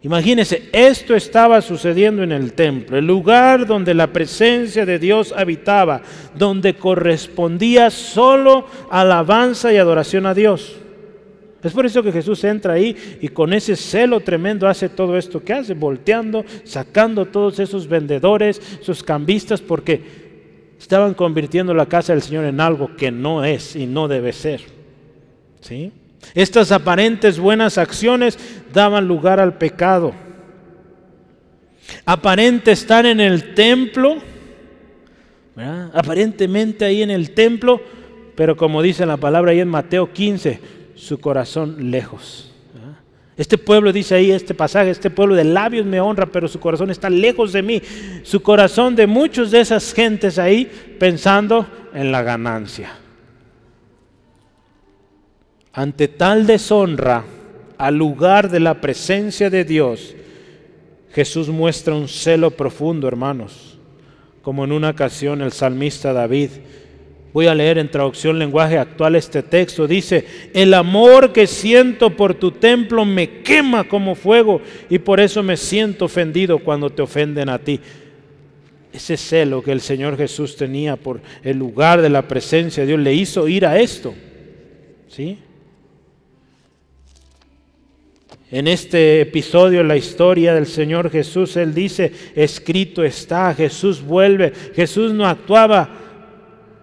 Imagínense, 0.05 0.69
esto 0.71 1.15
estaba 1.15 1.63
sucediendo 1.63 2.23
en 2.23 2.31
el 2.31 2.53
templo, 2.53 2.99
el 2.99 3.07
lugar 3.07 3.67
donde 3.67 3.95
la 3.95 4.09
presencia 4.13 4.85
de 4.85 4.99
Dios 4.99 5.33
habitaba, 5.35 6.03
donde 6.37 6.75
correspondía 6.75 7.91
solo 7.91 8.67
alabanza 8.91 9.73
y 9.73 9.79
adoración 9.79 10.27
a 10.27 10.35
Dios. 10.35 10.77
Es 11.63 11.73
por 11.73 11.87
eso 11.87 12.03
que 12.03 12.13
Jesús 12.13 12.45
entra 12.45 12.75
ahí 12.75 12.95
y 13.23 13.29
con 13.29 13.55
ese 13.55 13.77
celo 13.77 14.21
tremendo 14.21 14.69
hace 14.69 14.91
todo 14.91 15.17
esto 15.17 15.43
que 15.43 15.55
hace, 15.55 15.73
volteando, 15.73 16.45
sacando 16.65 17.25
todos 17.25 17.59
esos 17.59 17.89
vendedores, 17.89 18.61
esos 18.83 19.03
cambistas, 19.03 19.63
porque 19.63 20.03
estaban 20.79 21.15
convirtiendo 21.15 21.73
la 21.73 21.87
casa 21.87 22.13
del 22.13 22.21
Señor 22.21 22.45
en 22.45 22.61
algo 22.61 22.95
que 22.95 23.11
no 23.11 23.43
es 23.43 23.75
y 23.75 23.87
no 23.87 24.07
debe 24.07 24.35
ser. 24.35 24.61
¿Sí? 25.65 25.93
Estas 26.35 26.73
aparentes 26.73 27.39
buenas 27.39 27.79
acciones 27.79 28.39
daban 28.73 29.09
lugar 29.09 29.41
al 29.41 29.57
pecado. 29.57 30.13
Aparente 32.05 32.73
estar 32.73 33.07
en 33.07 33.19
el 33.19 33.55
templo, 33.55 34.19
aparentemente 35.95 36.85
ahí 36.85 37.03
en 37.03 37.11
el 37.11 37.31
templo, 37.31 37.81
pero 38.35 38.59
como 38.59 38.83
dice 38.83 39.07
la 39.07 39.17
palabra 39.17 39.53
ahí 39.53 39.61
en 39.61 39.69
Mateo 39.69 40.13
15, 40.13 40.61
su 40.97 41.19
corazón 41.19 41.91
lejos. 41.91 42.51
Este 43.39 43.57
pueblo 43.57 43.91
dice 43.91 44.17
ahí, 44.17 44.31
este 44.33 44.55
pasaje, 44.55 44.91
este 44.91 45.11
pueblo 45.11 45.35
de 45.35 45.45
labios 45.45 45.87
me 45.87 45.99
honra, 45.99 46.27
pero 46.27 46.47
su 46.47 46.61
corazón 46.61 46.91
está 46.91 47.09
lejos 47.09 47.53
de 47.53 47.63
mí. 47.63 47.83
Su 48.23 48.43
corazón 48.43 48.95
de 48.95 49.07
muchos 49.07 49.51
de 49.51 49.61
esas 49.61 49.93
gentes 49.95 50.39
ahí 50.39 50.71
pensando 51.01 51.67
en 51.95 52.13
la 52.13 52.23
ganancia. 52.23 53.04
Ante 55.75 56.09
tal 56.09 56.47
deshonra, 56.47 57.25
al 57.77 57.97
lugar 57.97 58.51
de 58.51 58.61
la 58.61 58.81
presencia 58.81 59.51
de 59.51 59.65
Dios, 59.65 60.15
Jesús 61.13 61.49
muestra 61.49 61.95
un 61.95 62.09
celo 62.09 62.51
profundo, 62.53 63.07
hermanos, 63.09 63.79
como 64.43 64.65
en 64.65 64.73
una 64.73 64.91
ocasión 64.91 65.43
el 65.43 65.53
salmista 65.53 66.13
David 66.13 66.51
Voy 67.35 67.49
a 67.49 67.55
leer 67.55 67.79
en 67.79 67.91
traducción 67.91 68.39
lenguaje 68.39 68.79
actual 68.79 69.17
este 69.17 69.43
texto. 69.43 69.89
Dice, 69.89 70.25
el 70.55 70.73
amor 70.73 71.33
que 71.33 71.49
siento 71.49 72.11
por 72.11 72.35
tu 72.35 72.53
templo 72.53 73.05
me 73.05 73.41
quema 73.43 73.89
como 73.89 74.15
fuego 74.15 74.63
y 74.89 75.01
por 75.01 75.19
eso 75.19 75.43
me 75.43 75.57
siento 75.57 76.05
ofendido 76.05 76.61
cuando 76.61 76.91
te 76.91 77.03
ofenden 77.03 77.49
a 77.49 77.59
ti. 77.59 77.81
Ese 78.93 79.17
celo 79.17 79.65
que 79.65 79.73
el 79.73 79.81
Señor 79.81 80.17
Jesús 80.17 80.55
tenía 80.55 80.95
por 80.95 81.21
el 81.43 81.59
lugar 81.59 82.01
de 82.03 82.09
la 82.09 82.29
presencia 82.29 82.85
de 82.85 82.87
Dios 82.87 83.01
le 83.01 83.13
hizo 83.13 83.49
ir 83.49 83.67
a 83.67 83.81
esto. 83.81 84.15
¿Sí? 85.09 85.37
En 88.55 88.69
este 88.69 89.21
episodio, 89.21 89.83
la 89.83 89.97
historia 89.97 90.55
del 90.55 90.67
Señor 90.67 91.11
Jesús, 91.11 91.57
Él 91.57 91.75
dice, 91.75 92.13
escrito 92.37 93.03
está, 93.03 93.53
Jesús 93.53 94.01
vuelve, 94.01 94.53
Jesús 94.77 95.13
no 95.13 95.27
actuaba 95.27 95.89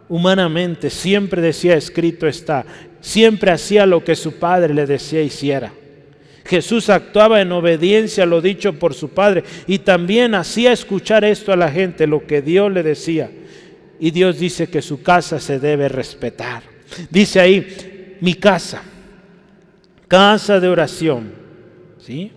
humanamente, 0.10 0.90
siempre 0.90 1.42
decía, 1.42 1.78
escrito 1.78 2.28
está, 2.28 2.66
siempre 3.00 3.52
hacía 3.52 3.86
lo 3.86 4.04
que 4.04 4.18
su 4.18 4.34
padre 4.34 4.74
le 4.74 4.86
decía 4.86 5.22
hiciera. 5.22 5.72
Jesús 6.44 6.90
actuaba 6.90 7.40
en 7.40 7.54
obediencia 7.54 8.26
a 8.26 8.28
lo 8.28 8.42
dicho 8.42 8.74
por 8.74 8.94
su 8.94 9.08
Padre 9.08 9.46
y 9.66 9.80
también 9.80 10.36
hacía 10.36 10.74
escuchar 10.74 11.24
esto 11.24 11.54
a 11.54 11.56
la 11.56 11.72
gente, 11.72 12.06
lo 12.06 12.28
que 12.28 12.42
Dios 12.42 12.70
le 12.70 12.84
decía. 12.84 13.32
Y 13.98 14.12
Dios 14.12 14.40
dice 14.40 14.68
que 14.68 14.82
su 14.82 15.02
casa 15.02 15.40
se 15.40 15.58
debe 15.58 15.88
respetar. 15.88 16.64
Dice 17.10 17.40
ahí, 17.40 18.18
mi 18.20 18.34
casa, 18.34 18.82
casa 20.10 20.60
de 20.60 20.68
oración. 20.68 21.41
¿Sí? 22.02 22.32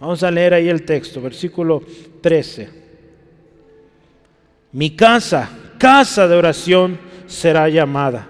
Vamos 0.00 0.22
a 0.22 0.30
leer 0.30 0.54
ahí 0.54 0.68
el 0.68 0.82
texto, 0.82 1.20
versículo 1.20 1.82
13. 2.22 2.68
Mi 4.72 4.90
casa, 4.90 5.50
casa 5.78 6.26
de 6.26 6.36
oración 6.36 6.98
será 7.26 7.68
llamada. 7.68 8.26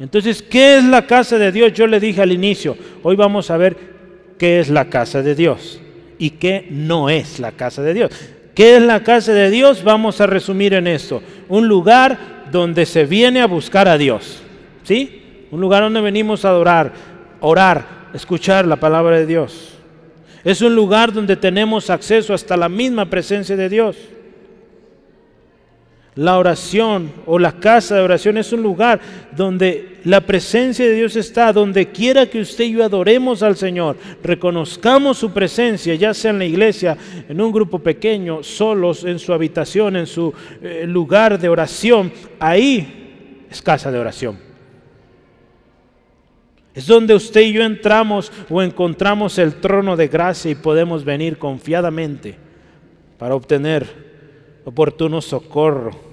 Entonces, 0.00 0.42
¿qué 0.42 0.78
es 0.78 0.84
la 0.84 1.06
casa 1.06 1.38
de 1.38 1.52
Dios? 1.52 1.72
Yo 1.72 1.86
le 1.86 2.00
dije 2.00 2.20
al 2.20 2.32
inicio, 2.32 2.76
hoy 3.02 3.16
vamos 3.16 3.50
a 3.50 3.56
ver 3.56 3.76
qué 4.38 4.60
es 4.60 4.68
la 4.68 4.88
casa 4.88 5.22
de 5.22 5.34
Dios 5.34 5.80
y 6.18 6.30
qué 6.30 6.66
no 6.70 7.10
es 7.10 7.38
la 7.38 7.52
casa 7.52 7.82
de 7.82 7.94
Dios. 7.94 8.10
¿Qué 8.54 8.76
es 8.76 8.82
la 8.82 9.04
casa 9.04 9.32
de 9.32 9.50
Dios? 9.50 9.84
Vamos 9.84 10.20
a 10.20 10.26
resumir 10.26 10.74
en 10.74 10.88
esto. 10.88 11.22
Un 11.48 11.68
lugar 11.68 12.48
donde 12.50 12.86
se 12.86 13.06
viene 13.06 13.40
a 13.40 13.46
buscar 13.46 13.86
a 13.86 13.96
Dios. 13.96 14.42
¿Sí? 14.82 15.46
Un 15.52 15.60
lugar 15.60 15.84
donde 15.84 16.00
venimos 16.00 16.44
a 16.44 16.48
adorar, 16.48 16.92
orar, 17.40 18.08
escuchar 18.14 18.66
la 18.66 18.76
palabra 18.76 19.16
de 19.16 19.26
Dios. 19.26 19.77
Es 20.44 20.62
un 20.62 20.74
lugar 20.74 21.12
donde 21.12 21.36
tenemos 21.36 21.90
acceso 21.90 22.32
hasta 22.32 22.56
la 22.56 22.68
misma 22.68 23.06
presencia 23.06 23.56
de 23.56 23.68
Dios. 23.68 23.96
La 26.14 26.36
oración 26.36 27.12
o 27.26 27.38
la 27.38 27.52
casa 27.60 27.94
de 27.94 28.00
oración 28.00 28.38
es 28.38 28.52
un 28.52 28.60
lugar 28.60 28.98
donde 29.36 29.98
la 30.02 30.20
presencia 30.20 30.84
de 30.84 30.94
Dios 30.94 31.14
está, 31.14 31.52
donde 31.52 31.92
quiera 31.92 32.26
que 32.26 32.40
usted 32.40 32.64
y 32.64 32.72
yo 32.72 32.84
adoremos 32.84 33.44
al 33.44 33.56
Señor, 33.56 33.96
reconozcamos 34.24 35.16
su 35.16 35.30
presencia, 35.30 35.94
ya 35.94 36.12
sea 36.12 36.32
en 36.32 36.40
la 36.40 36.44
iglesia, 36.44 36.96
en 37.28 37.40
un 37.40 37.52
grupo 37.52 37.78
pequeño, 37.78 38.42
solos, 38.42 39.04
en 39.04 39.20
su 39.20 39.32
habitación, 39.32 39.94
en 39.94 40.08
su 40.08 40.34
eh, 40.60 40.86
lugar 40.88 41.38
de 41.38 41.48
oración, 41.48 42.12
ahí 42.40 43.46
es 43.48 43.62
casa 43.62 43.92
de 43.92 44.00
oración. 44.00 44.47
Es 46.74 46.86
donde 46.86 47.14
usted 47.14 47.40
y 47.40 47.52
yo 47.52 47.62
entramos 47.62 48.30
o 48.48 48.62
encontramos 48.62 49.38
el 49.38 49.54
trono 49.54 49.96
de 49.96 50.08
gracia 50.08 50.50
y 50.50 50.54
podemos 50.54 51.04
venir 51.04 51.38
confiadamente 51.38 52.36
para 53.18 53.34
obtener 53.34 54.06
oportuno 54.64 55.20
socorro 55.20 56.08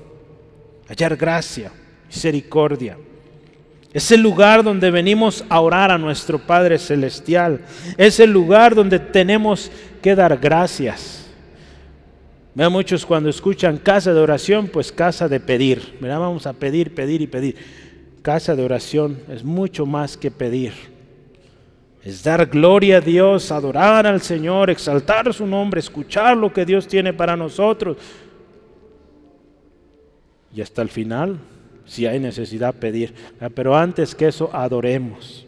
hallar 0.88 1.16
gracia, 1.16 1.72
misericordia. 2.08 2.98
Es 3.94 4.12
el 4.12 4.22
lugar 4.22 4.64
donde 4.64 4.92
venimos 4.92 5.46
a 5.48 5.62
orar 5.62 5.90
a 5.90 5.98
nuestro 5.98 6.38
Padre 6.40 6.78
Celestial. 6.78 7.62
Es 7.98 8.20
el 8.20 8.32
lugar 8.32 8.76
donde 8.76 9.00
tenemos 9.00 9.72
que 10.02 10.16
dar 10.16 10.38
gracias. 10.38 11.28
Vean 12.54 12.72
muchos 12.72 13.06
cuando 13.06 13.30
escuchan 13.30 13.78
casa 13.78 14.14
de 14.14 14.20
oración, 14.20 14.68
pues 14.68 14.92
casa 14.92 15.30
de 15.30 15.40
pedir. 15.40 15.98
Mira, 16.02 16.18
vamos 16.18 16.46
a 16.46 16.54
pedir, 16.54 16.94
pedir 16.94 17.22
y 17.22 17.28
pedir. 17.28 17.56
Casa 18.26 18.56
de 18.56 18.64
oración 18.64 19.20
es 19.30 19.44
mucho 19.44 19.86
más 19.86 20.18
que 20.18 20.32
pedir. 20.32 20.74
Es 22.04 22.24
dar 22.24 22.48
gloria 22.48 22.98
a 22.98 23.00
Dios, 23.00 23.52
adorar 23.52 24.08
al 24.08 24.20
Señor, 24.20 24.72
exaltar 24.72 25.32
su 25.32 25.46
nombre, 25.46 25.80
escuchar 25.80 26.36
lo 26.36 26.52
que 26.52 26.66
Dios 26.66 26.88
tiene 26.88 27.14
para 27.14 27.36
nosotros 27.36 27.98
y 30.52 30.60
hasta 30.60 30.82
el 30.82 30.90
final, 30.90 31.38
si 31.86 32.08
hay 32.08 32.20
necesidad, 32.20 32.74
pedir. 32.74 33.14
Ah, 33.40 33.50
pero 33.54 33.78
antes 33.78 34.16
que 34.16 34.30
eso, 34.30 34.50
adoremos. 34.52 35.46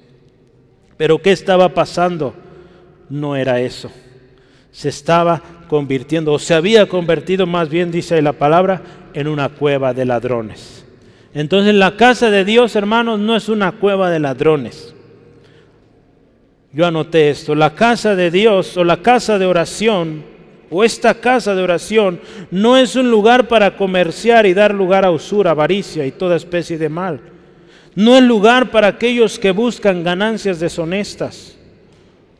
Pero 0.97 1.19
¿qué 1.19 1.31
estaba 1.31 1.73
pasando? 1.73 2.35
No 3.09 3.35
era 3.35 3.59
eso. 3.59 3.89
Se 4.69 4.89
estaba 4.89 5.41
convirtiendo, 5.67 6.31
o 6.31 6.37
se 6.37 6.53
había 6.53 6.87
convertido 6.87 7.47
más 7.47 7.69
bien, 7.69 7.89
dice 7.89 8.21
la 8.21 8.33
palabra, 8.33 8.83
en 9.15 9.27
una 9.27 9.49
cueva 9.49 9.95
de 9.95 10.05
ladrones. 10.05 10.86
Entonces 11.37 11.75
la 11.75 11.95
casa 11.95 12.31
de 12.31 12.43
Dios, 12.43 12.75
hermanos, 12.75 13.19
no 13.19 13.35
es 13.35 13.47
una 13.47 13.71
cueva 13.73 14.09
de 14.09 14.17
ladrones. 14.17 14.95
Yo 16.73 16.87
anoté 16.87 17.29
esto, 17.29 17.53
la 17.53 17.75
casa 17.75 18.15
de 18.15 18.31
Dios 18.31 18.75
o 18.75 18.83
la 18.83 19.03
casa 19.03 19.37
de 19.37 19.45
oración 19.45 20.23
o 20.71 20.83
esta 20.83 21.13
casa 21.13 21.53
de 21.53 21.61
oración 21.61 22.19
no 22.49 22.75
es 22.75 22.95
un 22.95 23.11
lugar 23.11 23.47
para 23.47 23.77
comerciar 23.77 24.47
y 24.47 24.55
dar 24.55 24.73
lugar 24.73 25.05
a 25.05 25.11
usura, 25.11 25.51
avaricia 25.51 26.07
y 26.07 26.11
toda 26.11 26.35
especie 26.35 26.79
de 26.79 26.89
mal. 26.89 27.19
No 27.93 28.17
es 28.17 28.23
lugar 28.23 28.71
para 28.71 28.87
aquellos 28.87 29.37
que 29.37 29.51
buscan 29.51 30.03
ganancias 30.03 30.59
deshonestas. 30.59 31.55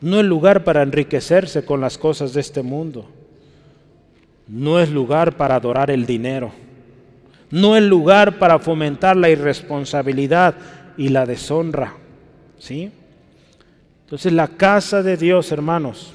No 0.00 0.18
es 0.18 0.26
lugar 0.26 0.64
para 0.64 0.82
enriquecerse 0.82 1.64
con 1.64 1.80
las 1.80 1.98
cosas 1.98 2.34
de 2.34 2.40
este 2.40 2.62
mundo. 2.62 3.08
No 4.48 4.80
es 4.80 4.90
lugar 4.90 5.36
para 5.36 5.54
adorar 5.54 5.88
el 5.88 6.04
dinero. 6.04 6.50
No 7.50 7.76
es 7.76 7.82
lugar 7.82 8.38
para 8.38 8.58
fomentar 8.58 9.16
la 9.16 9.30
irresponsabilidad 9.30 10.54
y 10.96 11.08
la 11.08 11.26
deshonra. 11.26 11.94
¿Sí? 12.58 12.90
Entonces 14.04 14.32
la 14.32 14.48
casa 14.48 15.02
de 15.02 15.16
Dios, 15.16 15.52
hermanos, 15.52 16.14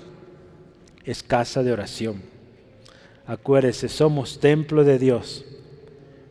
es 1.05 1.23
casa 1.23 1.63
de 1.63 1.71
oración. 1.71 2.21
Acuérdese, 3.25 3.87
somos 3.87 4.39
templo 4.39 4.83
de 4.83 4.99
Dios. 4.99 5.45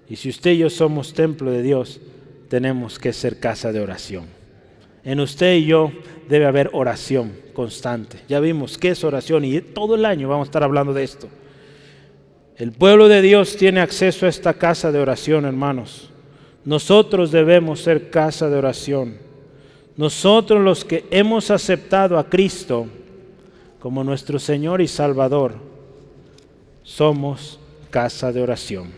Y 0.09 0.17
si 0.17 0.29
usted 0.29 0.53
y 0.53 0.59
yo 0.59 0.71
somos 0.71 1.15
templo 1.15 1.51
de 1.51 1.63
Dios, 1.63 2.01
tenemos 2.49 2.99
que 2.99 3.13
ser 3.13 3.41
casa 3.41 3.73
de 3.73 3.81
oración. 3.81 4.27
En 5.05 5.21
usted 5.21 5.55
y 5.55 5.67
yo 5.67 5.91
debe 6.29 6.47
haber 6.47 6.71
oración 6.73 7.33
constante. 7.55 8.19
Ya 8.29 8.41
vimos 8.41 8.77
qué 8.79 8.91
es 8.91 9.05
oración 9.05 9.45
y 9.45 9.61
todo 9.61 9.95
el 9.95 10.05
año 10.05 10.29
vamos 10.29 10.47
a 10.47 10.49
estar 10.49 10.63
hablando 10.63 10.93
de 10.93 11.05
esto. 11.05 11.29
El 12.57 12.73
pueblo 12.73 13.09
de 13.09 13.23
Dios 13.23 13.57
tiene 13.57 13.81
acceso 13.81 14.27
a 14.27 14.29
esta 14.29 14.55
casa 14.55 14.93
de 14.93 14.99
oración, 14.99 15.45
hermanos. 15.45 16.11
Nosotros 16.65 17.31
debemos 17.31 17.81
ser 17.81 18.11
casa 18.11 18.49
de 18.51 18.57
oración. 18.57 19.17
Nosotros 19.97 20.63
los 20.63 20.85
que 20.85 21.05
hemos 21.11 21.51
aceptado 21.51 22.19
a 22.19 22.29
Cristo, 22.29 22.87
como 23.81 24.05
nuestro 24.05 24.39
Señor 24.39 24.81
y 24.81 24.89
Salvador, 24.89 25.55
somos 26.83 27.59
casa 27.91 28.33
de 28.33 28.43
oración. 28.43 28.91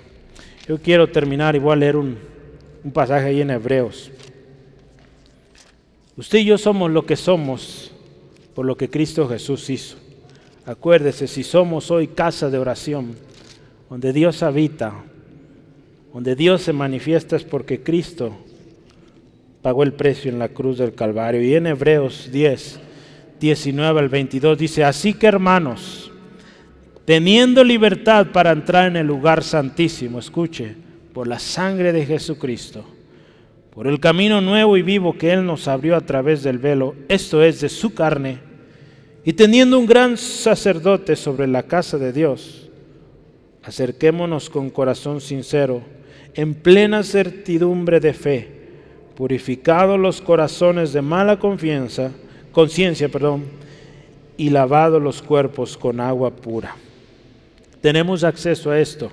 Yo 0.66 0.78
quiero 0.78 1.08
terminar 1.08 1.54
y 1.54 1.58
voy 1.58 1.72
a 1.72 1.76
leer 1.76 1.96
un, 1.96 2.18
pasaje 2.92 3.26
ahí 3.26 3.40
en 3.40 3.50
Hebreos. 3.50 4.10
Usted 6.16 6.38
y 6.38 6.44
yo 6.44 6.58
somos 6.58 6.90
lo 6.90 7.06
que 7.06 7.16
somos 7.16 7.90
por 8.54 8.66
lo 8.66 8.76
que 8.76 8.90
Cristo 8.90 9.28
Jesús 9.28 9.68
hizo. 9.70 9.96
Acuérdese, 10.66 11.26
si 11.26 11.42
somos 11.42 11.90
hoy 11.90 12.08
casa 12.08 12.48
de 12.50 12.58
oración, 12.58 13.16
donde 13.88 14.12
Dios 14.12 14.42
habita, 14.42 14.94
donde 16.12 16.36
Dios 16.36 16.62
se 16.62 16.72
manifiesta 16.72 17.36
es 17.36 17.44
porque 17.44 17.82
Cristo 17.82 18.36
pagó 19.62 19.82
el 19.82 19.94
precio 19.94 20.30
en 20.30 20.38
la 20.38 20.48
cruz 20.48 20.78
del 20.78 20.94
Calvario. 20.94 21.42
Y 21.42 21.54
en 21.54 21.66
Hebreos 21.66 22.28
10, 22.30 22.80
19 23.40 24.00
al 24.00 24.08
22 24.08 24.58
dice, 24.58 24.84
así 24.84 25.14
que 25.14 25.26
hermanos, 25.26 26.12
teniendo 27.04 27.64
libertad 27.64 28.28
para 28.32 28.52
entrar 28.52 28.88
en 28.88 28.96
el 28.96 29.06
lugar 29.06 29.42
santísimo, 29.42 30.18
escuche, 30.18 30.76
por 31.12 31.26
la 31.26 31.38
sangre 31.38 31.92
de 31.92 32.04
Jesucristo, 32.04 32.84
por 33.70 33.86
el 33.86 34.00
camino 34.00 34.40
nuevo 34.40 34.76
y 34.76 34.82
vivo 34.82 35.16
que 35.16 35.32
Él 35.32 35.46
nos 35.46 35.66
abrió 35.66 35.96
a 35.96 36.00
través 36.00 36.42
del 36.42 36.58
velo, 36.58 36.94
esto 37.08 37.42
es 37.42 37.60
de 37.60 37.68
su 37.68 37.94
carne, 37.94 38.38
Y 39.26 39.32
teniendo 39.32 39.78
un 39.78 39.86
gran 39.86 40.18
sacerdote 40.18 41.16
sobre 41.16 41.46
la 41.46 41.62
casa 41.62 41.96
de 41.96 42.12
Dios, 42.12 42.68
acerquémonos 43.66 44.50
con 44.50 44.70
corazón 44.70 45.20
sincero, 45.20 45.82
en 46.34 46.54
plena 46.54 47.02
certidumbre 47.02 48.00
de 48.00 48.12
fe, 48.12 48.48
purificados 49.16 49.98
los 49.98 50.20
corazones 50.20 50.92
de 50.92 51.02
mala 51.02 51.38
confianza, 51.38 52.10
conciencia, 52.52 53.08
perdón, 53.08 53.44
y 54.36 54.50
lavados 54.50 55.00
los 55.00 55.22
cuerpos 55.22 55.76
con 55.76 56.00
agua 56.00 56.30
pura. 56.30 56.76
Tenemos 57.80 58.24
acceso 58.24 58.70
a 58.70 58.78
esto 58.78 59.10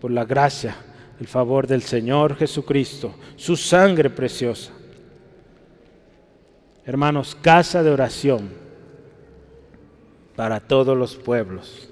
por 0.00 0.10
la 0.10 0.24
gracia, 0.24 0.76
el 1.18 1.26
favor 1.26 1.66
del 1.66 1.82
Señor 1.82 2.36
Jesucristo, 2.36 3.14
su 3.36 3.56
sangre 3.56 4.08
preciosa. 4.08 4.72
Hermanos, 6.86 7.36
casa 7.40 7.82
de 7.82 7.90
oración 7.90 8.48
para 10.34 10.60
todos 10.60 10.96
los 10.96 11.16
pueblos. 11.16 11.89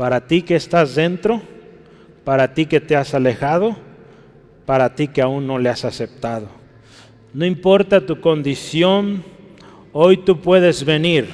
Para 0.00 0.26
ti 0.26 0.40
que 0.40 0.56
estás 0.56 0.94
dentro, 0.94 1.42
para 2.24 2.54
ti 2.54 2.64
que 2.64 2.80
te 2.80 2.96
has 2.96 3.12
alejado, 3.12 3.76
para 4.64 4.94
ti 4.94 5.08
que 5.08 5.20
aún 5.20 5.46
no 5.46 5.58
le 5.58 5.68
has 5.68 5.84
aceptado. 5.84 6.48
No 7.34 7.44
importa 7.44 8.06
tu 8.06 8.18
condición, 8.18 9.22
hoy 9.92 10.16
tú 10.16 10.40
puedes 10.40 10.86
venir 10.86 11.28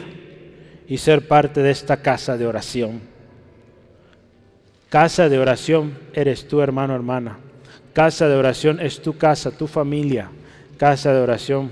y 0.89 0.99
ser 0.99 1.29
parte 1.29 1.63
de 1.63 1.71
esta 1.71 1.99
casa 1.99 2.37
de 2.37 2.45
oración. 2.45 3.03
Casa 4.89 5.29
de 5.29 5.39
oración 5.39 5.97
eres 6.13 6.49
tú, 6.49 6.61
hermano, 6.61 6.97
hermana. 6.97 7.39
Casa 7.93 8.29
de 8.29 8.35
oración 8.35 8.81
es 8.81 9.01
tu 9.01 9.17
casa, 9.17 9.53
tu 9.53 9.69
familia. 9.69 10.29
Casa 10.77 11.13
de 11.13 11.21
oración 11.21 11.71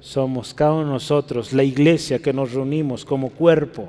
somos 0.00 0.52
cada 0.52 0.74
uno 0.74 0.88
de 0.88 0.92
nosotros, 0.92 1.54
la 1.54 1.64
iglesia 1.64 2.18
que 2.18 2.34
nos 2.34 2.52
reunimos 2.52 3.06
como 3.06 3.30
cuerpo. 3.30 3.88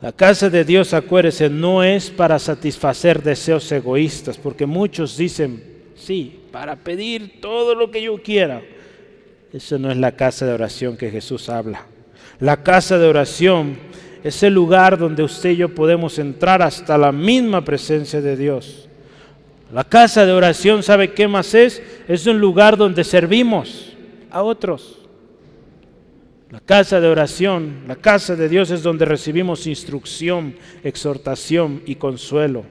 La 0.00 0.12
casa 0.12 0.48
de 0.48 0.64
Dios, 0.64 0.94
acuérdese, 0.94 1.50
no 1.50 1.82
es 1.82 2.08
para 2.08 2.38
satisfacer 2.38 3.22
deseos 3.22 3.70
egoístas, 3.70 4.38
porque 4.38 4.64
muchos 4.64 5.16
dicen, 5.16 5.62
sí, 5.94 6.40
para 6.50 6.76
pedir 6.76 7.40
todo 7.40 7.74
lo 7.74 7.90
que 7.90 8.02
yo 8.02 8.22
quiera. 8.22 8.62
Eso 9.52 9.78
no 9.78 9.90
es 9.90 9.98
la 9.98 10.12
casa 10.12 10.46
de 10.46 10.54
oración 10.54 10.96
que 10.96 11.10
Jesús 11.10 11.50
habla. 11.50 11.84
La 12.38 12.62
casa 12.62 12.96
de 12.96 13.06
oración 13.06 13.76
es 14.24 14.42
el 14.42 14.54
lugar 14.54 14.96
donde 14.96 15.22
usted 15.22 15.50
y 15.50 15.56
yo 15.56 15.74
podemos 15.74 16.18
entrar 16.18 16.62
hasta 16.62 16.96
la 16.96 17.12
misma 17.12 17.62
presencia 17.62 18.22
de 18.22 18.36
Dios. 18.36 18.88
La 19.72 19.84
casa 19.84 20.24
de 20.24 20.32
oración, 20.32 20.82
¿sabe 20.82 21.12
qué 21.12 21.28
más 21.28 21.54
es? 21.54 21.82
Es 22.08 22.26
un 22.26 22.40
lugar 22.40 22.78
donde 22.78 23.04
servimos 23.04 23.92
a 24.30 24.42
otros. 24.42 24.99
La 26.50 26.58
casa 26.58 27.00
de 27.00 27.06
oración, 27.06 27.84
la 27.86 27.94
casa 27.94 28.34
de 28.34 28.48
Dios 28.48 28.70
es 28.70 28.82
donde 28.82 29.04
recibimos 29.04 29.68
instrucción, 29.68 30.56
exhortación 30.82 31.80
y 31.86 31.94
consuelo. 31.94 32.64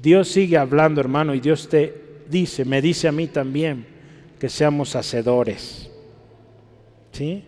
Dios 0.00 0.28
sigue 0.28 0.56
hablando, 0.56 1.00
hermano, 1.00 1.34
y 1.34 1.40
Dios 1.40 1.68
te 1.68 2.22
dice, 2.28 2.64
me 2.64 2.80
dice 2.80 3.08
a 3.08 3.12
mí 3.12 3.26
también, 3.26 3.86
que 4.38 4.48
seamos 4.48 4.94
hacedores. 4.94 5.90
¿Sí? 7.10 7.44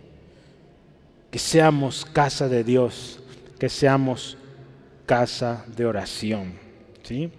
Que 1.31 1.39
seamos 1.39 2.05
casa 2.05 2.49
de 2.49 2.65
Dios, 2.65 3.21
que 3.57 3.69
seamos 3.69 4.37
casa 5.05 5.65
de 5.75 5.85
oración. 5.85 6.53
¿Sí? 7.03 7.31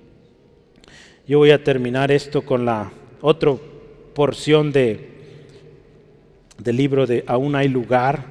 Yo 1.27 1.39
voy 1.39 1.51
a 1.51 1.63
terminar 1.63 2.11
esto 2.11 2.43
con 2.43 2.65
la 2.65 2.91
otra 3.21 3.55
porción 4.15 4.73
de 4.73 5.16
del 6.59 6.77
libro 6.77 7.07
de 7.07 7.25
Aún 7.27 7.55
hay 7.55 7.69
lugar 7.69 8.25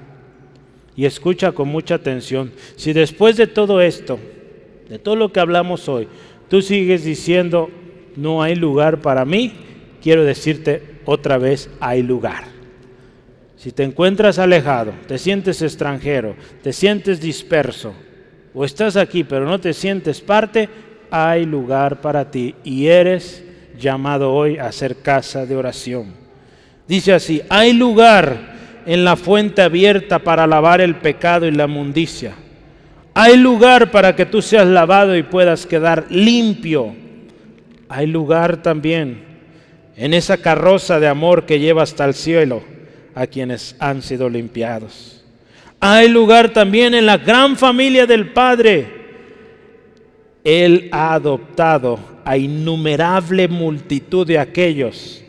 y 0.96 1.06
escucha 1.06 1.52
con 1.52 1.68
mucha 1.68 1.96
atención. 1.96 2.52
Si 2.76 2.94
después 2.94 3.38
de 3.38 3.48
todo 3.48 3.82
esto, 3.82 4.20
de 4.90 5.00
todo 5.00 5.16
lo 5.16 5.32
que 5.32 5.40
hablamos 5.40 5.90
hoy, 5.90 6.08
tú 6.50 6.62
sigues 6.62 7.04
diciendo, 7.04 7.70
no 8.16 8.42
hay 8.42 8.56
lugar 8.56 9.02
para 9.02 9.26
mí, 9.26 9.54
quiero 10.02 10.24
decirte 10.24 10.82
otra 11.06 11.38
vez, 11.38 11.70
hay 11.80 12.02
lugar. 12.02 12.46
Si 13.58 13.72
te 13.72 13.84
encuentras 13.84 14.38
alejado, 14.38 14.94
te 15.08 15.18
sientes 15.18 15.62
extranjero, 15.62 16.36
te 16.62 16.72
sientes 16.72 17.20
disperso, 17.20 17.94
o 18.54 18.64
estás 18.64 18.96
aquí 18.96 19.24
pero 19.24 19.46
no 19.46 19.60
te 19.60 19.74
sientes 19.74 20.22
parte, 20.22 20.70
hay 21.10 21.46
lugar 21.46 22.02
para 22.02 22.30
ti 22.30 22.56
y 22.64 22.88
eres 22.88 23.44
llamado 23.80 24.34
hoy 24.34 24.58
a 24.58 24.72
ser 24.72 24.98
casa 24.98 25.46
de 25.46 25.56
oración. 25.56 26.25
Dice 26.88 27.14
así, 27.14 27.42
hay 27.50 27.74
lugar 27.74 28.56
en 28.86 29.04
la 29.04 29.16
fuente 29.16 29.62
abierta 29.62 30.20
para 30.20 30.46
lavar 30.46 30.82
el 30.82 30.96
pecado 30.96 31.48
y 31.48 31.52
la 31.52 31.68
mundicia. 31.68 32.34
Hay 33.14 33.38
lugar 33.38 33.92
para 33.92 34.16
que 34.16 34.26
tú 34.26 34.42
seas 34.42 34.68
lavado 34.68 35.16
y 35.16 35.24
puedas 35.24 35.66
quedar 35.66 36.06
limpio. 36.10 36.94
Hay 37.90 38.08
lugar 38.08 38.62
también 38.62 39.24
en 39.96 40.14
esa 40.14 40.38
carroza 40.38 41.00
de 41.00 41.08
amor 41.08 41.46
que 41.46 41.60
lleva 41.60 41.84
hasta 41.84 42.06
el 42.06 42.14
cielo 42.14 42.62
a 43.16 43.26
quienes 43.26 43.76
han 43.80 44.02
sido 44.02 44.30
limpiados. 44.30 45.24
Hay 45.80 46.10
lugar 46.10 46.50
también 46.50 46.94
en 46.94 47.06
la 47.06 47.18
gran 47.18 47.56
familia 47.56 48.06
del 48.06 48.32
Padre. 48.32 49.06
Él 50.44 50.90
ha 50.92 51.14
adoptado 51.14 52.00
a 52.24 52.38
innumerable 52.38 53.48
multitud 53.48 54.28
de 54.28 54.38
aquellos 54.38 55.25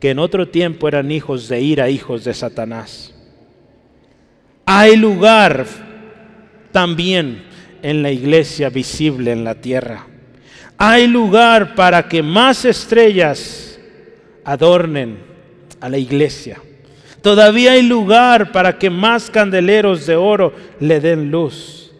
que 0.00 0.10
en 0.10 0.18
otro 0.18 0.48
tiempo 0.48 0.88
eran 0.88 1.10
hijos 1.10 1.48
de 1.48 1.60
ira, 1.60 1.88
hijos 1.88 2.24
de 2.24 2.34
Satanás. 2.34 3.14
Hay 4.66 4.96
lugar 4.96 5.66
también 6.72 7.44
en 7.82 8.02
la 8.02 8.10
iglesia 8.10 8.68
visible 8.68 9.32
en 9.32 9.44
la 9.44 9.54
tierra. 9.54 10.06
Hay 10.76 11.06
lugar 11.06 11.74
para 11.74 12.08
que 12.08 12.22
más 12.22 12.64
estrellas 12.64 13.78
adornen 14.44 15.18
a 15.80 15.88
la 15.88 15.98
iglesia. 15.98 16.60
Todavía 17.22 17.72
hay 17.72 17.82
lugar 17.82 18.52
para 18.52 18.78
que 18.78 18.90
más 18.90 19.30
candeleros 19.30 20.06
de 20.06 20.16
oro 20.16 20.52
le 20.78 21.00
den 21.00 21.30
luz. 21.30 21.92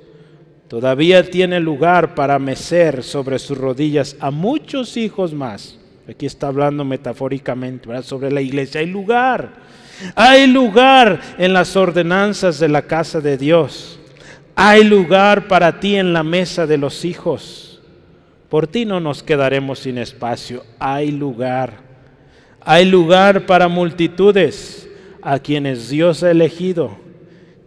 Todavía 0.68 1.28
tiene 1.30 1.60
lugar 1.60 2.14
para 2.14 2.38
mecer 2.38 3.02
sobre 3.02 3.38
sus 3.38 3.56
rodillas 3.56 4.16
a 4.20 4.30
muchos 4.30 4.96
hijos 4.96 5.32
más 5.32 5.78
Aquí 6.08 6.26
está 6.26 6.46
hablando 6.48 6.84
metafóricamente 6.84 8.02
sobre 8.02 8.30
la 8.30 8.40
iglesia. 8.40 8.80
Hay 8.80 8.86
lugar. 8.86 9.50
Hay 10.14 10.46
lugar 10.46 11.20
en 11.36 11.52
las 11.52 11.74
ordenanzas 11.74 12.60
de 12.60 12.68
la 12.68 12.82
casa 12.82 13.20
de 13.20 13.36
Dios. 13.36 13.98
Hay 14.54 14.84
lugar 14.84 15.48
para 15.48 15.80
ti 15.80 15.96
en 15.96 16.12
la 16.12 16.22
mesa 16.22 16.66
de 16.66 16.78
los 16.78 17.04
hijos. 17.04 17.82
Por 18.48 18.68
ti 18.68 18.84
no 18.84 19.00
nos 19.00 19.24
quedaremos 19.24 19.80
sin 19.80 19.98
espacio. 19.98 20.64
Hay 20.78 21.10
lugar. 21.10 21.80
Hay 22.60 22.84
lugar 22.84 23.46
para 23.46 23.66
multitudes 23.66 24.88
a 25.22 25.40
quienes 25.40 25.88
Dios 25.88 26.22
ha 26.22 26.30
elegido 26.30 26.96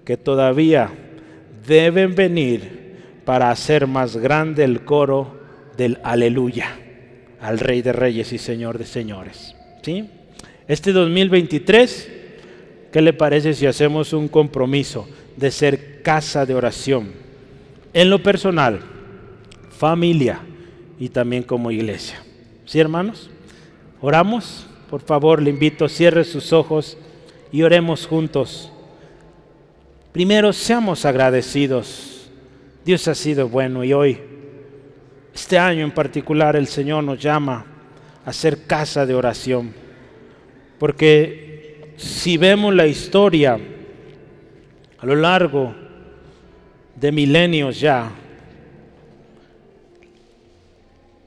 que 0.05 0.15
todavía 0.15 0.91
deben 1.67 2.15
venir 2.15 2.95
para 3.25 3.51
hacer 3.51 3.85
más 3.85 4.15
grande 4.15 4.63
el 4.63 4.85
coro 4.85 5.39
del 5.77 5.99
aleluya 6.03 6.69
al 7.41 7.59
Rey 7.59 7.81
de 7.81 7.93
Reyes 7.93 8.33
y 8.33 8.37
Señor 8.37 8.77
de 8.77 8.85
Señores. 8.85 9.55
¿sí? 9.81 10.09
Este 10.67 10.91
2023, 10.91 12.09
¿qué 12.91 13.01
le 13.01 13.13
parece 13.13 13.53
si 13.53 13.65
hacemos 13.65 14.13
un 14.13 14.27
compromiso 14.27 15.07
de 15.37 15.51
ser 15.51 16.01
casa 16.01 16.45
de 16.45 16.55
oración? 16.55 17.11
En 17.93 18.09
lo 18.09 18.21
personal, 18.21 18.81
familia 19.71 20.41
y 20.99 21.09
también 21.09 21.43
como 21.43 21.71
iglesia. 21.71 22.21
¿Sí, 22.65 22.79
hermanos? 22.79 23.29
Oramos. 24.01 24.65
Por 24.89 25.01
favor, 25.01 25.41
le 25.41 25.51
invito, 25.51 25.87
cierre 25.87 26.23
sus 26.23 26.51
ojos 26.51 26.97
y 27.51 27.61
oremos 27.61 28.07
juntos. 28.07 28.71
Primero, 30.11 30.51
seamos 30.51 31.05
agradecidos. 31.05 32.29
Dios 32.85 33.07
ha 33.07 33.13
sido 33.13 33.49
bueno 33.49 33.83
y 33.83 33.93
hoy 33.93 34.19
este 35.39 35.57
año 35.57 35.85
en 35.85 35.91
particular 35.91 36.57
el 36.57 36.67
Señor 36.67 37.01
nos 37.01 37.17
llama 37.17 37.65
a 38.25 38.33
ser 38.33 38.67
casa 38.67 39.05
de 39.05 39.15
oración. 39.15 39.73
Porque 40.77 41.93
si 41.95 42.37
vemos 42.37 42.75
la 42.75 42.85
historia 42.85 43.57
a 44.97 45.05
lo 45.05 45.15
largo 45.15 45.73
de 46.93 47.11
milenios 47.13 47.79
ya, 47.79 48.11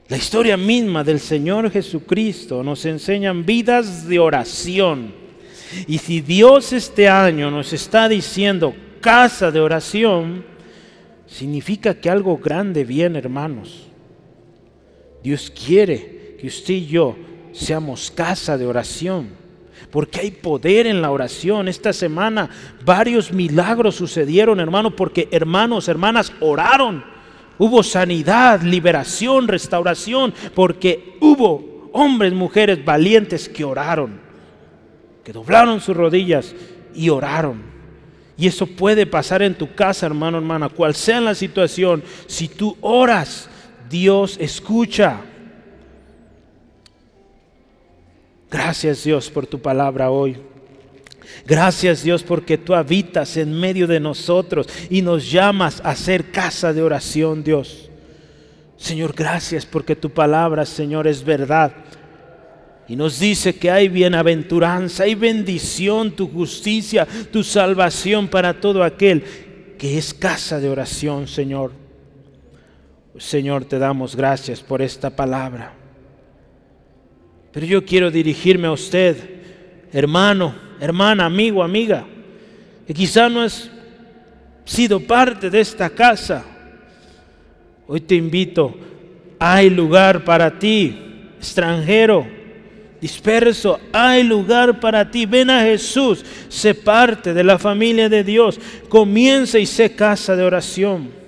la 0.07 0.17
historia 0.17 0.57
misma 0.57 1.03
del 1.03 1.19
Señor 1.19 1.71
Jesucristo 1.71 2.63
nos 2.63 2.85
enseñan 2.85 3.43
vidas 3.43 4.07
de 4.07 4.19
oración. 4.19 5.11
Y 5.87 5.97
si 5.97 6.21
Dios 6.21 6.71
este 6.71 7.09
año 7.09 7.49
nos 7.49 7.73
está 7.73 8.07
diciendo 8.07 8.75
casa 9.01 9.49
de 9.49 9.59
oración, 9.59 10.45
significa 11.25 11.95
que 11.95 12.11
algo 12.11 12.37
grande 12.37 12.85
viene, 12.85 13.17
hermanos. 13.17 13.89
Dios 15.23 15.51
quiere 15.51 16.35
que 16.39 16.47
usted 16.47 16.73
y 16.73 16.87
yo 16.87 17.15
seamos 17.53 18.11
casa 18.11 18.57
de 18.57 18.65
oración. 18.65 19.41
porque 19.89 20.21
hay 20.21 20.31
poder 20.31 20.87
en 20.87 21.03
la 21.03 21.11
oración. 21.11 21.67
Esta 21.67 21.93
semana 21.93 22.49
varios 22.83 23.31
milagros 23.31 23.95
sucedieron, 23.95 24.59
hermano, 24.59 24.95
porque 24.95 25.27
hermanos, 25.31 25.87
hermanas 25.87 26.33
oraron. 26.39 27.03
Hubo 27.59 27.83
sanidad, 27.83 28.61
liberación, 28.61 29.47
restauración, 29.47 30.33
porque 30.55 31.17
hubo 31.21 31.89
hombres, 31.93 32.33
mujeres 32.33 32.83
valientes 32.83 33.47
que 33.47 33.63
oraron, 33.63 34.19
que 35.23 35.31
doblaron 35.31 35.79
sus 35.79 35.95
rodillas 35.95 36.55
y 36.95 37.09
oraron. 37.09 37.61
Y 38.35 38.47
eso 38.47 38.65
puede 38.65 39.05
pasar 39.05 39.43
en 39.43 39.53
tu 39.53 39.75
casa, 39.75 40.07
hermano, 40.07 40.39
hermana, 40.39 40.69
cual 40.69 40.95
sea 40.95 41.21
la 41.21 41.35
situación. 41.35 42.03
Si 42.25 42.47
tú 42.47 42.75
oras, 42.81 43.47
Dios 43.93 44.37
escucha. 44.39 45.21
Gracias 48.49 49.03
Dios 49.03 49.29
por 49.29 49.45
tu 49.45 49.61
palabra 49.61 50.09
hoy. 50.09 50.35
Gracias 51.45 52.01
Dios 52.01 52.23
porque 52.23 52.57
tú 52.57 52.73
habitas 52.73 53.37
en 53.37 53.53
medio 53.53 53.85
de 53.85 53.99
nosotros 53.99 54.67
y 54.89 55.03
nos 55.03 55.31
llamas 55.31 55.79
a 55.83 55.95
ser 55.95 56.31
casa 56.31 56.73
de 56.73 56.81
oración, 56.81 57.43
Dios. 57.43 57.91
Señor, 58.77 59.13
gracias 59.15 59.63
porque 59.63 59.95
tu 59.95 60.09
palabra, 60.09 60.65
Señor, 60.65 61.05
es 61.05 61.23
verdad. 61.23 61.71
Y 62.87 62.95
nos 62.95 63.19
dice 63.19 63.53
que 63.53 63.69
hay 63.69 63.89
bienaventuranza, 63.89 65.03
hay 65.03 65.13
bendición, 65.13 66.15
tu 66.15 66.27
justicia, 66.29 67.07
tu 67.31 67.43
salvación 67.43 68.27
para 68.27 68.59
todo 68.59 68.83
aquel 68.83 69.23
que 69.77 69.99
es 69.99 70.15
casa 70.15 70.59
de 70.59 70.69
oración, 70.69 71.27
Señor. 71.27 71.82
Señor, 73.17 73.65
te 73.65 73.77
damos 73.77 74.15
gracias 74.15 74.61
por 74.61 74.81
esta 74.81 75.09
palabra. 75.09 75.73
Pero 77.51 77.65
yo 77.65 77.85
quiero 77.85 78.09
dirigirme 78.09 78.67
a 78.67 78.71
usted, 78.71 79.15
hermano, 79.91 80.55
hermana, 80.79 81.25
amigo, 81.25 81.63
amiga, 81.63 82.05
que 82.87 82.93
quizá 82.93 83.29
no 83.29 83.41
has 83.41 83.69
sido 84.65 84.99
parte 84.99 85.51
de 85.51 85.59
esta 85.59 85.89
casa. 85.91 86.43
Hoy 87.85 88.01
te 88.01 88.15
invito, 88.15 88.75
hay 89.37 89.69
lugar 89.69 90.23
para 90.23 90.57
ti, 90.57 90.97
extranjero, 91.37 92.25
disperso, 92.99 93.79
hay 93.91 94.23
lugar 94.23 94.79
para 94.79 95.11
ti. 95.11 95.27
Ven 95.27 95.51
a 95.51 95.61
Jesús, 95.61 96.25
sé 96.49 96.73
parte 96.73 97.33
de 97.33 97.43
la 97.43 97.59
familia 97.59 98.09
de 98.09 98.23
Dios, 98.23 98.59
comienza 98.89 99.59
y 99.59 99.67
sé 99.67 99.93
casa 99.93 100.35
de 100.35 100.43
oración. 100.43 101.22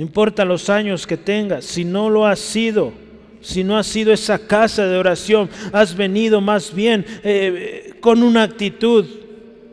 No 0.00 0.06
importa 0.06 0.46
los 0.46 0.70
años 0.70 1.06
que 1.06 1.18
tengas, 1.18 1.66
si 1.66 1.84
no 1.84 2.08
lo 2.08 2.24
has 2.24 2.38
sido, 2.38 2.94
si 3.42 3.62
no 3.62 3.76
has 3.76 3.86
sido 3.86 4.14
esa 4.14 4.38
casa 4.38 4.86
de 4.86 4.96
oración, 4.96 5.50
has 5.74 5.94
venido 5.94 6.40
más 6.40 6.74
bien 6.74 7.04
eh, 7.22 7.96
con 8.00 8.22
una 8.22 8.44
actitud 8.44 9.04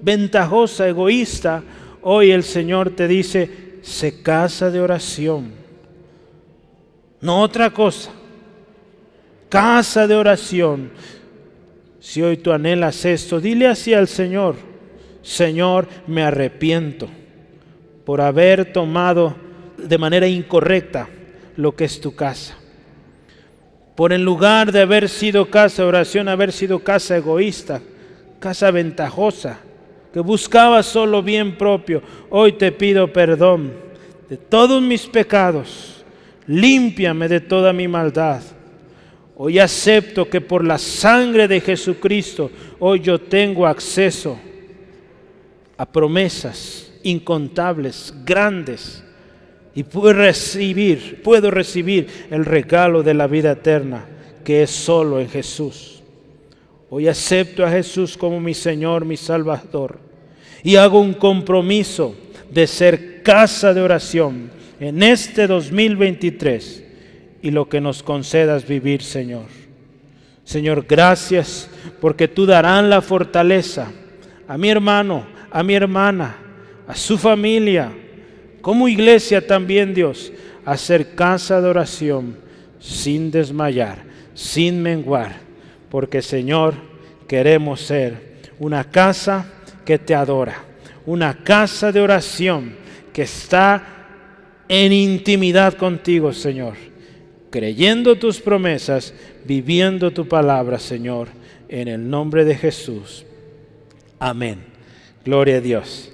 ventajosa, 0.01 0.85
egoísta, 0.85 1.63
hoy 2.01 2.31
el 2.31 2.43
Señor 2.43 2.89
te 2.89 3.07
dice, 3.07 3.79
se 3.81 4.21
casa 4.21 4.69
de 4.69 4.81
oración. 4.81 5.53
No 7.21 7.41
otra 7.41 7.69
cosa. 7.69 8.11
Casa 9.47 10.07
de 10.07 10.15
oración. 10.15 10.91
Si 12.01 12.21
hoy 12.21 12.35
tú 12.35 12.51
anhelas 12.51 13.05
esto, 13.05 13.39
dile 13.39 13.67
así 13.67 13.93
al 13.93 14.09
Señor, 14.09 14.57
Señor, 15.21 15.87
me 16.05 16.23
arrepiento 16.23 17.07
por 18.03 18.19
haber 18.19 18.73
tomado 18.73 19.46
de 19.77 19.97
manera 19.97 20.27
incorrecta 20.27 21.07
lo 21.55 21.75
que 21.75 21.85
es 21.85 22.01
tu 22.01 22.15
casa 22.15 22.57
por 23.97 24.13
en 24.13 24.23
lugar 24.23 24.71
de 24.71 24.81
haber 24.81 25.09
sido 25.09 25.49
casa 25.49 25.83
oración, 25.83 26.27
haber 26.27 26.51
sido 26.51 26.77
casa 26.77 27.17
egoísta, 27.17 27.81
casa 28.39 28.69
ventajosa, 28.69 29.59
que 30.13 30.19
buscaba 30.19 30.83
solo 30.83 31.23
bien 31.23 31.57
propio, 31.57 32.03
hoy 32.29 32.51
te 32.51 32.71
pido 32.71 33.11
perdón 33.11 33.73
de 34.29 34.37
todos 34.37 34.83
mis 34.83 35.07
pecados, 35.07 36.05
límpiame 36.45 37.27
de 37.27 37.39
toda 37.39 37.73
mi 37.73 37.87
maldad. 37.87 38.43
Hoy 39.35 39.57
acepto 39.57 40.29
que 40.29 40.41
por 40.41 40.63
la 40.63 40.77
sangre 40.77 41.47
de 41.47 41.59
Jesucristo, 41.59 42.51
hoy 42.77 42.99
yo 42.99 43.19
tengo 43.19 43.65
acceso 43.65 44.37
a 45.75 45.87
promesas 45.87 46.93
incontables, 47.01 48.13
grandes, 48.23 49.03
y 49.77 49.83
puedo 49.83 50.11
recibir, 50.11 51.21
puedo 51.21 51.51
recibir 51.51 52.07
el 52.31 52.45
regalo 52.45 53.03
de 53.03 53.13
la 53.13 53.27
vida 53.27 53.51
eterna 53.51 54.07
que 54.43 54.63
es 54.63 54.71
solo 54.71 55.19
en 55.19 55.29
Jesús. 55.29 56.01
Hoy 56.89 57.07
acepto 57.07 57.63
a 57.63 57.69
Jesús 57.69 58.17
como 58.17 58.39
mi 58.39 58.55
Señor, 58.55 59.05
mi 59.05 59.17
Salvador 59.17 59.99
y 60.63 60.77
hago 60.77 60.99
un 60.99 61.13
compromiso 61.13 62.15
de 62.49 62.65
ser 62.65 63.21
casa 63.21 63.71
de 63.71 63.81
oración 63.81 64.49
en 64.79 65.03
este 65.03 65.45
2023 65.45 66.83
y 67.43 67.51
lo 67.51 67.69
que 67.69 67.79
nos 67.79 68.01
concedas 68.01 68.67
vivir, 68.67 69.03
Señor. 69.03 69.45
Señor, 70.43 70.87
gracias 70.89 71.69
porque 72.01 72.27
tú 72.27 72.47
darán 72.47 72.89
la 72.89 73.01
fortaleza 73.03 73.91
a 74.47 74.57
mi 74.57 74.69
hermano, 74.69 75.27
a 75.51 75.61
mi 75.61 75.75
hermana, 75.75 76.35
a 76.87 76.95
su 76.95 77.15
familia, 77.15 77.91
como 78.67 78.89
iglesia 78.89 79.47
también, 79.47 79.93
Dios, 79.93 80.33
hacer 80.65 81.15
casa 81.15 81.61
de 81.61 81.69
oración 81.69 82.37
sin 82.81 83.31
desmayar, 83.31 84.03
sin 84.33 84.81
menguar, 84.81 85.37
porque 85.89 86.21
Señor, 86.21 86.73
queremos 87.29 87.79
ser 87.79 88.41
una 88.59 88.83
casa 88.83 89.49
que 89.85 89.97
te 89.97 90.13
adora, 90.13 90.65
una 91.05 91.45
casa 91.45 91.93
de 91.93 92.01
oración 92.01 92.75
que 93.13 93.21
está 93.21 93.87
en 94.67 94.91
intimidad 94.91 95.75
contigo, 95.75 96.33
Señor, 96.33 96.73
creyendo 97.49 98.17
tus 98.17 98.41
promesas, 98.41 99.13
viviendo 99.45 100.11
tu 100.11 100.27
palabra, 100.27 100.77
Señor, 100.77 101.29
en 101.69 101.87
el 101.87 102.09
nombre 102.09 102.43
de 102.43 102.55
Jesús. 102.55 103.25
Amén. 104.19 104.59
Gloria 105.23 105.55
a 105.55 105.61
Dios. 105.61 106.11